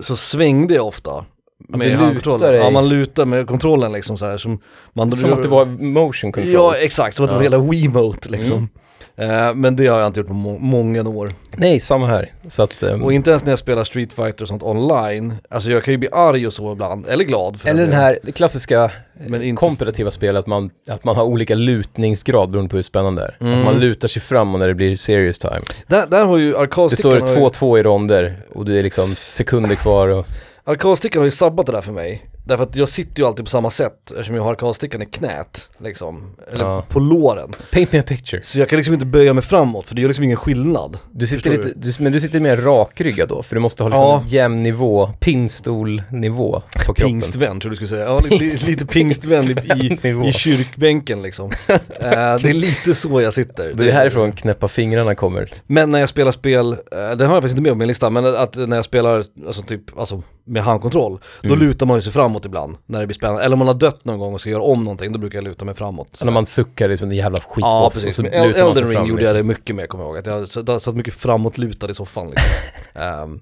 Så 0.04 0.16
svängde 0.16 0.74
jag 0.74 0.88
ofta 0.88 1.26
du 1.68 1.78
Med 1.78 1.98
handkontrollen. 1.98 2.56
Ja 2.56 2.70
man 2.70 2.90
lutar 2.90 3.26
med 3.26 3.48
kontrollen 3.48 3.92
liksom 3.92 4.18
så 4.18 4.26
här 4.26 4.38
som 4.38 4.62
man 4.94 5.12
Som 5.12 5.34
att 5.34 5.44
det 5.44 5.50
var 5.50 5.66
motion 5.66 6.32
controls. 6.32 6.54
Ja 6.54 6.76
exakt, 6.84 7.16
som 7.16 7.26
att 7.26 7.32
det 7.32 7.36
var 7.36 7.44
hela 7.44 7.58
Wiimote 7.58 8.30
liksom 8.30 8.58
Mm. 8.58 8.70
Eh, 9.18 9.54
men 9.54 9.76
det 9.76 9.88
har 9.88 10.00
jag 10.00 10.08
inte 10.08 10.20
gjort 10.20 10.28
på 10.28 10.34
må- 10.34 10.58
många 10.58 11.10
år. 11.10 11.34
Nej, 11.58 11.80
samma 11.80 12.08
här. 12.08 12.32
Så 12.50 12.64
att, 12.64 12.84
ehm, 12.84 13.04
Och 13.04 13.14
inte 13.14 13.30
ens 13.30 13.44
när 13.44 13.52
jag 13.52 13.60
spelar 13.60 13.84
Street 13.84 14.14
Fighter 14.14 14.42
och 14.42 14.48
sånt 14.48 14.64
online, 14.64 15.34
alltså 15.50 15.72
jag 15.72 15.84
kan 15.84 15.92
ju 15.92 15.98
bli 15.98 16.10
arg 16.12 16.48
och 16.48 16.54
så 16.54 16.72
ibland, 16.72 17.08
eller 17.08 17.24
glad 17.24 17.58
eller 17.66 17.84
den 17.84 17.94
här 17.94 18.20
det 18.24 18.32
klassiska 18.32 18.92
Men 19.14 19.32
men 19.32 19.44
inte- 19.44 19.60
kompetitiva 19.60 20.12
spelet, 20.12 20.40
att 20.40 20.48
man, 20.48 20.70
att 20.90 21.04
man 21.04 21.16
har 21.16 21.24
olika 21.24 21.56
lutningsgrad 21.56 22.50
beroende 22.50 22.70
på 22.70 22.76
hur 22.76 22.84
spännande 22.84 23.22
det 23.22 23.46
är. 23.46 23.48
Mm. 23.48 23.60
Att 23.60 23.66
man 23.66 23.80
lutar 23.80 24.08
sig 24.08 24.22
framåt 24.22 24.60
när 24.60 24.68
det 24.68 24.74
blir 24.76 24.96
serious 24.96 25.40
time. 25.40 25.62
Där, 25.88 26.08
där 26.08 26.26
har 26.26 26.38
ju 26.38 26.46
Det 26.46 26.52
står 26.54 26.62
arkadstickan 26.64 27.12
har 27.12 27.28
ju- 27.28 27.36
2-2 27.36 27.80
i 27.80 27.84
ronder 27.84 28.36
och 28.54 28.66
det 28.66 28.80
är 28.80 28.84
liksom 28.84 29.16
sekunder 29.30 29.76
kvar 29.76 30.08
och... 30.08 30.26
Arkadstickan 30.64 31.20
har 31.20 31.26
ju 31.26 31.32
sabbat 31.32 31.66
det 31.66 31.72
där 31.72 31.82
för 31.82 31.92
mig. 31.92 32.26
Därför 32.48 32.64
att 32.64 32.76
jag 32.76 32.90
sitter 32.90 33.22
ju 33.22 33.28
alltid 33.28 33.46
på 33.46 33.50
samma 33.52 33.72
sätt 33.72 34.12
eftersom 34.12 34.36
jag 34.36 34.44
har 34.44 34.52
arkadstickan 34.52 35.02
i 35.02 35.06
knät, 35.06 35.70
liksom. 35.78 36.36
Eller 36.52 36.64
Ja. 36.64 36.86
på 36.90 37.00
låren. 37.00 37.52
Paint 37.72 37.92
me 37.92 38.00
a 38.00 38.04
picture. 38.08 38.42
Så 38.44 38.60
jag 38.60 38.70
kan 38.70 38.78
liksom 38.78 38.94
inte 38.94 39.06
böja 39.06 39.34
mig 39.34 39.44
framåt 39.44 39.88
för 39.88 39.96
det 39.96 40.02
gör 40.02 40.08
liksom 40.08 40.24
ingen 40.24 40.38
skillnad. 40.38 40.98
Du 41.12 41.28
sitter 41.28 41.50
Förstår 41.52 41.68
lite, 41.68 41.80
du, 41.80 41.94
men 42.04 42.12
du 42.12 42.22
sitter 42.22 42.40
mer 42.40 42.58
rakryggad 42.58 43.30
då, 43.30 43.44
för 43.44 43.56
du 43.56 43.60
måste 43.60 43.84
ha 43.84 43.90
liksom 43.90 44.04
Ja. 44.04 44.24
jämn 44.28 44.64
nivå, 44.64 45.12
pinnstolnivå 45.20 46.62
på 46.74 46.80
kroppen. 46.94 47.06
Pingstvän 47.06 47.60
tror 47.60 47.70
du 47.70 47.76
skulle 47.76 47.88
säga. 47.88 48.04
Ja, 48.06 48.20
lite, 48.20 48.66
lite 48.66 48.86
pingstvän 48.86 49.44
i, 49.52 49.52
i, 49.86 50.00
Nivå. 50.04 50.26
i 50.26 50.34
kyrkbänken 50.34 51.22
liksom. 51.22 51.52
Eh, 51.68 51.78
det 52.00 52.50
är 52.50 52.54
lite 52.54 52.96
så 52.96 53.22
jag 53.22 53.34
sitter. 53.34 53.74
Det 53.74 53.90
är 53.90 53.94
härifrån 53.94 54.32
knäppa 54.32 54.68
fingrarna 54.68 55.16
kommer. 55.16 55.50
Men 55.68 55.92
när 55.92 56.00
jag 56.00 56.10
spelar 56.10 56.32
spel, 56.32 56.72
eh, 56.72 56.78
det 56.92 57.00
har 57.00 57.18
jag 57.20 57.30
faktiskt 57.30 57.52
inte 57.52 57.62
med 57.62 57.72
på 57.72 57.78
min 57.78 57.88
lista, 57.88 58.10
men 58.10 58.26
att 58.36 58.56
när 58.56 58.76
jag 58.76 58.86
spelar 58.86 59.24
alltså 59.48 59.62
typ, 59.62 60.00
alltså 60.00 60.22
med 60.46 60.64
handkontroll, 60.64 61.20
då 61.42 61.48
Mm. 61.54 61.60
lutar 61.60 61.86
man 61.86 61.98
ju 61.98 62.02
sig 62.02 62.12
framåt 62.14 62.46
ibland 62.46 62.78
när 62.86 63.00
det 63.00 63.08
blir 63.08 63.16
spännande. 63.16 63.44
Eller 63.44 63.54
om 63.54 63.60
man 63.60 63.68
har 63.68 63.76
dött 63.76 64.06
någon 64.06 64.20
gång 64.20 64.34
och 64.34 64.42
ska 64.42 64.50
göra 64.50 64.62
om 64.62 64.84
någonting, 64.84 65.12
då 65.12 65.20
brukar 65.20 65.38
jag 65.38 65.44
luta 65.44 65.66
mig 65.66 65.76
framåt. 65.76 66.10
Så 66.16 66.26
när 66.26 66.32
man 66.32 66.46
suckar 66.46 66.90
liksom 66.90 67.10
en 67.10 67.16
jävla 67.16 67.38
Ja 67.42 67.50
skitboss 67.54 67.94
precis, 67.94 68.08
och 68.08 68.14
så 68.14 68.22
lutar 68.24 68.40
man 68.40 68.54
sig 68.54 68.62
Elden 68.62 68.76
fram. 68.92 69.02
Ring 69.04 69.10
gjorde 69.10 69.24
jag 69.24 69.34
liksom. 69.34 69.48
det 69.48 69.54
mycket 69.54 69.76
mer 69.76 69.88
kommer 69.88 70.04
jag 70.04 70.10
ihåg, 70.10 70.18
att 70.18 70.58
jag 70.66 70.82
satt- 70.82 70.96
mycket 70.96 71.14
framåtlutad 71.14 71.92
i 71.92 71.94
soffan 71.96 72.30
liksom. 72.30 72.50
Ehm, 73.02 73.42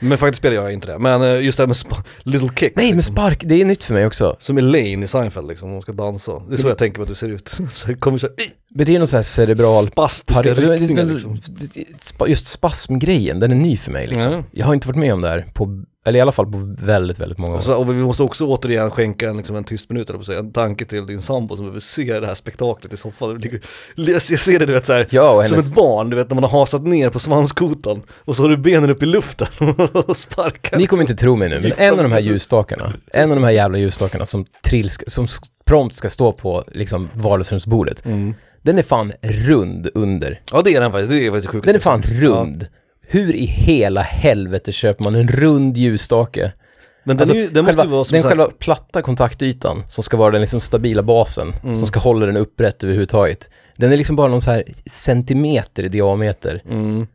Men 0.00 0.18
faktiskt 0.18 0.38
spelar 0.38 0.56
jag 0.56 0.72
inte 0.72 0.86
det, 0.92 0.98
men 0.98 1.22
eh, 1.22 1.40
just 1.44 1.58
det 1.58 1.62
här 1.62 1.66
med 1.68 1.76
little 2.22 2.48
kicks 2.48 2.76
Nej 2.76 2.86
men 2.86 2.96
liksom. 2.96 3.14
spark, 3.14 3.42
det 3.44 3.60
är 3.60 3.64
nytt 3.64 3.84
för 3.84 3.94
mig 3.94 4.06
också. 4.06 4.36
Som 4.40 4.58
Elaine 4.58 5.02
i 5.02 5.06
Seinfeld 5.06 5.48
liksom, 5.48 5.70
hon 5.70 5.82
ska 5.82 5.92
dansa. 5.92 6.42
Det 6.48 6.54
är 6.54 6.56
så 6.56 6.68
jag 6.68 6.78
tänker 6.78 6.96
på 6.96 7.02
att 7.02 7.08
du 7.08 7.14
ser 7.14 7.28
ut. 7.28 7.48
Så 7.70 7.94
kommer 7.96 8.18
så 8.18 8.26
här, 8.26 8.36
Men 8.76 8.86
det 8.86 8.94
är 8.94 8.98
någon 8.98 9.06
sån 9.08 9.18
här 9.18 9.22
cerebral... 9.22 9.86
spastiska 9.90 10.42
riktningar 10.42 11.04
liksom. 11.04 11.40
Spa- 11.98 12.26
Just 12.26 12.46
spasmgrejen, 12.46 13.40
den 13.40 13.50
är 13.50 13.56
ny 13.56 13.76
för 13.76 13.90
mig 13.90 14.06
liksom. 14.06 14.32
Ja. 14.32 14.42
Jag 14.50 14.66
har 14.66 14.74
inte 14.74 14.88
varit 14.88 14.98
med 14.98 15.12
om 15.14 15.20
det 15.20 15.28
här 15.28 15.46
på, 15.54 15.82
eller 16.06 16.18
i 16.18 16.22
alla 16.22 16.32
fall 16.32 16.46
på 16.46 16.74
väldigt, 16.78 17.18
väldigt 17.18 17.38
många 17.38 17.52
år. 17.52 17.56
Alltså, 17.56 17.74
och 17.74 17.90
vi 17.90 17.94
måste 17.94 18.22
också 18.22 18.46
återigen 18.46 18.90
skänka 18.90 19.28
en, 19.28 19.36
liksom, 19.36 19.56
en 19.56 19.64
tyst 19.64 19.90
minut, 19.90 20.10
eller 20.10 20.22
säga, 20.22 20.38
en 20.38 20.52
tanke 20.52 20.84
till 20.84 21.06
din 21.06 21.22
sambo 21.22 21.56
som 21.56 21.64
behöver 21.64 21.80
se 21.80 22.20
det 22.20 22.26
här 22.26 22.34
spektaklet 22.34 22.92
i 22.92 22.96
soffan. 22.96 23.42
Jag 23.94 24.22
ser 24.22 24.58
det 24.58 24.66
du 24.66 24.72
vet 24.72 24.86
såhär, 24.86 25.08
Ja, 25.10 25.30
och 25.30 25.44
som 25.46 25.52
hennes, 25.52 25.68
ett 25.68 25.74
barn, 25.74 26.10
du 26.10 26.16
vet 26.16 26.30
när 26.30 26.34
man 26.34 26.44
har 26.44 26.58
hasat 26.60 26.82
ner 26.82 27.10
på 27.10 27.18
svanskotan 27.18 28.02
och 28.10 28.36
så 28.36 28.42
har 28.42 28.48
du 28.50 28.56
benen 28.56 28.90
upp 28.90 29.02
i 29.02 29.06
luften 29.06 29.48
och 29.92 30.16
sparkar. 30.16 30.78
ni 30.78 30.86
kommer 30.86 31.02
inte 31.02 31.14
tro 31.14 31.36
mig 31.36 31.48
nu, 31.48 31.60
men 31.60 31.72
en 31.76 31.92
av 31.92 32.02
de 32.02 32.12
här 32.12 32.20
ljusstakarna, 32.20 32.92
en 33.12 33.30
av 33.30 33.36
de 33.36 33.44
här 33.44 33.50
jävla 33.50 33.78
ljusstakarna 33.78 34.26
som 34.26 34.46
trilska, 34.64 35.04
som 35.06 35.28
prompt 35.64 35.94
ska 35.94 36.10
stå 36.10 36.32
på 36.32 36.64
liksom 36.72 37.10
vardagsrumsbordet, 37.14 38.04
Mm. 38.06 38.34
den 38.62 38.78
är 38.78 38.82
fan 38.82 39.12
rund 39.22 39.88
under. 39.94 40.40
Ja 40.52 40.62
det 40.62 40.74
är 40.74 40.80
den 40.80 40.92
faktiskt, 40.92 41.10
det 41.10 41.26
är 41.26 41.30
faktiskt 41.30 41.50
sjukt. 41.52 41.66
Den 41.66 41.74
är 41.74 41.78
fan 41.80 42.02
rund. 42.02 42.66
Hur 43.06 43.34
i 43.34 43.44
hela 43.46 44.00
helvete 44.00 44.72
köper 44.72 45.04
man 45.04 45.14
en 45.14 45.28
rund 45.28 45.76
ljusstake? 45.76 46.52
Men 47.04 47.16
den, 47.16 47.22
Alltså, 47.22 47.36
ju, 47.36 47.48
den 47.48 47.64
måste 47.64 47.78
själva, 47.82 48.04
den 48.10 48.22
här- 48.22 48.28
själva 48.28 48.48
platta 48.58 49.02
kontaktytan 49.02 49.82
som 49.88 50.04
ska 50.04 50.16
vara 50.16 50.30
den 50.30 50.40
liksom 50.40 50.60
stabila 50.60 51.02
basen, 51.02 51.52
Mm. 51.64 51.76
som 51.76 51.86
ska 51.86 52.00
hålla 52.00 52.26
den 52.26 52.36
upprätt 52.36 52.84
överhuvudtaget. 52.84 53.50
Den 53.76 53.92
är 53.92 53.96
liksom 53.96 54.16
bara 54.16 54.28
någon 54.28 54.40
så 54.40 54.50
här 54.50 54.64
centimeter 54.86 55.84
i 55.84 55.88
diameter. 55.88 56.62
Mm. 56.70 57.06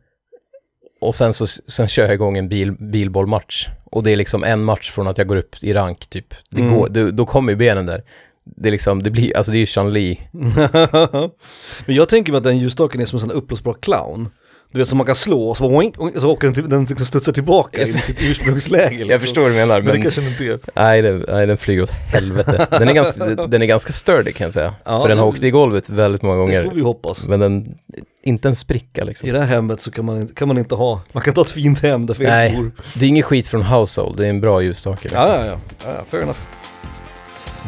Och 1.00 1.14
sen 1.14 1.32
så 1.32 1.46
sen 1.46 1.88
kör 1.88 2.02
jag 2.04 2.14
igång 2.14 2.38
en 2.38 2.48
bil, 2.48 2.72
bilbollmatch. 2.72 3.68
Och 3.84 4.02
det 4.02 4.10
är 4.10 4.16
liksom 4.16 4.44
en 4.44 4.64
match 4.64 4.90
från 4.90 5.06
att 5.08 5.18
jag 5.18 5.26
går 5.26 5.36
upp 5.36 5.56
i 5.64 5.74
rank 5.74 6.06
typ. 6.06 6.34
Det 6.50 6.60
Mm. 6.60 6.74
går, 6.74 6.88
då, 6.88 7.10
då 7.10 7.26
kommer 7.26 7.52
ju 7.52 7.56
benen 7.56 7.86
där. 7.86 8.02
Det 8.44 8.68
är 8.68 8.72
liksom, 8.72 9.02
det 9.02 9.10
blir, 9.10 9.36
alltså 9.36 9.52
det 9.52 9.58
är 9.58 9.60
ju 9.60 9.66
Chan-Li. 9.66 10.20
Men 11.86 11.94
jag 11.96 12.08
tänker 12.08 12.32
mig 12.32 12.36
att 12.38 12.44
den 12.44 12.58
ljusstaken 12.58 13.00
är 13.00 13.04
som 13.06 13.16
en 13.16 13.20
sån 13.20 13.30
uppblåsbar 13.30 13.76
clown. 13.80 14.28
Du 14.72 14.78
vet 14.78 14.88
som 14.88 14.98
man 14.98 15.06
kan 15.06 15.16
slå 15.16 15.48
och 15.48 15.56
så, 15.56 15.62
bara 15.68 15.78
oink, 15.78 15.98
oink, 16.00 16.20
så 16.20 16.30
åker 16.30 16.46
den, 16.46 16.54
till, 16.54 16.68
den 16.68 16.84
liksom 16.84 17.06
studsar 17.06 17.32
tillbaka 17.32 17.82
i 17.82 17.92
sitt 17.92 18.16
ursprungsläge. 18.20 18.90
Liksom. 18.90 19.10
Jag 19.10 19.20
förstår 19.20 19.42
vad 19.42 19.50
du 19.50 19.54
menar, 19.54 19.76
Men, 19.76 19.86
det 19.86 19.92
men 19.92 20.02
kanske 20.02 20.20
inte 20.22 20.44
är. 20.44 20.58
nej, 20.74 21.02
det, 21.02 21.12
nej, 21.28 21.46
den 21.46 21.56
flyger 21.58 21.82
åt 21.82 21.90
helvete. 21.90 22.66
Den 22.70 22.88
är 22.88 22.92
ganska, 22.92 23.24
den 23.46 23.62
är 23.62 23.66
ganska 23.66 23.92
sturdy 23.92 24.32
kan 24.32 24.44
jag 24.44 24.54
säga. 24.54 24.74
Ja, 24.84 25.00
För 25.02 25.08
den 25.08 25.18
har 25.18 25.24
det- 25.24 25.30
åkt 25.32 25.42
i 25.42 25.50
golvet 25.50 25.88
väldigt 25.88 26.22
många 26.22 26.46
Det 26.46 26.56
får 26.56 26.62
gånger. 26.62 26.74
vi 26.76 26.80
hoppas. 26.82 27.26
Men 27.26 27.40
den, 27.40 27.74
inte 28.22 28.48
en 28.48 28.56
spricka 28.56 29.04
liksom. 29.04 29.28
I 29.28 29.32
det 29.32 29.38
här 29.38 29.46
hemmet 29.46 29.80
så 29.80 29.90
kan 29.90 30.04
man, 30.04 30.20
inte- 30.20 30.34
kan 30.34 30.48
man 30.48 30.58
inte 30.58 30.74
ha, 30.74 31.00
man 31.12 31.22
kan 31.22 31.34
ta 31.34 31.40
ett 31.40 31.50
fint 31.50 31.80
hem 31.82 32.06
där 32.06 32.14
fel 32.14 32.26
Nej. 32.26 32.62
Det 32.94 33.04
är 33.04 33.08
ingen 33.08 33.22
skit 33.22 33.48
från 33.48 33.62
Household, 33.62 34.16
det 34.16 34.26
är 34.26 34.30
en 34.30 34.40
bra 34.40 34.62
ljusstake. 34.62 35.02
Liksom. 35.02 35.20
Ja, 35.20 35.28
ja, 35.36 35.46
ja, 35.46 35.56
ja, 35.84 35.90
ja, 35.98 36.04
fair 36.10 36.22
enough. 36.22 36.38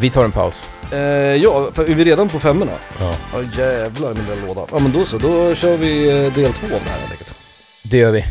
Vi 0.00 0.10
tar 0.10 0.24
en 0.24 0.32
paus. 0.32 0.68
Eh, 0.92 0.98
ja, 1.36 1.68
för 1.74 1.90
är 1.90 1.94
vi 1.94 2.04
redan 2.04 2.28
på 2.28 2.38
femmorna? 2.38 2.72
Ja. 3.00 3.14
Ja 3.32 3.42
jävlar 3.58 4.14
min 4.14 4.24
lilla 4.24 4.46
låda. 4.46 4.66
Ja 4.72 4.78
men 4.78 4.92
då 4.92 5.04
så, 5.04 5.18
då 5.18 5.54
kör 5.54 5.76
vi 5.76 6.10
eh, 6.10 6.32
del 6.34 6.52
två 6.52 6.66
av 6.66 6.80
det 6.84 6.90
här 6.90 6.98
helt 6.98 7.10
enkelt. 7.10 7.32
Det 7.82 7.96
gör 7.96 8.10
vi. 8.12 8.24